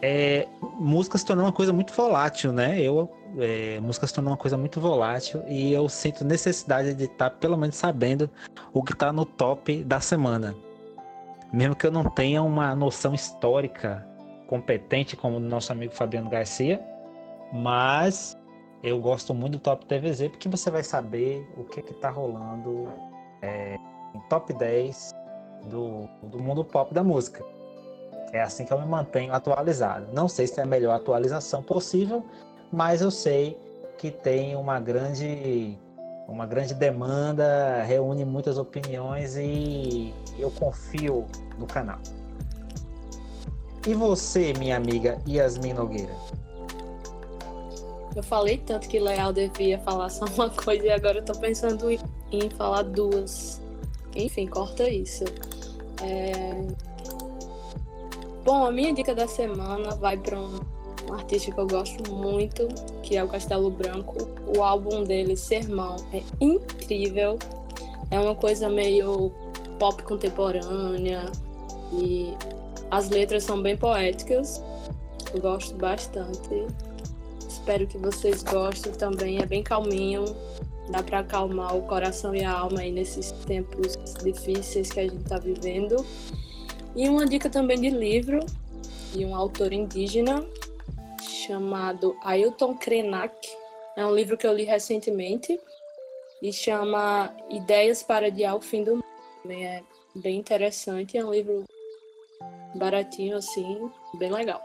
é, 0.00 0.46
música 0.78 1.18
se 1.18 1.24
tornou 1.24 1.44
uma 1.44 1.52
coisa 1.52 1.72
muito 1.72 1.92
volátil, 1.92 2.52
né? 2.52 2.80
Eu, 2.80 3.10
é, 3.38 3.80
música 3.80 4.06
se 4.06 4.14
tornou 4.14 4.32
uma 4.32 4.36
coisa 4.36 4.56
muito 4.56 4.80
volátil 4.80 5.42
e 5.48 5.72
eu 5.72 5.88
sinto 5.88 6.24
necessidade 6.24 6.94
de 6.94 7.04
estar 7.04 7.30
pelo 7.30 7.56
menos 7.56 7.76
sabendo 7.76 8.30
o 8.72 8.82
que 8.82 8.92
está 8.92 9.12
no 9.12 9.24
top 9.24 9.82
da 9.84 10.00
semana. 10.00 10.54
Mesmo 11.52 11.74
que 11.74 11.86
eu 11.86 11.90
não 11.90 12.04
tenha 12.04 12.42
uma 12.42 12.74
noção 12.74 13.14
histórica 13.14 14.06
competente 14.46 15.16
como 15.16 15.36
o 15.36 15.40
nosso 15.40 15.72
amigo 15.72 15.94
Fabiano 15.94 16.30
Garcia, 16.30 16.80
mas 17.52 18.36
eu 18.82 19.00
gosto 19.00 19.34
muito 19.34 19.52
do 19.52 19.58
Top 19.58 19.84
TVZ 19.86 20.28
porque 20.28 20.48
você 20.48 20.70
vai 20.70 20.84
saber 20.84 21.46
o 21.56 21.64
que 21.64 21.80
está 21.80 22.10
rolando 22.10 22.88
é, 23.42 23.76
em 24.14 24.20
top 24.28 24.52
10 24.52 25.12
do, 25.64 26.08
do 26.22 26.38
mundo 26.38 26.64
pop 26.64 26.94
da 26.94 27.02
música. 27.02 27.44
É 28.32 28.42
assim 28.42 28.64
que 28.64 28.72
eu 28.72 28.80
me 28.80 28.86
mantenho 28.86 29.32
atualizado. 29.32 30.06
Não 30.12 30.28
sei 30.28 30.46
se 30.46 30.60
é 30.60 30.62
a 30.62 30.66
melhor 30.66 30.94
atualização 30.94 31.62
possível, 31.62 32.24
mas 32.70 33.00
eu 33.00 33.10
sei 33.10 33.56
que 33.96 34.10
tem 34.10 34.54
uma 34.54 34.78
grande 34.78 35.78
uma 36.28 36.44
grande 36.44 36.74
demanda, 36.74 37.82
reúne 37.84 38.22
muitas 38.22 38.58
opiniões 38.58 39.34
e 39.36 40.12
eu 40.38 40.50
confio 40.50 41.24
no 41.58 41.66
canal. 41.66 41.98
E 43.86 43.94
você, 43.94 44.52
minha 44.52 44.76
amiga 44.76 45.18
Yasmin 45.26 45.72
Nogueira? 45.72 46.12
Eu 48.14 48.22
falei 48.22 48.58
tanto 48.58 48.88
que 48.88 48.98
Leal 48.98 49.32
devia 49.32 49.78
falar 49.78 50.10
só 50.10 50.26
uma 50.26 50.50
coisa 50.50 50.84
e 50.84 50.90
agora 50.90 51.18
eu 51.18 51.24
tô 51.24 51.32
pensando 51.38 51.90
em, 51.90 52.50
falar 52.50 52.82
duas. 52.82 53.62
Enfim, 54.14 54.46
corta 54.46 54.88
isso. 54.90 55.24
É... 56.02 56.87
Bom, 58.48 58.64
a 58.64 58.72
minha 58.72 58.94
dica 58.94 59.14
da 59.14 59.28
semana 59.28 59.94
vai 59.96 60.16
para 60.16 60.40
um, 60.40 60.58
um 61.06 61.12
artista 61.12 61.52
que 61.52 61.60
eu 61.60 61.66
gosto 61.66 62.10
muito, 62.10 62.66
que 63.02 63.14
é 63.14 63.22
o 63.22 63.28
Castelo 63.28 63.70
Branco. 63.70 64.26
O 64.56 64.62
álbum 64.62 65.04
dele, 65.04 65.36
Sermão, 65.36 65.96
é 66.14 66.22
incrível. 66.40 67.38
É 68.10 68.18
uma 68.18 68.34
coisa 68.34 68.70
meio 68.70 69.30
pop 69.78 70.02
contemporânea 70.02 71.30
e 71.92 72.32
as 72.90 73.10
letras 73.10 73.44
são 73.44 73.60
bem 73.60 73.76
poéticas. 73.76 74.62
Eu 75.34 75.42
gosto 75.42 75.74
bastante. 75.74 76.68
Espero 77.46 77.86
que 77.86 77.98
vocês 77.98 78.42
gostem 78.42 78.92
também. 78.92 79.42
É 79.42 79.44
bem 79.44 79.62
calminho. 79.62 80.24
Dá 80.88 81.02
para 81.02 81.18
acalmar 81.18 81.76
o 81.76 81.82
coração 81.82 82.34
e 82.34 82.42
a 82.42 82.50
alma 82.50 82.80
aí 82.80 82.92
nesses 82.92 83.30
tempos 83.30 83.94
difíceis 84.24 84.90
que 84.90 85.00
a 85.00 85.02
gente 85.02 85.20
está 85.20 85.38
vivendo. 85.38 86.02
E 86.98 87.08
uma 87.08 87.24
dica 87.24 87.48
também 87.48 87.80
de 87.80 87.90
livro 87.90 88.44
de 89.12 89.24
um 89.24 89.32
autor 89.32 89.72
indígena 89.72 90.44
chamado 91.22 92.18
Ailton 92.24 92.74
Krenak. 92.74 93.32
É 93.96 94.04
um 94.04 94.12
livro 94.12 94.36
que 94.36 94.44
eu 94.44 94.52
li 94.52 94.64
recentemente 94.64 95.60
e 96.42 96.52
chama 96.52 97.32
Ideias 97.50 98.02
para 98.02 98.26
Adiar 98.26 98.56
o 98.56 98.60
Fim 98.60 98.82
do 98.82 98.94
Mundo. 98.94 99.04
Também 99.44 99.64
é 99.64 99.82
bem 100.12 100.40
interessante. 100.40 101.16
É 101.16 101.24
um 101.24 101.30
livro 101.30 101.62
baratinho 102.74 103.36
assim, 103.36 103.88
bem 104.14 104.32
legal. 104.32 104.60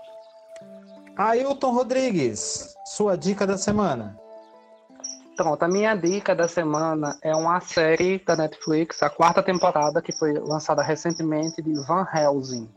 Ailton 1.16 1.72
Rodrigues, 1.72 2.74
sua 2.84 3.16
dica 3.16 3.46
da 3.46 3.60
semana. 3.60 4.20
Pronto, 5.36 5.64
a 5.64 5.68
minha 5.68 5.96
dica 5.96 6.36
da 6.36 6.48
semana 6.48 7.18
é 7.22 7.36
uma 7.36 7.60
série 7.60 8.20
da 8.20 8.36
Netflix, 8.36 9.02
a 9.02 9.10
quarta 9.10 9.42
temporada, 9.42 10.00
que 10.02 10.12
foi 10.12 10.34
lançada 10.34 10.84
recentemente, 10.84 11.62
de 11.62 11.74
Van 11.88 12.06
Helsing. 12.14 12.70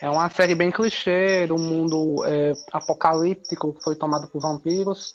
É 0.00 0.10
uma 0.10 0.28
série 0.28 0.56
bem 0.56 0.72
clichê 0.72 1.46
do 1.46 1.56
mundo 1.56 2.24
é, 2.24 2.52
apocalíptico 2.72 3.72
que 3.74 3.82
foi 3.82 3.94
tomado 3.94 4.28
por 4.28 4.40
vampiros, 4.40 5.14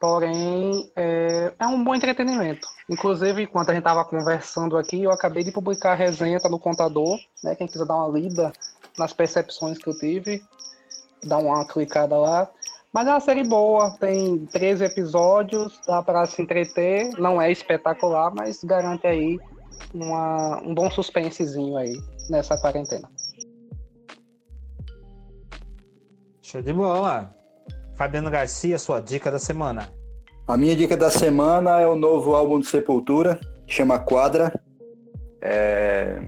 porém 0.00 0.90
é, 0.94 1.52
é 1.58 1.66
um 1.66 1.82
bom 1.82 1.94
entretenimento. 1.94 2.68
Inclusive, 2.88 3.42
enquanto 3.42 3.70
a 3.70 3.72
gente 3.72 3.82
estava 3.82 4.04
conversando 4.04 4.76
aqui, 4.76 5.02
eu 5.02 5.10
acabei 5.10 5.42
de 5.42 5.50
publicar 5.52 5.92
a 5.92 5.96
resenha 5.96 6.40
tá 6.40 6.48
no 6.48 6.58
contador, 6.58 7.18
né? 7.42 7.56
Quem 7.56 7.66
quiser 7.66 7.84
dar 7.84 7.96
uma 7.96 8.18
lida 8.18 8.52
nas 8.96 9.12
percepções 9.12 9.78
que 9.78 9.88
eu 9.88 9.98
tive, 9.98 10.42
dá 11.22 11.38
uma 11.38 11.64
clicada 11.66 12.16
lá. 12.16 12.48
Mas 12.92 13.06
é 13.06 13.10
uma 13.10 13.20
série 13.20 13.44
boa, 13.44 13.96
tem 14.00 14.46
13 14.46 14.84
episódios, 14.84 15.80
dá 15.86 16.02
para 16.02 16.26
se 16.26 16.42
entreter, 16.42 17.08
não 17.18 17.40
é 17.40 17.52
espetacular, 17.52 18.32
mas 18.34 18.64
garante 18.64 19.06
aí 19.06 19.38
uma, 19.94 20.60
um 20.62 20.74
bom 20.74 20.90
suspensezinho 20.90 21.76
aí 21.76 21.92
nessa 22.28 22.58
quarentena. 22.60 23.08
Show 26.42 26.62
de 26.62 26.72
bola. 26.72 27.32
Fabiano 27.94 28.28
Garcia, 28.28 28.76
sua 28.76 28.98
dica 28.98 29.30
da 29.30 29.38
semana. 29.38 29.88
A 30.48 30.56
minha 30.56 30.74
dica 30.74 30.96
da 30.96 31.10
semana 31.10 31.80
é 31.80 31.86
o 31.86 31.94
novo 31.94 32.34
álbum 32.34 32.58
do 32.58 32.66
Sepultura, 32.66 33.38
que 33.68 33.72
chama 33.72 34.00
Quadra. 34.00 34.52
É, 35.40 36.20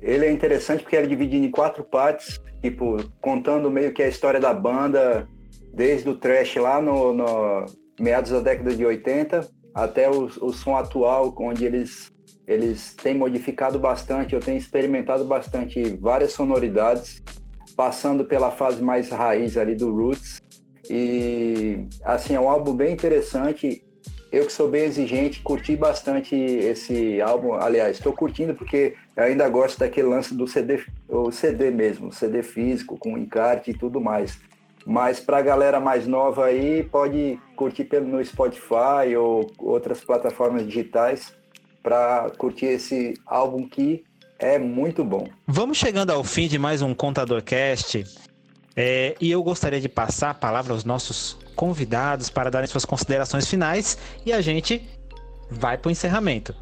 Ele 0.00 0.24
é 0.24 0.32
interessante 0.32 0.82
porque 0.82 0.96
ele 0.96 1.04
é 1.04 1.08
dividido 1.08 1.44
em 1.44 1.50
quatro 1.50 1.84
partes, 1.84 2.40
tipo, 2.62 2.96
contando 3.20 3.70
meio 3.70 3.92
que 3.92 4.02
a 4.02 4.08
história 4.08 4.40
da 4.40 4.54
banda, 4.54 5.28
desde 5.72 6.08
o 6.08 6.16
trash 6.16 6.56
lá 6.56 6.80
no, 6.80 7.12
no 7.12 7.66
meados 7.98 8.30
da 8.30 8.40
década 8.40 8.74
de 8.74 8.84
80 8.84 9.48
até 9.74 10.10
o, 10.10 10.24
o 10.24 10.52
som 10.52 10.76
atual, 10.76 11.34
onde 11.38 11.64
eles, 11.64 12.12
eles 12.46 12.94
têm 12.94 13.14
modificado 13.14 13.78
bastante, 13.78 14.34
eu 14.34 14.40
tenho 14.40 14.58
experimentado 14.58 15.24
bastante 15.24 15.96
várias 16.00 16.32
sonoridades, 16.32 17.22
passando 17.76 18.24
pela 18.24 18.50
fase 18.50 18.82
mais 18.82 19.10
raiz 19.10 19.56
ali 19.56 19.76
do 19.76 19.94
Roots. 19.94 20.40
E 20.90 21.86
assim, 22.02 22.34
é 22.34 22.40
um 22.40 22.48
álbum 22.48 22.74
bem 22.74 22.92
interessante. 22.92 23.84
Eu 24.32 24.46
que 24.46 24.52
sou 24.52 24.68
bem 24.68 24.84
exigente, 24.84 25.40
curti 25.40 25.76
bastante 25.76 26.34
esse 26.34 27.20
álbum. 27.20 27.54
Aliás, 27.54 27.96
estou 27.96 28.12
curtindo 28.12 28.54
porque 28.54 28.94
ainda 29.16 29.48
gosto 29.48 29.78
daquele 29.78 30.08
lance 30.08 30.34
do 30.34 30.46
CD, 30.46 30.82
o 31.08 31.30
CD 31.30 31.70
mesmo, 31.70 32.12
CD 32.12 32.42
físico, 32.42 32.98
com 32.98 33.16
encarte 33.16 33.70
e 33.70 33.74
tudo 33.74 34.00
mais. 34.00 34.38
Mas 34.88 35.20
para 35.20 35.36
a 35.36 35.42
galera 35.42 35.78
mais 35.78 36.06
nova 36.06 36.46
aí, 36.46 36.82
pode 36.82 37.38
curtir 37.54 37.84
pelo 37.84 38.08
no 38.08 38.24
Spotify 38.24 39.14
ou 39.18 39.52
outras 39.58 40.02
plataformas 40.02 40.64
digitais 40.64 41.30
para 41.82 42.30
curtir 42.38 42.66
esse 42.66 43.12
álbum 43.26 43.68
que 43.68 44.02
é 44.38 44.58
muito 44.58 45.04
bom. 45.04 45.28
Vamos 45.46 45.76
chegando 45.76 46.10
ao 46.10 46.24
fim 46.24 46.48
de 46.48 46.58
mais 46.58 46.80
um 46.80 46.94
Contador 46.94 47.42
Cast. 47.42 48.02
É, 48.74 49.14
e 49.20 49.30
eu 49.30 49.42
gostaria 49.42 49.78
de 49.78 49.90
passar 49.90 50.30
a 50.30 50.34
palavra 50.34 50.72
aos 50.72 50.86
nossos 50.86 51.38
convidados 51.54 52.30
para 52.30 52.48
darem 52.48 52.66
suas 52.66 52.86
considerações 52.86 53.46
finais 53.46 53.98
e 54.24 54.32
a 54.32 54.40
gente 54.40 54.88
vai 55.50 55.76
para 55.76 55.90
o 55.90 55.92
encerramento. 55.92 56.54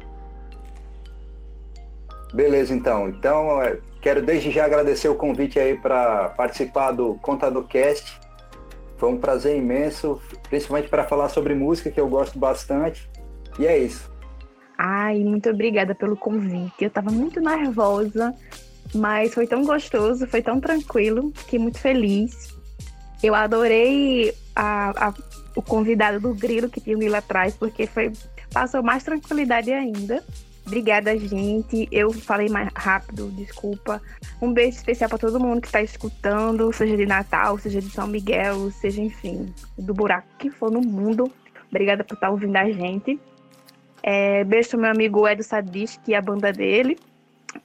Beleza, 2.33 2.73
então. 2.73 3.07
Então, 3.07 3.61
é, 3.61 3.79
quero 4.07 4.21
desde 4.21 4.51
já 4.51 4.63
agradecer 4.63 5.09
o 5.09 5.15
convite 5.15 5.59
aí 5.59 5.75
para 5.77 6.29
participar 6.29 6.93
do 6.93 7.15
Contador 7.15 7.65
Cast. 7.65 8.17
Foi 8.95 9.09
um 9.09 9.17
prazer 9.17 9.57
imenso, 9.57 10.21
principalmente 10.47 10.87
para 10.87 11.03
falar 11.03 11.27
sobre 11.27 11.53
música, 11.53 11.91
que 11.91 11.99
eu 11.99 12.07
gosto 12.07 12.39
bastante. 12.39 13.09
E 13.59 13.67
é 13.67 13.77
isso. 13.77 14.09
Ai, 14.77 15.19
muito 15.19 15.49
obrigada 15.49 15.93
pelo 15.93 16.15
convite. 16.15 16.85
Eu 16.85 16.89
tava 16.89 17.11
muito 17.11 17.41
nervosa, 17.41 18.33
mas 18.95 19.33
foi 19.33 19.45
tão 19.45 19.65
gostoso, 19.65 20.25
foi 20.25 20.41
tão 20.41 20.61
tranquilo, 20.61 21.33
fiquei 21.35 21.59
muito 21.59 21.77
feliz. 21.77 22.55
Eu 23.21 23.35
adorei 23.35 24.33
a- 24.55 25.09
a- 25.09 25.13
o 25.53 25.61
convidado 25.61 26.21
do 26.21 26.33
Grilo 26.33 26.69
que 26.69 26.79
tinha 26.79 26.95
o 26.95 26.99
Grilo 26.99 27.15
atrás, 27.17 27.55
porque 27.55 27.85
foi, 27.85 28.13
passou 28.53 28.81
mais 28.81 29.03
tranquilidade 29.03 29.69
ainda. 29.73 30.23
Obrigada, 30.67 31.17
gente. 31.17 31.87
Eu 31.89 32.11
falei 32.11 32.49
mais 32.49 32.67
rápido, 32.75 33.31
desculpa. 33.31 34.01
Um 34.41 34.51
beijo 34.51 34.75
especial 34.75 35.09
para 35.09 35.17
todo 35.17 35.39
mundo 35.39 35.61
que 35.61 35.67
está 35.67 35.81
escutando, 35.81 36.71
seja 36.73 36.97
de 36.97 37.05
Natal, 37.05 37.57
seja 37.57 37.79
de 37.79 37.89
São 37.89 38.05
Miguel, 38.05 38.69
seja, 38.71 39.01
enfim, 39.01 39.53
do 39.77 39.93
buraco 39.93 40.27
que 40.37 40.49
for 40.49 40.69
no 40.69 40.81
mundo. 40.81 41.31
Obrigada 41.69 42.03
por 42.03 42.15
estar 42.15 42.29
ouvindo 42.29 42.57
a 42.57 42.69
gente. 42.69 43.17
É, 44.03 44.43
beijo 44.43 44.71
pro 44.71 44.79
meu 44.79 44.91
amigo 44.91 45.25
Edo 45.25 45.41
Sadis, 45.41 45.97
que 46.03 46.13
é 46.13 46.17
a 46.17 46.21
banda 46.21 46.51
dele. 46.51 46.99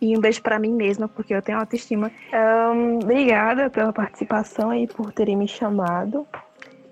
E 0.01 0.17
um 0.17 0.21
beijo 0.21 0.41
para 0.41 0.61
mim 0.61 0.73
mesma, 0.73 1.09
porque 1.09 1.35
eu 1.35 1.43
tenho 1.43 1.59
autoestima. 1.59 2.09
Ahn, 2.33 3.01
obrigada 3.03 3.69
pela 3.69 3.93
participação 3.93 4.73
e 4.73 4.87
por 4.87 5.13
terem 5.13 5.37
me 5.37 5.49
chamado. 5.49 6.25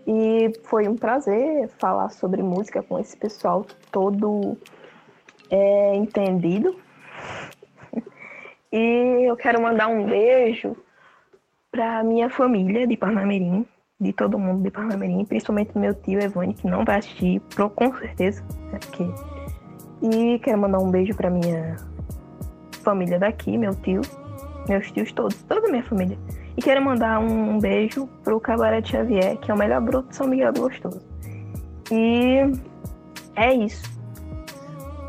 E 0.08 0.52
foi 0.64 0.88
um 0.88 0.96
prazer 0.96 1.68
falar 1.78 2.10
sobre 2.10 2.42
música 2.42 2.82
com 2.82 2.98
esse 2.98 3.16
pessoal 3.16 3.64
todo 3.92 4.58
é, 5.50 5.94
entendido. 5.94 6.76
E 8.72 9.28
eu 9.28 9.36
quero 9.36 9.60
mandar 9.60 9.88
um 9.88 10.06
beijo 10.06 10.76
para 11.70 12.04
minha 12.04 12.30
família 12.30 12.86
de 12.86 12.96
Parnamirim, 12.96 13.66
de 14.00 14.12
todo 14.12 14.38
mundo 14.38 14.62
de 14.62 14.70
Parnamirim, 14.70 15.24
principalmente 15.24 15.76
meu 15.76 15.92
tio 15.94 16.20
Evone, 16.20 16.54
que 16.54 16.66
não 16.66 16.84
vai 16.84 16.98
assistir, 16.98 17.42
com 17.74 17.94
certeza. 17.96 18.44
É 18.72 18.78
porque... 18.78 19.04
E 20.02 20.38
quero 20.38 20.58
mandar 20.58 20.78
um 20.78 20.90
beijo 20.90 21.14
para 21.14 21.28
minha 21.28 21.76
família 22.82 23.18
daqui, 23.18 23.58
meu 23.58 23.74
tio, 23.74 24.00
meus 24.68 24.90
tios 24.92 25.12
todos, 25.12 25.42
toda 25.42 25.66
a 25.66 25.70
minha 25.70 25.82
família. 25.82 26.16
E 26.56 26.62
quero 26.62 26.82
mandar 26.82 27.18
um 27.18 27.58
beijo 27.58 28.08
pro 28.22 28.40
Cabaré 28.40 28.80
de 28.80 28.90
Xavier, 28.90 29.36
que 29.38 29.50
é 29.50 29.54
o 29.54 29.58
melhor 29.58 29.82
grupo 29.82 30.08
de 30.08 30.16
São 30.16 30.26
Miguel 30.26 30.52
do 30.52 30.62
Gostoso. 30.62 31.02
E 31.90 32.38
é 33.36 33.52
isso. 33.52 33.99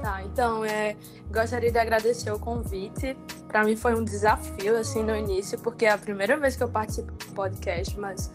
Tá, 0.01 0.23
então, 0.23 0.65
é, 0.65 0.95
gostaria 1.31 1.71
de 1.71 1.77
agradecer 1.77 2.31
o 2.31 2.39
convite. 2.39 3.15
Para 3.47 3.63
mim 3.63 3.75
foi 3.75 3.93
um 3.93 4.03
desafio, 4.03 4.75
assim, 4.77 5.03
no 5.03 5.15
início, 5.15 5.59
porque 5.59 5.85
é 5.85 5.91
a 5.91 5.97
primeira 5.97 6.35
vez 6.37 6.55
que 6.55 6.63
eu 6.63 6.69
participo 6.69 7.11
do 7.11 7.33
podcast, 7.33 7.99
mas 7.99 8.31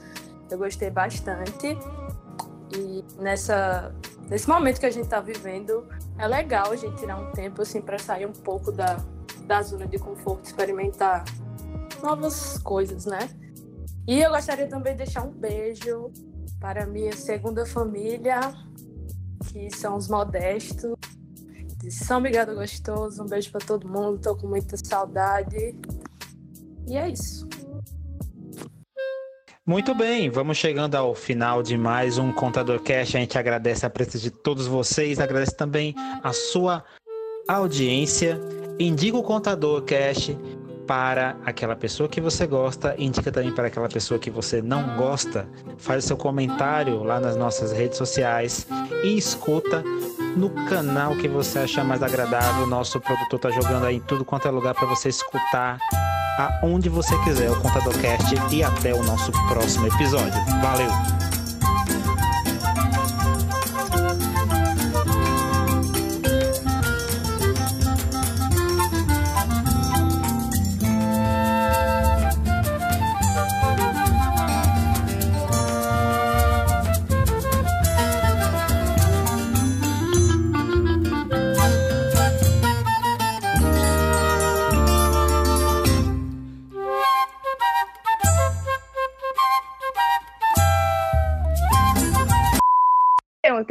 eu 0.48 0.58
gostei 0.58 0.90
bastante. 0.90 1.76
E 2.72 3.04
nessa, 3.18 3.92
nesse 4.28 4.48
momento 4.48 4.78
que 4.78 4.86
a 4.86 4.90
gente 4.90 5.08
tá 5.08 5.20
vivendo, 5.20 5.88
é 6.16 6.28
legal 6.28 6.70
a 6.70 6.76
gente 6.76 6.96
tirar 6.98 7.16
um 7.16 7.32
tempo, 7.32 7.62
assim, 7.62 7.80
para 7.80 7.98
sair 7.98 8.26
um 8.26 8.32
pouco 8.32 8.70
da, 8.70 9.02
da 9.44 9.60
zona 9.60 9.88
de 9.88 9.98
conforto, 9.98 10.44
experimentar 10.44 11.24
novas 12.00 12.58
coisas, 12.58 13.06
né? 13.06 13.28
E 14.06 14.20
eu 14.22 14.30
gostaria 14.30 14.68
também 14.68 14.92
de 14.92 14.98
deixar 14.98 15.24
um 15.24 15.32
beijo 15.32 16.12
para 16.60 16.86
minha 16.86 17.12
segunda 17.12 17.66
família, 17.66 18.38
que 19.50 19.68
são 19.76 19.96
os 19.96 20.08
modestos 20.08 20.94
de 21.00 21.15
São 21.90 22.20
Miguel 22.20 22.46
do 22.46 22.54
Gostoso. 22.54 23.22
Um 23.22 23.26
beijo 23.26 23.50
para 23.50 23.64
todo 23.64 23.88
mundo, 23.88 24.18
tô 24.18 24.36
com 24.36 24.46
muita 24.46 24.76
saudade. 24.76 25.74
E 26.88 26.96
é 26.96 27.08
isso. 27.08 27.48
Muito 29.64 29.94
bem, 29.96 30.30
vamos 30.30 30.56
chegando 30.58 30.94
ao 30.94 31.12
final 31.12 31.60
de 31.60 31.76
mais 31.76 32.18
um 32.18 32.32
Contador 32.32 32.80
Cash. 32.80 33.16
A 33.16 33.18
gente 33.18 33.36
agradece 33.36 33.84
a 33.84 33.90
presença 33.90 34.20
de 34.20 34.30
todos 34.30 34.68
vocês, 34.68 35.18
agradece 35.18 35.56
também 35.56 35.92
a 36.22 36.32
sua 36.32 36.84
audiência. 37.48 38.40
Indica 38.78 39.16
o 39.16 39.24
Contador 39.24 39.82
Cash 39.82 40.30
para 40.86 41.36
aquela 41.44 41.74
pessoa 41.74 42.08
que 42.08 42.20
você 42.20 42.46
gosta, 42.46 42.94
indica 42.98 43.32
também 43.32 43.52
para 43.52 43.66
aquela 43.66 43.88
pessoa 43.88 44.18
que 44.18 44.30
você 44.30 44.62
não 44.62 44.96
gosta. 44.96 45.48
Faz 45.76 46.04
seu 46.04 46.16
comentário 46.16 47.02
lá 47.02 47.18
nas 47.18 47.36
nossas 47.36 47.72
redes 47.72 47.98
sociais 47.98 48.66
e 49.02 49.16
escuta 49.16 49.82
no 50.36 50.50
canal 50.68 51.16
que 51.16 51.28
você 51.28 51.60
achar 51.60 51.84
mais 51.84 52.02
agradável. 52.02 52.66
Nosso 52.66 53.00
produtor 53.00 53.38
tá 53.38 53.50
jogando 53.50 53.86
aí 53.86 53.96
em 53.96 54.00
tudo 54.00 54.24
quanto 54.24 54.46
é 54.46 54.50
lugar 54.50 54.74
para 54.74 54.86
você 54.86 55.08
escutar 55.08 55.78
aonde 56.38 56.88
você 56.88 57.16
quiser 57.24 57.50
o 57.50 57.60
Contador 57.60 57.98
Cast 58.00 58.34
e 58.52 58.62
até 58.62 58.94
o 58.94 59.02
nosso 59.02 59.32
próximo 59.48 59.86
episódio. 59.86 60.38
Valeu! 60.62 61.25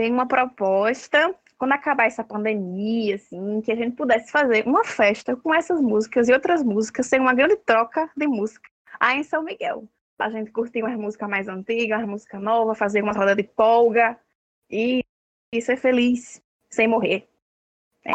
Tenho 0.05 0.13
uma 0.13 0.27
proposta, 0.27 1.33
quando 1.57 1.71
acabar 1.71 2.05
essa 2.05 2.23
pandemia, 2.23 3.15
assim, 3.15 3.59
que 3.61 3.71
a 3.71 3.75
gente 3.75 3.95
pudesse 3.95 4.31
fazer 4.31 4.63
uma 4.67 4.85
festa 4.85 5.35
com 5.35 5.51
essas 5.51 5.81
músicas 5.81 6.29
e 6.29 6.31
outras 6.31 6.63
músicas, 6.63 7.07
ser 7.07 7.19
uma 7.19 7.33
grande 7.33 7.55
troca 7.55 8.07
de 8.15 8.27
música 8.27 8.69
aí 8.99 9.21
em 9.21 9.23
São 9.23 9.41
Miguel. 9.41 9.85
A 10.19 10.29
gente 10.29 10.51
curtir 10.51 10.83
umas 10.83 10.95
músicas 10.95 11.27
mais 11.27 11.47
antigas, 11.47 11.97
umas 11.97 12.07
músicas 12.07 12.39
novas, 12.39 12.77
fazer 12.77 13.01
uma 13.01 13.13
roda 13.13 13.35
de 13.35 13.41
polga 13.41 14.15
e, 14.69 15.03
e 15.51 15.59
ser 15.59 15.77
feliz, 15.77 16.39
sem 16.69 16.87
morrer. 16.87 17.27
É. 18.05 18.11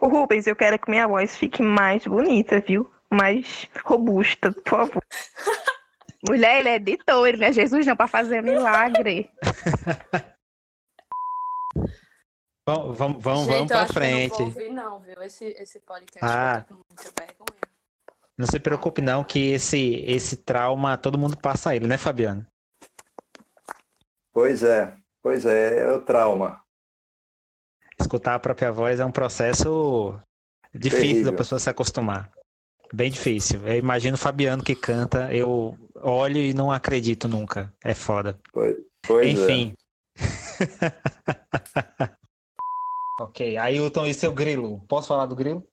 O 0.00 0.06
Rubens, 0.06 0.46
eu 0.46 0.54
quero 0.54 0.78
que 0.78 0.88
minha 0.88 1.08
voz 1.08 1.36
fique 1.36 1.60
mais 1.60 2.06
bonita, 2.06 2.60
viu? 2.60 2.88
Mais 3.10 3.68
robusta, 3.84 4.52
por 4.52 4.62
favor. 4.64 5.02
Mulher, 6.24 6.60
ele 6.60 6.68
é 6.68 6.74
editor, 6.76 7.26
ele 7.26 7.38
não 7.38 7.48
é 7.48 7.52
Jesus 7.52 7.84
não, 7.84 7.96
pra 7.96 8.06
fazer 8.06 8.44
milagre. 8.44 9.28
Vamos, 12.66 12.96
vamos, 12.96 13.22
vamos, 13.22 13.44
Gente, 13.46 13.52
vamos 13.52 13.60
eu 13.60 13.66
pra 13.76 13.82
acho 13.82 13.92
que 13.92 13.98
eu 13.98 14.02
não 14.02 14.10
frente. 14.10 14.36
vou 14.38 14.46
ouvir, 14.46 14.68
não, 14.70 15.00
viu? 15.00 15.22
Esse, 15.22 15.44
esse 15.44 15.80
podcast 15.80 16.18
Ah. 16.24 16.64
Não 18.36 18.46
se 18.46 18.58
preocupe 18.58 19.00
não 19.02 19.22
que 19.22 19.52
esse 19.52 19.96
esse 20.06 20.36
trauma 20.38 20.96
todo 20.96 21.18
mundo 21.18 21.36
passa 21.36 21.76
ele, 21.76 21.86
né, 21.86 21.96
Fabiano? 21.98 22.44
Pois 24.32 24.62
é, 24.64 24.92
pois 25.22 25.46
é, 25.46 25.80
é 25.80 25.92
o 25.92 26.00
trauma. 26.02 26.60
Escutar 28.00 28.34
a 28.34 28.40
própria 28.40 28.72
voz 28.72 28.98
é 28.98 29.04
um 29.04 29.12
processo 29.12 30.18
difícil 30.74 31.00
Terrível. 31.08 31.32
da 31.32 31.38
pessoa 31.38 31.58
se 31.60 31.70
acostumar. 31.70 32.28
Bem 32.92 33.10
difícil. 33.10 33.64
Eu 33.66 33.76
imagino 33.76 34.14
o 34.14 34.18
Fabiano 34.18 34.62
que 34.64 34.74
canta, 34.74 35.32
eu 35.32 35.78
olho 35.96 36.38
e 36.38 36.52
não 36.52 36.72
acredito 36.72 37.28
nunca. 37.28 37.72
É 37.84 37.94
foda. 37.94 38.38
Pois, 38.52 38.76
pois 39.06 39.38
é. 39.38 39.72
Ok, 43.20 43.56
Ailton 43.56 44.06
e 44.06 44.14
seu 44.14 44.32
grilo. 44.32 44.80
Posso 44.88 45.08
falar 45.08 45.26
do 45.26 45.36
grilo? 45.36 45.64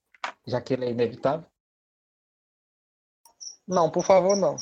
Já 0.47 0.61
que 0.61 0.73
ele 0.73 0.85
é 0.85 0.91
inevitável? 0.91 1.45
Não, 3.67 3.89
por 3.89 4.03
favor, 4.03 4.35
não. 4.35 4.55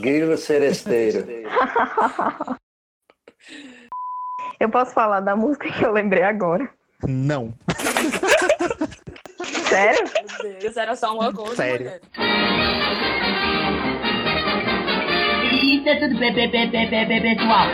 Grilo 0.00 0.36
seresteiro. 0.36 1.26
Eu 4.60 4.70
posso 4.70 4.92
falar 4.92 5.20
da 5.20 5.34
música 5.36 5.70
que 5.72 5.84
eu 5.84 5.92
lembrei 5.92 6.22
agora. 6.22 6.68
Não. 7.06 7.54
Sério? 9.68 10.04
Meu 10.42 10.58
Deus, 10.58 10.76
era 10.76 10.96
só 10.96 11.14
uma 11.14 11.32
coisa, 11.32 11.56
Sério. 11.56 11.86
mulher. 11.86 12.00
Isso 15.62 15.88
é 15.88 16.00
tudo, 16.00 16.18
pe- 16.18 16.32
pe- 16.32 16.48
pe- 16.48 16.70
pe- 16.70 17.06
pe- 17.06 17.20
pessoal. 17.20 17.68